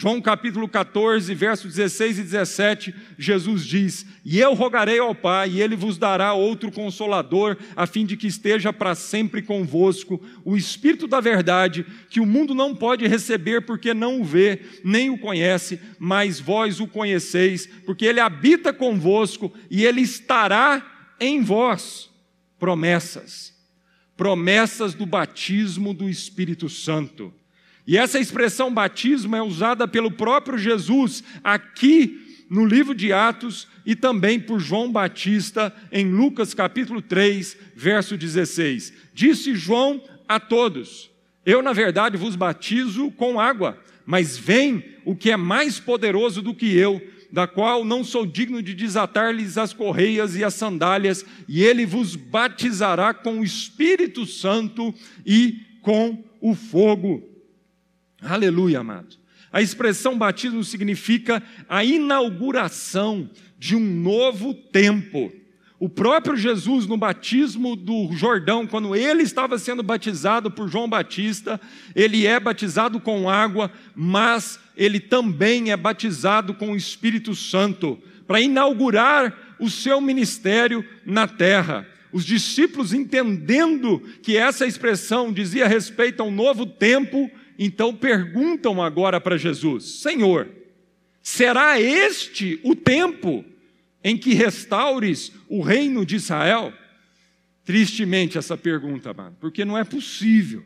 João 0.00 0.20
capítulo 0.20 0.68
14, 0.68 1.34
versos 1.34 1.74
16 1.74 2.20
e 2.20 2.22
17, 2.22 2.94
Jesus 3.18 3.66
diz: 3.66 4.06
E 4.24 4.38
eu 4.38 4.54
rogarei 4.54 5.00
ao 5.00 5.12
Pai, 5.12 5.50
e 5.50 5.60
ele 5.60 5.74
vos 5.74 5.98
dará 5.98 6.34
outro 6.34 6.70
consolador, 6.70 7.56
a 7.74 7.84
fim 7.84 8.06
de 8.06 8.16
que 8.16 8.28
esteja 8.28 8.72
para 8.72 8.94
sempre 8.94 9.42
convosco, 9.42 10.24
o 10.44 10.56
Espírito 10.56 11.08
da 11.08 11.18
Verdade, 11.18 11.84
que 12.08 12.20
o 12.20 12.26
mundo 12.26 12.54
não 12.54 12.76
pode 12.76 13.08
receber 13.08 13.62
porque 13.62 13.92
não 13.92 14.20
o 14.20 14.24
vê, 14.24 14.60
nem 14.84 15.10
o 15.10 15.18
conhece, 15.18 15.80
mas 15.98 16.38
vós 16.38 16.78
o 16.78 16.86
conheceis, 16.86 17.66
porque 17.84 18.04
ele 18.04 18.20
habita 18.20 18.72
convosco 18.72 19.52
e 19.68 19.84
ele 19.84 20.02
estará 20.02 21.14
em 21.18 21.42
vós. 21.42 22.08
Promessas, 22.56 23.52
promessas 24.16 24.94
do 24.94 25.04
batismo 25.04 25.92
do 25.92 26.08
Espírito 26.08 26.68
Santo. 26.68 27.34
E 27.88 27.96
essa 27.96 28.20
expressão 28.20 28.70
batismo 28.70 29.34
é 29.34 29.40
usada 29.40 29.88
pelo 29.88 30.10
próprio 30.10 30.58
Jesus 30.58 31.24
aqui 31.42 32.44
no 32.50 32.66
livro 32.66 32.94
de 32.94 33.14
Atos 33.14 33.66
e 33.86 33.96
também 33.96 34.38
por 34.38 34.60
João 34.60 34.92
Batista 34.92 35.74
em 35.90 36.12
Lucas 36.12 36.52
capítulo 36.52 37.00
3, 37.00 37.56
verso 37.74 38.14
16. 38.14 38.92
Disse 39.14 39.54
João 39.54 40.02
a 40.28 40.38
todos: 40.38 41.10
Eu, 41.46 41.62
na 41.62 41.72
verdade, 41.72 42.18
vos 42.18 42.36
batizo 42.36 43.10
com 43.12 43.40
água, 43.40 43.82
mas 44.04 44.36
vem 44.36 44.84
o 45.06 45.16
que 45.16 45.30
é 45.30 45.36
mais 45.38 45.80
poderoso 45.80 46.42
do 46.42 46.54
que 46.54 46.76
eu, 46.76 47.00
da 47.32 47.46
qual 47.46 47.86
não 47.86 48.04
sou 48.04 48.26
digno 48.26 48.62
de 48.62 48.74
desatar-lhes 48.74 49.56
as 49.56 49.72
correias 49.72 50.36
e 50.36 50.44
as 50.44 50.52
sandálias, 50.52 51.24
e 51.48 51.62
ele 51.62 51.86
vos 51.86 52.16
batizará 52.16 53.14
com 53.14 53.40
o 53.40 53.44
Espírito 53.44 54.26
Santo 54.26 54.94
e 55.24 55.60
com 55.80 56.22
o 56.38 56.54
fogo. 56.54 57.27
Aleluia, 58.20 58.80
amado. 58.80 59.16
A 59.52 59.62
expressão 59.62 60.18
batismo 60.18 60.62
significa 60.62 61.42
a 61.68 61.84
inauguração 61.84 63.30
de 63.58 63.74
um 63.74 63.80
novo 63.80 64.52
tempo. 64.52 65.32
O 65.80 65.88
próprio 65.88 66.36
Jesus, 66.36 66.86
no 66.86 66.96
batismo 66.96 67.76
do 67.76 68.10
Jordão, 68.12 68.66
quando 68.66 68.96
ele 68.96 69.22
estava 69.22 69.58
sendo 69.58 69.82
batizado 69.82 70.50
por 70.50 70.68
João 70.68 70.88
Batista, 70.88 71.60
ele 71.94 72.26
é 72.26 72.38
batizado 72.40 72.98
com 72.98 73.30
água, 73.30 73.70
mas 73.94 74.58
ele 74.76 74.98
também 74.98 75.70
é 75.70 75.76
batizado 75.76 76.52
com 76.52 76.72
o 76.72 76.76
Espírito 76.76 77.34
Santo, 77.34 77.96
para 78.26 78.40
inaugurar 78.40 79.56
o 79.58 79.70
seu 79.70 80.00
ministério 80.00 80.84
na 81.06 81.28
terra. 81.28 81.86
Os 82.12 82.24
discípulos, 82.24 82.92
entendendo 82.92 84.00
que 84.22 84.36
essa 84.36 84.66
expressão 84.66 85.32
dizia 85.32 85.68
respeito 85.68 86.20
a 86.22 86.26
um 86.26 86.30
novo 86.30 86.66
tempo, 86.66 87.30
então 87.58 87.92
perguntam 87.92 88.80
agora 88.80 89.20
para 89.20 89.36
Jesus: 89.36 90.00
Senhor, 90.00 90.48
será 91.20 91.80
este 91.80 92.60
o 92.62 92.76
tempo 92.76 93.44
em 94.04 94.16
que 94.16 94.32
restaures 94.32 95.32
o 95.48 95.60
reino 95.60 96.06
de 96.06 96.16
Israel? 96.16 96.72
Tristemente 97.64 98.38
essa 98.38 98.56
pergunta, 98.56 99.10
amado, 99.10 99.36
porque 99.40 99.64
não 99.64 99.76
é 99.76 99.84
possível 99.84 100.64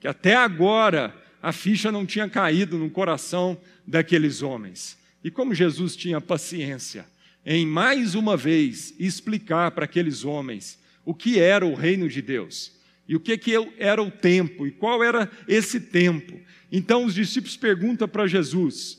que 0.00 0.06
até 0.06 0.36
agora 0.36 1.14
a 1.42 1.52
ficha 1.52 1.90
não 1.90 2.06
tinha 2.06 2.28
caído 2.28 2.78
no 2.78 2.88
coração 2.88 3.60
daqueles 3.86 4.42
homens. 4.42 4.96
E 5.22 5.30
como 5.30 5.54
Jesus 5.54 5.96
tinha 5.96 6.20
paciência 6.20 7.04
em 7.44 7.66
mais 7.66 8.14
uma 8.14 8.36
vez 8.36 8.94
explicar 8.98 9.72
para 9.72 9.84
aqueles 9.84 10.24
homens 10.24 10.78
o 11.04 11.14
que 11.14 11.38
era 11.38 11.66
o 11.66 11.74
reino 11.74 12.08
de 12.08 12.22
Deus 12.22 12.77
e 13.08 13.16
o 13.16 13.20
que, 13.20 13.38
que 13.38 13.52
era 13.78 14.02
o 14.02 14.10
tempo 14.10 14.66
e 14.66 14.70
qual 14.70 15.02
era 15.02 15.30
esse 15.48 15.80
tempo. 15.80 16.38
Então 16.70 17.06
os 17.06 17.14
discípulos 17.14 17.56
perguntam 17.56 18.06
para 18.06 18.26
Jesus: 18.26 18.98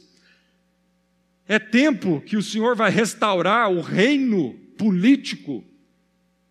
é 1.48 1.60
tempo 1.60 2.20
que 2.22 2.36
o 2.36 2.42
Senhor 2.42 2.76
vai 2.76 2.90
restaurar 2.90 3.72
o 3.72 3.82
reino 3.82 4.56
político, 4.78 5.64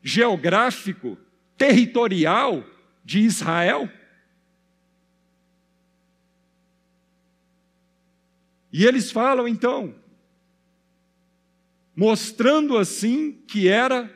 geográfico, 0.00 1.18
territorial 1.56 2.64
de 3.04 3.20
Israel? 3.20 3.90
E 8.72 8.84
eles 8.84 9.10
falam 9.10 9.48
então, 9.48 9.94
mostrando 11.96 12.76
assim 12.76 13.32
que 13.48 13.66
era 13.66 14.12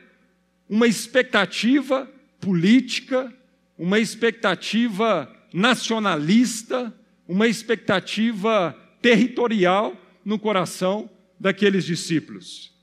uma 0.69 0.87
expectativa 0.87 2.12
política, 2.43 3.33
uma 3.77 3.99
expectativa 3.99 5.33
nacionalista, 5.53 6.93
uma 7.27 7.47
expectativa 7.47 8.77
territorial 9.01 9.95
no 10.25 10.37
coração 10.37 11.09
daqueles 11.39 11.85
discípulos. 11.85 12.73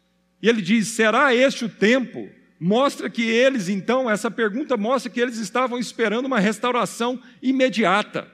E 0.42 0.48
ele 0.48 0.62
diz: 0.62 0.88
será 0.88 1.34
este 1.34 1.66
o 1.66 1.68
tempo? 1.68 2.28
Mostra 2.58 3.08
que 3.08 3.22
eles, 3.22 3.68
então, 3.68 4.10
essa 4.10 4.30
pergunta 4.30 4.76
mostra 4.76 5.10
que 5.10 5.20
eles 5.20 5.38
estavam 5.38 5.78
esperando 5.78 6.26
uma 6.26 6.38
restauração 6.38 7.18
imediata 7.42 8.28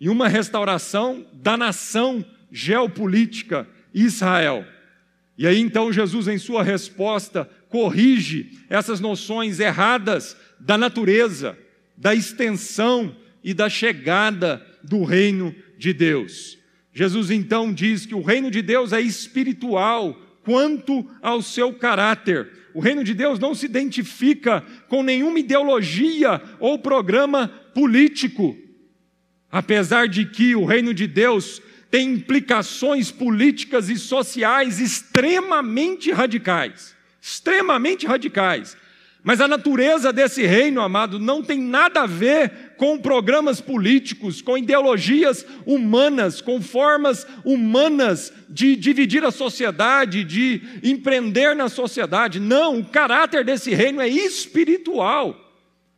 e 0.00 0.08
uma 0.08 0.26
restauração 0.26 1.24
da 1.32 1.56
nação 1.56 2.24
geopolítica 2.50 3.68
Israel. 3.94 4.64
E 5.38 5.46
aí 5.46 5.58
então 5.58 5.92
Jesus, 5.92 6.28
em 6.28 6.38
sua 6.38 6.62
resposta, 6.62 7.48
corrige 7.70 8.58
essas 8.68 9.00
noções 9.00 9.60
erradas 9.60 10.36
da 10.58 10.76
natureza, 10.76 11.56
da 11.96 12.14
extensão 12.14 13.16
e 13.42 13.54
da 13.54 13.70
chegada 13.70 14.64
do 14.82 15.04
reino 15.04 15.54
de 15.78 15.94
Deus. 15.94 16.58
Jesus 16.92 17.30
então 17.30 17.72
diz 17.72 18.04
que 18.04 18.14
o 18.14 18.22
reino 18.22 18.50
de 18.50 18.60
Deus 18.60 18.92
é 18.92 19.00
espiritual, 19.00 20.20
quanto 20.44 21.08
ao 21.22 21.40
seu 21.40 21.72
caráter. 21.72 22.50
O 22.74 22.80
reino 22.80 23.04
de 23.04 23.14
Deus 23.14 23.38
não 23.38 23.54
se 23.54 23.66
identifica 23.66 24.62
com 24.88 25.02
nenhuma 25.02 25.38
ideologia 25.38 26.42
ou 26.58 26.78
programa 26.78 27.48
político. 27.72 28.56
Apesar 29.50 30.08
de 30.08 30.24
que 30.24 30.56
o 30.56 30.64
reino 30.64 30.92
de 30.92 31.06
Deus 31.06 31.62
tem 31.90 32.14
implicações 32.14 33.10
políticas 33.10 33.88
e 33.88 33.96
sociais 33.96 34.80
extremamente 34.80 36.10
radicais 36.10 36.98
extremamente 37.20 38.06
radicais. 38.06 38.76
Mas 39.22 39.40
a 39.40 39.46
natureza 39.46 40.12
desse 40.12 40.46
reino, 40.46 40.80
amado, 40.80 41.18
não 41.18 41.42
tem 41.42 41.60
nada 41.60 42.02
a 42.02 42.06
ver 42.06 42.72
com 42.78 42.98
programas 42.98 43.60
políticos, 43.60 44.40
com 44.40 44.56
ideologias 44.56 45.44
humanas, 45.66 46.40
com 46.40 46.62
formas 46.62 47.26
humanas 47.44 48.32
de 48.48 48.74
dividir 48.76 49.22
a 49.22 49.30
sociedade, 49.30 50.24
de 50.24 50.62
empreender 50.82 51.54
na 51.54 51.68
sociedade. 51.68 52.40
Não, 52.40 52.78
o 52.78 52.84
caráter 52.84 53.44
desse 53.44 53.74
reino 53.74 54.00
é 54.00 54.08
espiritual 54.08 55.49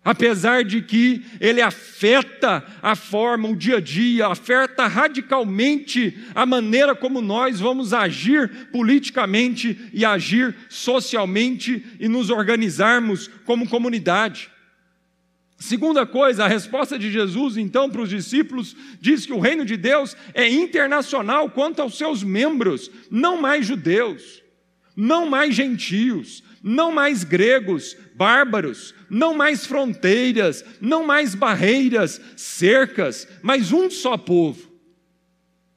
apesar 0.05 0.65
de 0.65 0.83
que 0.83 1.25
ele 1.41 1.61
afeta 1.61 2.65
a 2.83 2.97
forma, 2.97 3.49
o 3.49 3.57
dia 3.57 3.77
a 3.77 3.81
dia, 3.81 4.27
afeta 4.27 4.87
radicalmente 4.87 6.19
a 6.35 6.45
maneira 6.45 6.95
como 6.95 7.21
nós 7.21 7.61
vamos 7.61 7.93
agir 7.93 8.69
politicamente 8.73 9.91
e 9.93 10.05
agir 10.05 10.57
socialmente 10.69 11.85
e 12.01 12.09
nos 12.09 12.31
organizarmos 12.31 13.29
como 13.45 13.69
comunidade. 13.69 14.51
Segunda 15.57 16.05
coisa, 16.05 16.45
a 16.45 16.49
resposta 16.49 16.99
de 16.99 17.09
Jesus 17.09 17.57
então 17.57 17.89
para 17.89 18.03
os 18.03 18.09
discípulos 18.09 18.75
diz 19.01 19.25
que 19.25 19.33
o 19.33 19.39
reino 19.39 19.65
de 19.65 19.77
Deus 19.77 20.17
é 20.35 20.49
internacional 20.49 21.49
quanto 21.51 21.81
aos 21.81 21.97
seus 21.97 22.25
membros, 22.25 22.91
não 23.09 23.41
mais 23.41 23.65
judeus, 23.65 24.43
não 24.97 25.31
mais 25.31 25.55
gentios, 25.55 26.43
não 26.63 26.93
mais 26.93 27.25
gregos, 27.25 27.97
bárbaros, 28.15 28.95
não 29.11 29.35
mais 29.35 29.67
fronteiras, 29.67 30.65
não 30.81 31.05
mais 31.05 31.35
barreiras, 31.35 32.21
cercas, 32.37 33.27
mas 33.43 33.73
um 33.73 33.91
só 33.91 34.17
povo. 34.17 34.73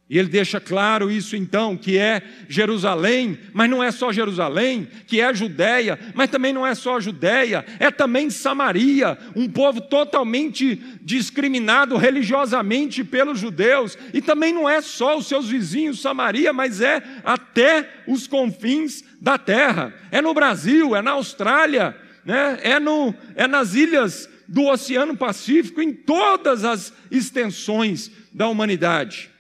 E 0.08 0.20
ele 0.20 0.30
deixa 0.30 0.60
claro 0.60 1.10
isso 1.10 1.36
então, 1.36 1.76
que 1.76 1.98
é 1.98 2.22
Jerusalém, 2.48 3.40
mas 3.52 3.68
não 3.68 3.84
é 3.84 3.92
só 3.92 4.12
Jerusalém, 4.14 4.88
que 5.08 5.20
é 5.20 5.34
Judéia, 5.34 5.98
mas 6.14 6.30
também 6.30 6.54
não 6.54 6.66
é 6.66 6.76
só 6.76 7.00
Judéia, 7.00 7.66
é 7.80 7.90
também 7.90 8.30
Samaria, 8.30 9.18
um 9.36 9.50
povo 9.50 9.82
totalmente 9.82 10.76
discriminado 11.02 11.98
religiosamente 11.98 13.04
pelos 13.04 13.40
judeus, 13.40 13.98
e 14.14 14.22
também 14.22 14.54
não 14.54 14.70
é 14.70 14.80
só 14.80 15.18
os 15.18 15.26
seus 15.26 15.50
vizinhos 15.50 16.02
Samaria, 16.02 16.54
mas 16.54 16.82
é 16.82 17.02
até 17.24 17.90
os 18.06 18.28
confins 18.28 19.04
da 19.26 19.40
terra. 19.40 19.92
É 20.12 20.22
no 20.22 20.36
Brasil, 20.36 20.96
é 20.96 21.02
na 21.02 21.12
Austrália, 21.14 21.98
né? 22.24 22.60
é, 22.62 22.80
no, 22.80 23.12
é 23.34 23.48
nas 23.48 23.74
ilhas 23.74 24.30
do 24.48 24.68
Oceano 24.68 25.18
Pacífico, 25.18 25.82
em 25.82 25.92
todas 25.92 26.64
as 26.64 26.94
extensões 27.10 28.12
da 28.32 28.48
humanidade. 28.48 29.32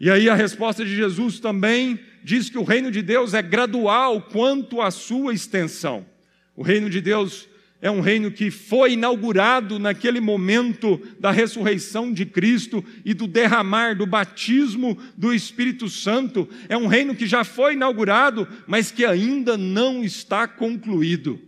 E 0.00 0.10
aí 0.10 0.26
a 0.26 0.34
resposta 0.34 0.82
de 0.82 0.96
Jesus 0.96 1.38
também 1.38 2.00
diz 2.22 2.48
que 2.48 2.56
o 2.56 2.64
reino 2.64 2.90
de 2.90 3.02
Deus 3.02 3.34
é 3.34 3.42
gradual 3.42 4.22
quanto 4.22 4.80
à 4.80 4.90
sua 4.90 5.34
extensão. 5.34 6.06
O 6.56 6.62
reino 6.62 6.88
de 6.88 7.02
Deus 7.02 7.46
é 7.84 7.90
um 7.90 8.00
reino 8.00 8.30
que 8.30 8.50
foi 8.50 8.94
inaugurado 8.94 9.78
naquele 9.78 10.18
momento 10.18 10.98
da 11.20 11.30
ressurreição 11.30 12.10
de 12.14 12.24
Cristo 12.24 12.82
e 13.04 13.12
do 13.12 13.26
derramar 13.26 13.94
do 13.94 14.06
batismo 14.06 14.96
do 15.14 15.34
Espírito 15.34 15.90
Santo. 15.90 16.48
É 16.66 16.78
um 16.78 16.86
reino 16.86 17.14
que 17.14 17.26
já 17.26 17.44
foi 17.44 17.74
inaugurado, 17.74 18.48
mas 18.66 18.90
que 18.90 19.04
ainda 19.04 19.58
não 19.58 20.02
está 20.02 20.48
concluído, 20.48 21.38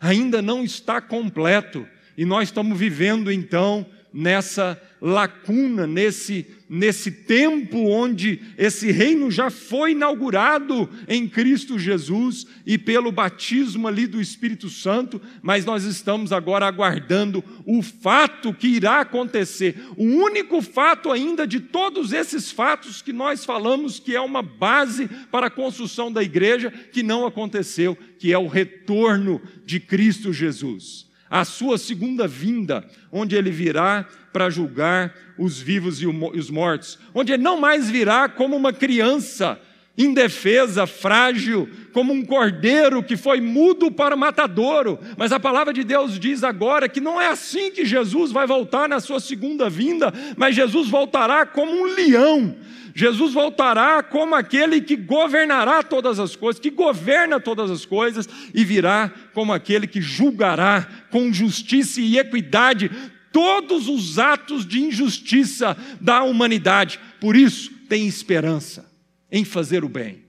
ainda 0.00 0.42
não 0.42 0.64
está 0.64 1.00
completo. 1.00 1.86
E 2.18 2.24
nós 2.24 2.48
estamos 2.48 2.76
vivendo 2.76 3.30
então 3.30 3.86
nessa 4.12 4.82
lacuna, 5.00 5.86
nesse, 5.86 6.44
nesse 6.72 7.10
tempo 7.10 7.76
onde 7.86 8.40
esse 8.56 8.90
reino 8.90 9.30
já 9.30 9.50
foi 9.50 9.92
inaugurado 9.92 10.88
em 11.06 11.28
Cristo 11.28 11.78
Jesus 11.78 12.46
e 12.64 12.78
pelo 12.78 13.12
batismo 13.12 13.86
ali 13.86 14.06
do 14.06 14.18
Espírito 14.18 14.70
Santo, 14.70 15.20
mas 15.42 15.66
nós 15.66 15.84
estamos 15.84 16.32
agora 16.32 16.66
aguardando 16.66 17.44
o 17.66 17.82
fato 17.82 18.54
que 18.54 18.68
irá 18.68 19.00
acontecer. 19.00 19.84
O 19.98 20.02
único 20.02 20.62
fato 20.62 21.12
ainda 21.12 21.46
de 21.46 21.60
todos 21.60 22.14
esses 22.14 22.50
fatos 22.50 23.02
que 23.02 23.12
nós 23.12 23.44
falamos 23.44 24.00
que 24.00 24.16
é 24.16 24.20
uma 24.22 24.40
base 24.40 25.10
para 25.30 25.48
a 25.48 25.50
construção 25.50 26.10
da 26.10 26.22
igreja 26.22 26.70
que 26.70 27.02
não 27.02 27.26
aconteceu, 27.26 27.94
que 28.18 28.32
é 28.32 28.38
o 28.38 28.48
retorno 28.48 29.42
de 29.66 29.78
Cristo 29.78 30.32
Jesus 30.32 31.11
a 31.32 31.46
sua 31.46 31.78
segunda 31.78 32.28
vinda, 32.28 32.84
onde 33.10 33.34
ele 33.34 33.50
virá 33.50 34.06
para 34.30 34.50
julgar 34.50 35.14
os 35.38 35.58
vivos 35.58 36.02
e 36.02 36.06
os 36.06 36.50
mortos, 36.50 36.98
onde 37.14 37.32
ele 37.32 37.42
não 37.42 37.58
mais 37.58 37.88
virá 37.88 38.28
como 38.28 38.54
uma 38.54 38.70
criança 38.70 39.58
indefesa, 39.96 40.86
frágil, 40.86 41.68
como 41.92 42.12
um 42.12 42.24
cordeiro 42.24 43.02
que 43.02 43.16
foi 43.16 43.40
mudo 43.40 43.90
para 43.90 44.14
o 44.14 44.18
matadouro. 44.18 44.98
Mas 45.16 45.32
a 45.32 45.40
palavra 45.40 45.72
de 45.72 45.84
Deus 45.84 46.18
diz 46.18 46.42
agora 46.42 46.88
que 46.88 47.00
não 47.00 47.20
é 47.20 47.28
assim 47.28 47.70
que 47.70 47.84
Jesus 47.84 48.32
vai 48.32 48.46
voltar 48.46 48.88
na 48.88 49.00
sua 49.00 49.20
segunda 49.20 49.68
vinda, 49.68 50.12
mas 50.36 50.56
Jesus 50.56 50.88
voltará 50.88 51.44
como 51.44 51.72
um 51.72 51.84
leão 51.84 52.56
Jesus 52.94 53.32
voltará 53.32 54.02
como 54.02 54.34
aquele 54.34 54.80
que 54.80 54.96
governará 54.96 55.82
todas 55.82 56.20
as 56.20 56.36
coisas, 56.36 56.60
que 56.60 56.70
governa 56.70 57.40
todas 57.40 57.70
as 57.70 57.84
coisas, 57.84 58.28
e 58.54 58.64
virá 58.64 59.10
como 59.32 59.52
aquele 59.52 59.86
que 59.86 60.00
julgará 60.00 60.86
com 61.10 61.32
justiça 61.32 62.00
e 62.00 62.18
equidade 62.18 62.90
todos 63.32 63.88
os 63.88 64.18
atos 64.18 64.66
de 64.66 64.82
injustiça 64.82 65.76
da 66.00 66.22
humanidade. 66.22 67.00
Por 67.18 67.34
isso, 67.34 67.70
tem 67.88 68.06
esperança 68.06 68.91
em 69.32 69.44
fazer 69.46 69.82
o 69.82 69.88
bem. 69.88 70.22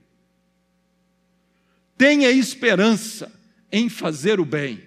Tenha 1.98 2.30
esperança 2.30 3.30
em 3.70 3.90
fazer 3.90 4.40
o 4.40 4.44
bem. 4.46 4.82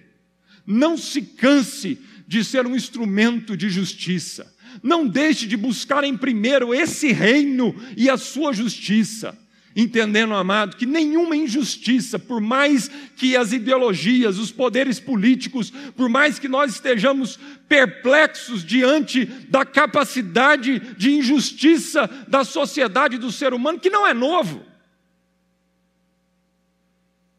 Não 0.66 0.98
se 0.98 1.22
canse 1.22 1.98
de 2.26 2.44
ser 2.44 2.66
um 2.66 2.74
instrumento 2.74 3.56
de 3.56 3.70
justiça. 3.70 4.52
Não 4.82 5.06
deixe 5.06 5.46
de 5.46 5.56
buscar 5.56 6.02
em 6.04 6.16
primeiro 6.16 6.74
esse 6.74 7.12
reino 7.12 7.74
e 7.96 8.10
a 8.10 8.18
sua 8.18 8.52
justiça. 8.52 9.38
Entendendo, 9.80 10.34
amado, 10.34 10.76
que 10.76 10.84
nenhuma 10.84 11.36
injustiça, 11.36 12.18
por 12.18 12.40
mais 12.40 12.90
que 13.14 13.36
as 13.36 13.52
ideologias, 13.52 14.36
os 14.36 14.50
poderes 14.50 14.98
políticos, 14.98 15.70
por 15.96 16.08
mais 16.08 16.36
que 16.36 16.48
nós 16.48 16.72
estejamos 16.72 17.38
perplexos 17.68 18.64
diante 18.64 19.24
da 19.24 19.64
capacidade 19.64 20.80
de 20.96 21.12
injustiça 21.12 22.10
da 22.26 22.42
sociedade 22.42 23.18
do 23.18 23.30
ser 23.30 23.54
humano, 23.54 23.78
que 23.78 23.88
não 23.88 24.04
é 24.04 24.12
novo. 24.12 24.66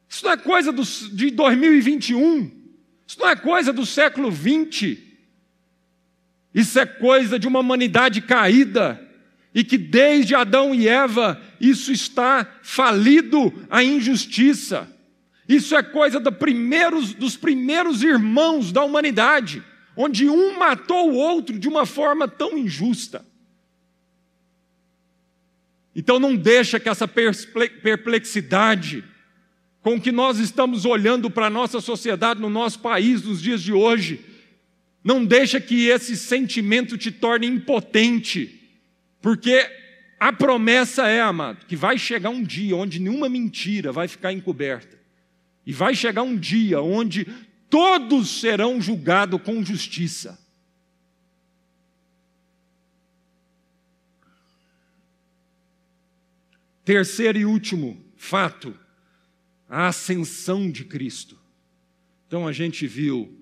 Isso 0.07 0.23
não 0.23 0.31
é 0.31 0.37
coisa 0.37 0.71
do, 0.71 0.83
de 0.83 1.31
2021, 1.31 2.51
isso 3.05 3.19
não 3.19 3.27
é 3.27 3.35
coisa 3.35 3.73
do 3.73 3.85
século 3.85 4.31
20. 4.31 5.07
Isso 6.55 6.79
é 6.79 6.85
coisa 6.85 7.37
de 7.37 7.49
uma 7.49 7.59
humanidade 7.59 8.21
caída 8.21 9.09
e 9.54 9.64
que 9.64 9.78
desde 9.78 10.36
Adão 10.36 10.74
e 10.74 10.88
Eva 10.88 11.41
isso 11.60 11.91
está 11.91 12.45
falido 12.62 13.54
a 13.70 13.84
injustiça. 13.84 14.88
Isso 15.47 15.76
é 15.76 15.82
coisa 15.82 16.20
do 16.20 16.32
primeiros, 16.32 17.14
dos 17.14 17.36
primeiros 17.36 18.04
irmãos 18.04 18.72
da 18.72 18.84
humanidade, 18.84 19.64
onde 19.97 20.30
um 20.30 20.58
matou 20.58 21.12
o 21.12 21.16
outro 21.16 21.58
de 21.58 21.68
uma 21.68 21.86
forma 21.86 22.28
tão 22.28 22.58
injusta. 22.58 23.26
Então 25.95 26.20
não 26.20 26.36
deixa 26.36 26.80
que 26.80 26.88
essa 26.88 27.08
perplexidade 27.08 29.04
com 29.82 30.00
que 30.00 30.12
nós 30.12 30.38
estamos 30.39 30.86
olhando 30.86 31.30
para 31.32 31.47
a 31.47 31.50
nossa 31.50 31.82
sociedade 31.82 32.39
no 32.39 32.50
nosso 32.50 32.80
país 32.80 33.24
nos 33.24 33.41
dias 33.41 33.62
de 33.62 33.74
hoje, 33.74 34.20
não 35.04 35.26
deixa 35.26 35.60
que 35.60 35.88
esse 35.88 36.16
sentimento 36.16 36.97
te 36.97 37.12
torne 37.12 37.47
impotente, 37.47 38.59
porque 39.22 39.70
a 40.20 40.34
promessa 40.34 41.07
é, 41.07 41.22
amado, 41.22 41.65
que 41.65 41.76
vai 41.76 41.97
chegar 41.97 42.30
um 42.30 42.43
dia 42.43 42.76
onde 42.76 42.99
nenhuma 42.99 43.30
mentira 43.30 43.91
vai 43.91 44.07
ficar 44.07 44.34
encoberta. 44.34 44.99
E 45.65 45.72
vai 45.72 45.95
chegar 45.95 46.24
um 46.24 46.36
dia 46.36 46.82
onde 46.82 47.26
todos 47.70 48.41
serão 48.41 48.82
julgados 48.82 49.41
com 49.41 49.63
justiça. 49.63 50.38
Terceiro 56.84 57.38
e 57.38 57.45
último 57.45 58.03
fato, 58.17 58.78
a 59.70 59.88
ascensão 59.88 60.72
de 60.72 60.84
Cristo. 60.84 61.39
Então 62.28 62.47
a 62.47 62.51
gente 62.51 62.88
viu 62.88 63.38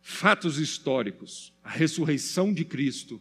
fatos 0.00 0.56
históricos, 0.56 1.52
a 1.64 1.70
ressurreição 1.70 2.52
de 2.52 2.64
Cristo 2.64 3.20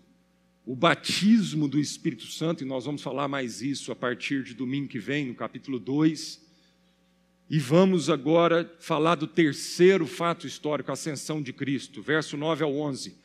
o 0.67 0.75
batismo 0.75 1.65
do 1.65 1.79
Espírito 1.79 2.25
Santo, 2.25 2.61
e 2.61 2.67
nós 2.67 2.83
vamos 2.83 3.01
falar 3.01 3.29
mais 3.29 3.61
isso 3.61 3.89
a 3.89 3.95
partir 3.95 4.43
de 4.43 4.53
domingo 4.53 4.89
que 4.89 4.99
vem, 4.99 5.27
no 5.27 5.33
capítulo 5.33 5.79
2. 5.79 6.45
E 7.49 7.57
vamos 7.57 8.09
agora 8.09 8.69
falar 8.77 9.15
do 9.15 9.25
terceiro 9.25 10.05
fato 10.05 10.45
histórico, 10.45 10.91
a 10.91 10.93
ascensão 10.93 11.41
de 11.41 11.53
Cristo, 11.53 12.01
verso 12.01 12.35
9 12.35 12.65
ao 12.65 12.75
11. 12.75 13.15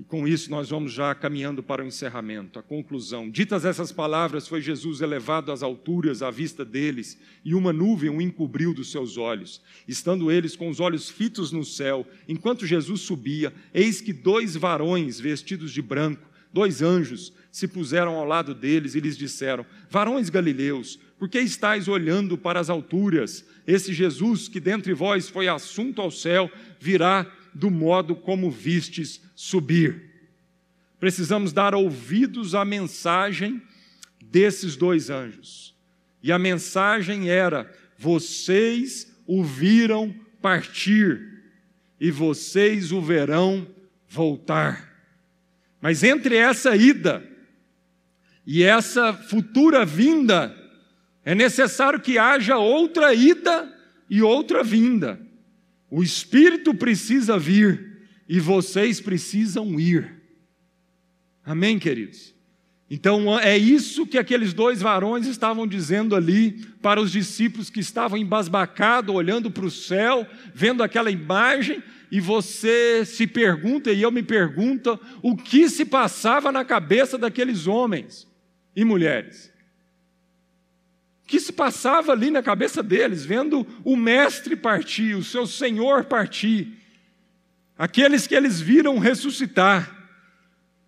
E 0.00 0.02
com 0.02 0.26
isso 0.26 0.50
nós 0.50 0.70
vamos 0.70 0.92
já 0.92 1.14
caminhando 1.14 1.62
para 1.62 1.84
o 1.84 1.86
encerramento, 1.86 2.58
a 2.58 2.62
conclusão. 2.62 3.30
Ditas 3.30 3.64
essas 3.64 3.92
palavras, 3.92 4.48
foi 4.48 4.60
Jesus 4.60 5.00
elevado 5.00 5.52
às 5.52 5.62
alturas 5.62 6.22
à 6.22 6.30
vista 6.32 6.64
deles, 6.64 7.16
e 7.44 7.54
uma 7.54 7.72
nuvem 7.72 8.10
o 8.10 8.20
encobriu 8.20 8.74
dos 8.74 8.90
seus 8.90 9.16
olhos. 9.16 9.62
Estando 9.86 10.28
eles 10.28 10.56
com 10.56 10.68
os 10.68 10.80
olhos 10.80 11.08
fitos 11.08 11.52
no 11.52 11.64
céu, 11.64 12.04
enquanto 12.26 12.66
Jesus 12.66 13.02
subia, 13.02 13.54
eis 13.72 14.00
que 14.00 14.12
dois 14.12 14.56
varões 14.56 15.20
vestidos 15.20 15.70
de 15.70 15.80
branco, 15.80 16.29
dois 16.52 16.82
anjos, 16.82 17.32
se 17.50 17.66
puseram 17.66 18.14
ao 18.16 18.24
lado 18.24 18.54
deles 18.54 18.94
e 18.94 19.00
lhes 19.00 19.16
disseram: 19.16 19.64
Varões 19.88 20.30
galileus, 20.30 20.98
por 21.18 21.28
que 21.28 21.38
estáis 21.40 21.88
olhando 21.88 22.38
para 22.38 22.60
as 22.60 22.70
alturas? 22.70 23.44
Esse 23.66 23.92
Jesus 23.92 24.48
que 24.48 24.60
dentre 24.60 24.92
vós 24.94 25.28
foi 25.28 25.48
assunto 25.48 26.00
ao 26.00 26.10
céu, 26.10 26.50
virá 26.78 27.30
do 27.54 27.70
modo 27.70 28.14
como 28.14 28.50
vistes 28.50 29.20
subir. 29.34 30.10
Precisamos 30.98 31.52
dar 31.52 31.74
ouvidos 31.74 32.54
à 32.54 32.64
mensagem 32.64 33.60
desses 34.22 34.76
dois 34.76 35.10
anjos. 35.10 35.74
E 36.22 36.30
a 36.30 36.38
mensagem 36.38 37.30
era: 37.30 37.70
vocês 37.98 39.10
o 39.26 39.42
viram 39.42 40.14
partir 40.40 41.42
e 42.00 42.10
vocês 42.10 42.92
o 42.92 43.00
verão 43.00 43.66
voltar. 44.08 44.89
Mas 45.80 46.02
entre 46.02 46.36
essa 46.36 46.76
ida 46.76 47.26
e 48.46 48.62
essa 48.62 49.12
futura 49.12 49.84
vinda, 49.84 50.54
é 51.24 51.34
necessário 51.34 52.00
que 52.00 52.18
haja 52.18 52.56
outra 52.56 53.14
ida 53.14 53.72
e 54.08 54.22
outra 54.22 54.62
vinda. 54.62 55.20
O 55.90 56.02
Espírito 56.02 56.74
precisa 56.74 57.38
vir 57.38 57.98
e 58.28 58.38
vocês 58.38 59.00
precisam 59.00 59.78
ir. 59.78 60.20
Amém, 61.44 61.78
queridos? 61.78 62.34
Então 62.90 63.38
é 63.38 63.56
isso 63.56 64.04
que 64.04 64.18
aqueles 64.18 64.52
dois 64.52 64.82
varões 64.82 65.26
estavam 65.26 65.66
dizendo 65.66 66.16
ali 66.16 66.52
para 66.82 67.00
os 67.00 67.12
discípulos 67.12 67.70
que 67.70 67.78
estavam 67.78 68.18
embasbacados, 68.18 69.14
olhando 69.14 69.48
para 69.48 69.64
o 69.64 69.70
céu, 69.70 70.26
vendo 70.52 70.82
aquela 70.82 71.10
imagem, 71.10 71.80
e 72.10 72.20
você 72.20 73.04
se 73.04 73.26
pergunta, 73.26 73.92
e 73.92 74.02
eu 74.02 74.10
me 74.10 74.22
pergunto, 74.22 74.98
o 75.22 75.36
que 75.36 75.68
se 75.68 75.84
passava 75.84 76.50
na 76.50 76.64
cabeça 76.64 77.16
daqueles 77.16 77.68
homens 77.68 78.26
e 78.74 78.84
mulheres? 78.84 79.52
O 81.24 81.28
que 81.28 81.38
se 81.38 81.52
passava 81.52 82.10
ali 82.10 82.28
na 82.30 82.42
cabeça 82.42 82.82
deles, 82.82 83.24
vendo 83.24 83.64
o 83.84 83.96
Mestre 83.96 84.56
partir, 84.56 85.14
o 85.14 85.22
seu 85.22 85.46
Senhor 85.46 86.04
partir, 86.04 86.76
aqueles 87.78 88.26
que 88.26 88.34
eles 88.34 88.60
viram 88.60 88.98
ressuscitar. 88.98 89.98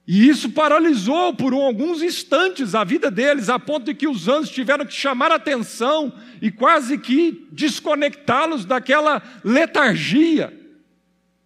E 0.05 0.29
isso 0.29 0.51
paralisou 0.51 1.33
por 1.33 1.55
alguns 1.55 2.03
instantes 2.03 2.75
a 2.75 2.83
vida 2.83 3.09
deles, 3.09 3.49
a 3.49 3.61
ponto 3.61 3.85
de 3.85 3.95
que 3.95 4.09
os 4.09 4.27
anjos 4.27 4.51
tiveram 4.51 4.85
que 4.85 4.93
chamar 4.93 5.31
atenção 5.31 6.13
e 6.41 6.51
quase 6.51 6.99
que 6.99 7.47
desconectá-los 7.53 8.65
daquela 8.65 9.23
letargia, 9.45 10.62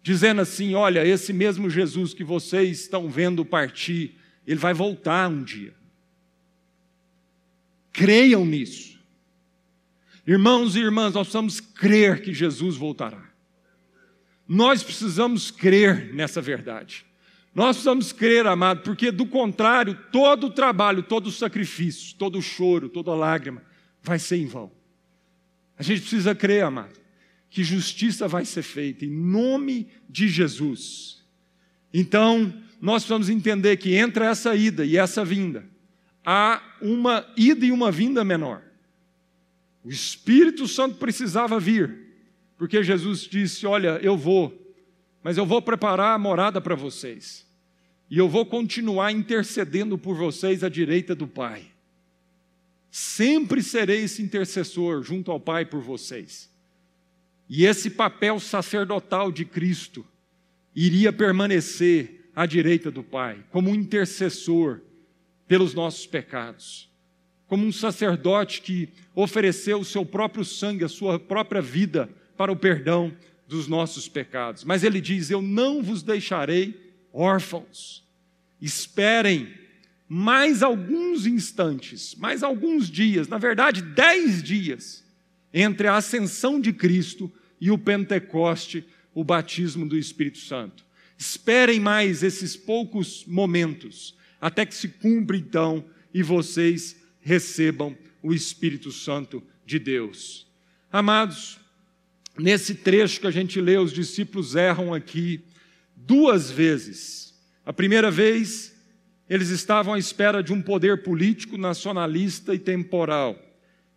dizendo 0.07 0.39
assim: 0.39 0.73
Olha, 0.73 1.05
esse 1.05 1.33
mesmo 1.33 1.69
Jesus 1.69 2.13
que 2.13 2.23
vocês 2.23 2.79
estão 2.79 3.09
vendo 3.09 3.43
partir, 3.43 4.15
ele 4.45 4.57
vai 4.57 4.73
voltar 4.73 5.29
um 5.29 5.43
dia. 5.43 5.73
Creiam 7.91 8.45
nisso. 8.45 8.97
Irmãos 10.25 10.77
e 10.77 10.79
irmãs, 10.79 11.13
nós 11.13 11.27
precisamos 11.27 11.59
crer 11.59 12.21
que 12.21 12.33
Jesus 12.33 12.77
voltará. 12.77 13.21
Nós 14.47 14.81
precisamos 14.81 15.51
crer 15.51 16.13
nessa 16.13 16.41
verdade. 16.41 17.05
Nós 17.53 17.75
precisamos 17.75 18.13
crer, 18.13 18.47
amado, 18.47 18.83
porque 18.83 19.11
do 19.11 19.25
contrário, 19.25 19.93
todo 20.09 20.47
o 20.47 20.51
trabalho, 20.51 21.03
todo 21.03 21.27
o 21.27 21.31
sacrifício, 21.31 22.15
todo 22.15 22.37
o 22.37 22.41
choro, 22.41 22.87
toda 22.87 23.11
a 23.11 23.15
lágrima 23.15 23.61
vai 24.01 24.19
ser 24.19 24.37
em 24.37 24.45
vão. 24.45 24.71
A 25.77 25.83
gente 25.83 26.01
precisa 26.01 26.33
crer, 26.33 26.63
amado, 26.63 26.97
que 27.49 27.63
justiça 27.63 28.27
vai 28.27 28.45
ser 28.45 28.61
feita 28.61 29.05
em 29.05 29.11
nome 29.11 29.87
de 30.09 30.27
Jesus. 30.27 31.23
Então, 31.93 32.53
nós 32.81 33.03
precisamos 33.03 33.29
entender 33.29 33.77
que 33.77 33.95
entre 33.95 34.23
essa 34.25 34.55
ida 34.55 34.85
e 34.85 34.97
essa 34.97 35.23
vinda, 35.23 35.65
há 36.25 36.61
uma 36.81 37.25
ida 37.35 37.65
e 37.65 37.71
uma 37.71 37.91
vinda 37.91 38.23
menor. 38.23 38.61
O 39.83 39.89
Espírito 39.89 40.67
Santo 40.67 40.95
precisava 40.95 41.59
vir, 41.59 41.97
porque 42.57 42.83
Jesus 42.83 43.21
disse: 43.21 43.65
Olha, 43.65 43.99
eu 44.01 44.17
vou, 44.17 44.75
mas 45.23 45.37
eu 45.37 45.45
vou 45.45 45.61
preparar 45.61 46.13
a 46.15 46.19
morada 46.19 46.59
para 46.59 46.75
vocês. 46.75 47.47
E 48.09 48.17
eu 48.17 48.29
vou 48.29 48.45
continuar 48.45 49.11
intercedendo 49.11 49.97
por 49.97 50.15
vocês 50.15 50.63
à 50.63 50.69
direita 50.69 51.13
do 51.13 51.27
Pai. 51.27 51.65
Sempre 52.89 53.61
serei 53.61 54.03
esse 54.03 54.21
intercessor 54.21 55.03
junto 55.03 55.31
ao 55.31 55.39
Pai 55.39 55.65
por 55.65 55.81
vocês. 55.81 56.49
E 57.49 57.65
esse 57.65 57.89
papel 57.89 58.39
sacerdotal 58.39 59.31
de 59.31 59.45
Cristo 59.45 60.05
iria 60.75 61.11
permanecer 61.13 62.29
à 62.35 62.45
direita 62.45 62.91
do 62.91 63.03
Pai, 63.03 63.43
como 63.51 63.71
um 63.71 63.75
intercessor 63.75 64.81
pelos 65.47 65.73
nossos 65.73 66.05
pecados, 66.05 66.89
como 67.47 67.65
um 67.65 67.71
sacerdote 67.71 68.61
que 68.61 68.89
ofereceu 69.15 69.79
o 69.79 69.85
seu 69.85 70.05
próprio 70.05 70.43
sangue, 70.43 70.83
a 70.83 70.89
sua 70.89 71.17
própria 71.17 71.61
vida 71.61 72.09
para 72.35 72.51
o 72.51 72.55
perdão 72.55 73.11
dos 73.47 73.67
nossos 73.67 74.07
pecados. 74.07 74.63
Mas 74.63 74.83
ele 74.83 74.99
diz: 74.99 75.31
Eu 75.31 75.41
não 75.41 75.81
vos 75.81 76.03
deixarei 76.03 76.79
órfãos. 77.13 78.05
Esperem 78.61 79.53
mais 80.07 80.61
alguns 80.61 81.25
instantes, 81.25 82.15
mais 82.15 82.43
alguns 82.43 82.89
dias, 82.89 83.27
na 83.27 83.37
verdade, 83.37 83.81
dez 83.81 84.41
dias, 84.43 85.03
entre 85.53 85.87
a 85.87 85.95
ascensão 85.95 86.59
de 86.59 86.73
Cristo 86.73 87.31
e 87.59 87.71
o 87.71 87.77
Pentecoste, 87.77 88.85
o 89.13 89.23
batismo 89.23 89.87
do 89.87 89.97
Espírito 89.97 90.37
Santo. 90.37 90.85
Esperem 91.17 91.79
mais 91.79 92.21
esses 92.21 92.55
poucos 92.55 93.25
momentos, 93.25 94.15
até 94.39 94.65
que 94.65 94.75
se 94.75 94.87
cumpra 94.87 95.35
então 95.35 95.83
e 96.13 96.21
vocês 96.21 96.95
recebam 97.19 97.97
o 98.21 98.33
Espírito 98.33 98.91
Santo 98.91 99.41
de 99.65 99.79
Deus. 99.79 100.47
Amados, 100.91 101.59
nesse 102.37 102.75
trecho 102.75 103.19
que 103.19 103.27
a 103.27 103.31
gente 103.31 103.59
lê, 103.59 103.77
os 103.77 103.91
discípulos 103.91 104.55
erram 104.55 104.93
aqui 104.93 105.41
duas 105.95 106.51
vezes. 106.51 107.33
A 107.65 107.73
primeira 107.73 108.11
vez, 108.11 108.75
eles 109.29 109.49
estavam 109.49 109.93
à 109.93 109.99
espera 109.99 110.41
de 110.41 110.53
um 110.53 110.61
poder 110.61 111.03
político, 111.03 111.57
nacionalista 111.57 112.53
e 112.53 112.59
temporal. 112.59 113.46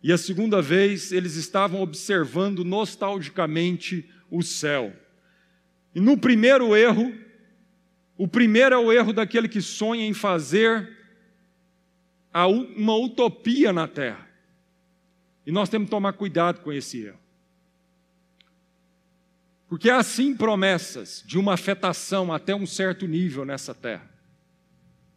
E 0.03 0.11
a 0.11 0.17
segunda 0.17 0.61
vez, 0.61 1.11
eles 1.11 1.35
estavam 1.35 1.81
observando 1.81 2.63
nostalgicamente 2.63 4.09
o 4.29 4.41
céu. 4.41 4.95
E 5.93 5.99
no 5.99 6.17
primeiro 6.17 6.75
erro, 6.75 7.13
o 8.17 8.27
primeiro 8.27 8.73
é 8.73 8.77
o 8.77 8.91
erro 8.91 9.13
daquele 9.13 9.47
que 9.47 9.61
sonha 9.61 10.05
em 10.05 10.13
fazer 10.13 10.97
uma 12.75 12.95
utopia 12.95 13.73
na 13.73 13.87
terra. 13.87 14.27
E 15.45 15.51
nós 15.51 15.69
temos 15.69 15.87
que 15.87 15.91
tomar 15.91 16.13
cuidado 16.13 16.61
com 16.61 16.71
esse 16.71 17.01
erro. 17.01 17.19
Porque 19.67 19.89
há 19.89 20.01
sim 20.03 20.35
promessas 20.35 21.23
de 21.25 21.37
uma 21.37 21.53
afetação 21.53 22.33
até 22.33 22.53
um 22.53 22.65
certo 22.65 23.07
nível 23.07 23.45
nessa 23.45 23.73
terra. 23.73 24.09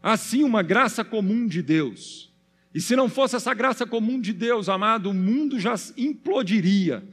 Há 0.03 0.17
sim 0.17 0.43
uma 0.43 0.63
graça 0.63 1.05
comum 1.05 1.47
de 1.47 1.63
Deus. 1.63 2.34
E 2.75 2.81
se 2.81 2.97
não 2.97 3.09
fosse 3.09 3.37
essa 3.37 3.55
graça 3.55 3.87
comum 3.87 4.21
de 4.21 4.33
Deus, 4.33 4.69
amado, 4.69 5.11
o 5.11 5.15
mundo 5.15 5.61
já 5.61 5.75
implodiria 5.97 7.05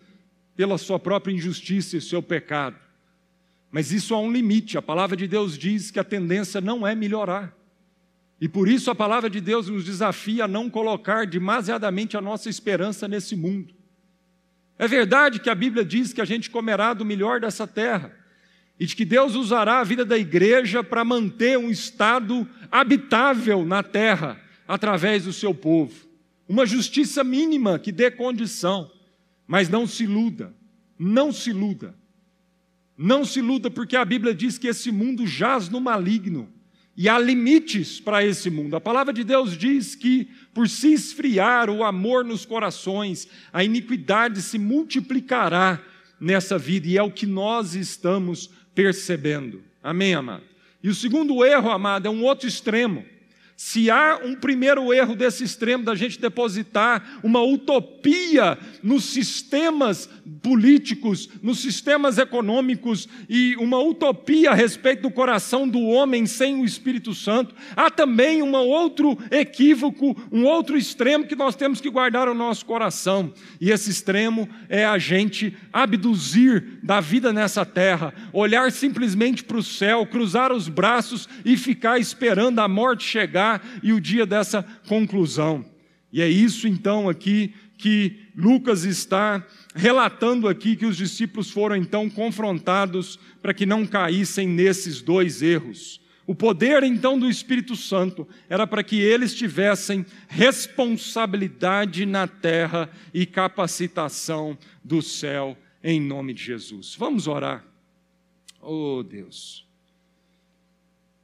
pela 0.55 0.77
sua 0.77 0.97
própria 0.97 1.33
injustiça 1.33 1.95
e 1.95 2.01
seu 2.01 2.21
pecado. 2.21 2.75
Mas 3.71 3.91
isso 3.91 4.15
há 4.15 4.19
um 4.19 4.31
limite. 4.31 4.77
A 4.77 4.81
palavra 4.81 5.15
de 5.15 5.27
Deus 5.27 5.55
diz 5.55 5.91
que 5.91 5.99
a 5.99 6.03
tendência 6.03 6.59
não 6.59 6.85
é 6.85 6.95
melhorar. 6.95 7.55
E 8.39 8.49
por 8.49 8.67
isso 8.67 8.89
a 8.89 8.95
palavra 8.95 9.29
de 9.29 9.39
Deus 9.39 9.67
nos 9.67 9.85
desafia 9.85 10.45
a 10.45 10.47
não 10.47 10.67
colocar 10.67 11.27
demasiadamente 11.27 12.17
a 12.17 12.21
nossa 12.21 12.49
esperança 12.49 13.07
nesse 13.07 13.35
mundo. 13.35 13.71
É 14.79 14.87
verdade 14.87 15.39
que 15.39 15.49
a 15.49 15.53
Bíblia 15.53 15.85
diz 15.85 16.11
que 16.11 16.21
a 16.21 16.25
gente 16.25 16.49
comerá 16.49 16.91
do 16.91 17.05
melhor 17.05 17.39
dessa 17.39 17.67
terra 17.67 18.11
e 18.79 18.85
de 18.87 18.95
que 18.95 19.05
Deus 19.05 19.35
usará 19.35 19.79
a 19.79 19.83
vida 19.83 20.03
da 20.03 20.17
igreja 20.17 20.83
para 20.83 21.05
manter 21.05 21.55
um 21.55 21.69
estado 21.69 22.49
habitável 22.71 23.63
na 23.63 23.83
terra 23.83 24.41
através 24.71 25.25
do 25.25 25.33
seu 25.33 25.53
povo. 25.53 26.07
Uma 26.47 26.65
justiça 26.65 27.25
mínima 27.25 27.77
que 27.77 27.91
dê 27.91 28.09
condição, 28.09 28.89
mas 29.45 29.67
não 29.67 29.85
se 29.85 30.05
iluda, 30.05 30.55
não 30.97 31.29
se 31.33 31.49
iluda. 31.49 31.93
Não 32.97 33.25
se 33.25 33.39
iluda 33.39 33.69
porque 33.69 33.97
a 33.97 34.05
Bíblia 34.05 34.33
diz 34.33 34.57
que 34.57 34.67
esse 34.67 34.89
mundo 34.89 35.27
jaz 35.27 35.67
no 35.67 35.81
maligno 35.81 36.47
E 36.95 37.09
há 37.09 37.17
limites 37.19 37.99
para 37.99 38.23
esse 38.23 38.49
mundo. 38.49 38.75
A 38.75 38.81
palavra 38.81 39.11
de 39.11 39.23
Deus 39.23 39.57
diz 39.57 39.95
que, 39.95 40.29
por 40.53 40.69
se 40.69 40.93
esfriar 40.93 41.69
o 41.69 41.83
amor 41.83 42.23
nos 42.23 42.45
corações, 42.45 43.27
a 43.51 43.63
iniquidade 43.63 44.41
se 44.41 44.57
multiplicará 44.57 45.81
nessa 46.19 46.57
vida, 46.57 46.87
e 46.87 46.97
é 46.97 47.03
o 47.03 47.11
que 47.11 47.25
nós 47.25 47.75
estamos 47.75 48.49
percebendo. 48.75 49.63
Amém, 49.81 50.13
amado? 50.13 50.43
E 50.83 50.89
o 50.89 50.95
segundo 50.95 51.43
erro, 51.43 51.71
amado, 51.71 52.07
é 52.07 52.09
um 52.09 52.23
outro 52.23 52.47
extremo. 52.47 53.03
Se 53.55 53.91
há 53.91 54.19
um 54.23 54.35
primeiro 54.35 54.91
erro 54.93 55.15
desse 55.15 55.43
extremo 55.43 55.83
da 55.83 55.93
gente 55.93 56.19
depositar 56.19 57.19
uma 57.23 57.43
utopia 57.43 58.57
nos 58.81 59.05
sistemas 59.05 60.09
políticos, 60.41 61.29
nos 61.43 61.59
sistemas 61.59 62.17
econômicos 62.17 63.07
e 63.29 63.55
uma 63.57 63.79
utopia 63.79 64.51
a 64.51 64.55
respeito 64.55 65.03
do 65.03 65.11
coração 65.11 65.67
do 65.67 65.79
homem 65.81 66.25
sem 66.25 66.59
o 66.59 66.65
Espírito 66.65 67.13
Santo, 67.13 67.53
há 67.75 67.89
também 67.89 68.41
um 68.41 68.55
outro 68.55 69.17
equívoco, 69.29 70.15
um 70.31 70.45
outro 70.45 70.77
extremo 70.77 71.27
que 71.27 71.35
nós 71.35 71.55
temos 71.55 71.79
que 71.79 71.89
guardar 71.89 72.27
no 72.27 72.33
nosso 72.33 72.65
coração. 72.65 73.33
E 73.59 73.69
esse 73.69 73.91
extremo 73.91 74.49
é 74.69 74.85
a 74.85 74.97
gente 74.97 75.55
abduzir 75.71 76.79
da 76.81 76.99
vida 76.99 77.31
nessa 77.31 77.65
terra, 77.65 78.13
olhar 78.33 78.71
simplesmente 78.71 79.43
para 79.43 79.57
o 79.57 79.63
céu, 79.63 80.05
cruzar 80.05 80.51
os 80.51 80.67
braços 80.67 81.27
e 81.45 81.55
ficar 81.57 81.99
esperando 81.99 82.59
a 82.59 82.67
morte 82.67 83.03
chegar 83.03 83.50
e 83.81 83.91
o 83.91 83.99
dia 83.99 84.25
dessa 84.25 84.63
conclusão. 84.87 85.65
E 86.13 86.21
é 86.21 86.27
isso 86.27 86.67
então 86.67 87.09
aqui 87.09 87.53
que 87.77 88.27
Lucas 88.35 88.83
está 88.83 89.45
relatando 89.73 90.47
aqui 90.47 90.75
que 90.75 90.85
os 90.85 90.95
discípulos 90.95 91.49
foram 91.49 91.75
então 91.75 92.09
confrontados 92.09 93.17
para 93.41 93.53
que 93.53 93.65
não 93.65 93.87
caíssem 93.87 94.47
nesses 94.47 95.01
dois 95.01 95.41
erros. 95.41 95.99
O 96.27 96.35
poder 96.35 96.83
então 96.83 97.17
do 97.17 97.27
Espírito 97.27 97.75
Santo 97.75 98.27
era 98.47 98.67
para 98.67 98.83
que 98.83 99.01
eles 99.01 99.33
tivessem 99.33 100.05
responsabilidade 100.27 102.05
na 102.05 102.27
terra 102.27 102.89
e 103.13 103.25
capacitação 103.25 104.57
do 104.83 105.01
céu 105.01 105.57
em 105.83 105.99
nome 105.99 106.33
de 106.33 106.43
Jesus. 106.43 106.95
Vamos 106.97 107.27
orar. 107.27 107.65
Oh 108.61 109.01
Deus. 109.01 109.67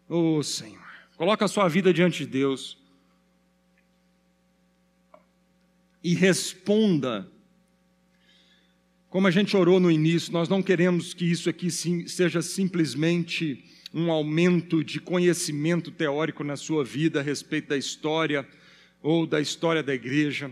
Oh 0.09 0.41
Senhor. 0.41 0.86
Coloca 1.18 1.45
a 1.45 1.47
sua 1.47 1.68
vida 1.68 1.91
diante 1.91 2.20
de 2.20 2.28
Deus 2.28 2.78
e 6.03 6.13
responda. 6.13 7.28
Como 9.09 9.26
a 9.26 9.32
gente 9.32 9.57
orou 9.57 9.80
no 9.80 9.89
início, 9.89 10.32
nós 10.32 10.47
não 10.47 10.61
queremos 10.61 11.15
que 11.15 11.26
isso 11.26 11.49
aqui 11.49 11.72
seja 11.72 12.41
simplesmente 12.43 13.65
um 13.91 14.11
aumento 14.11 14.84
de 14.84 14.99
conhecimento 14.99 15.89
teórico 15.89 16.43
na 16.43 16.55
sua 16.55 16.84
vida 16.84 17.20
a 17.20 17.24
respeito 17.24 17.70
da 17.70 17.78
história 17.78 18.47
ou 19.01 19.26
da 19.26 19.41
história 19.41 19.82
da 19.82 19.95
igreja, 19.95 20.51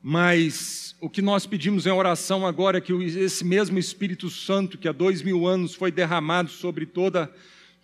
mas 0.00 0.94
o 1.00 1.10
que 1.10 1.20
nós 1.20 1.46
pedimos 1.46 1.84
em 1.86 1.90
oração 1.90 2.46
agora 2.46 2.78
é 2.78 2.80
que 2.80 2.92
esse 2.92 3.44
mesmo 3.44 3.78
Espírito 3.78 4.30
Santo 4.30 4.78
que 4.78 4.86
há 4.86 4.92
dois 4.92 5.20
mil 5.20 5.48
anos 5.48 5.74
foi 5.74 5.90
derramado 5.90 6.48
sobre 6.48 6.86
toda, 6.86 7.28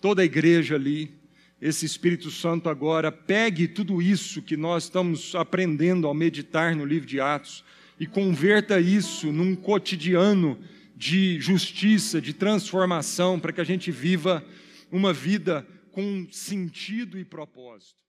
toda 0.00 0.22
a 0.22 0.24
igreja 0.24 0.76
ali, 0.76 1.15
esse 1.60 1.86
Espírito 1.86 2.30
Santo 2.30 2.68
agora 2.68 3.10
pegue 3.10 3.66
tudo 3.66 4.02
isso 4.02 4.42
que 4.42 4.56
nós 4.56 4.84
estamos 4.84 5.34
aprendendo 5.34 6.06
ao 6.06 6.14
meditar 6.14 6.76
no 6.76 6.84
livro 6.84 7.08
de 7.08 7.20
Atos 7.20 7.64
e 7.98 8.06
converta 8.06 8.78
isso 8.78 9.32
num 9.32 9.56
cotidiano 9.56 10.58
de 10.94 11.40
justiça, 11.40 12.20
de 12.20 12.32
transformação, 12.32 13.40
para 13.40 13.52
que 13.52 13.60
a 13.60 13.64
gente 13.64 13.90
viva 13.90 14.44
uma 14.90 15.12
vida 15.12 15.66
com 15.92 16.26
sentido 16.30 17.18
e 17.18 17.24
propósito. 17.24 18.05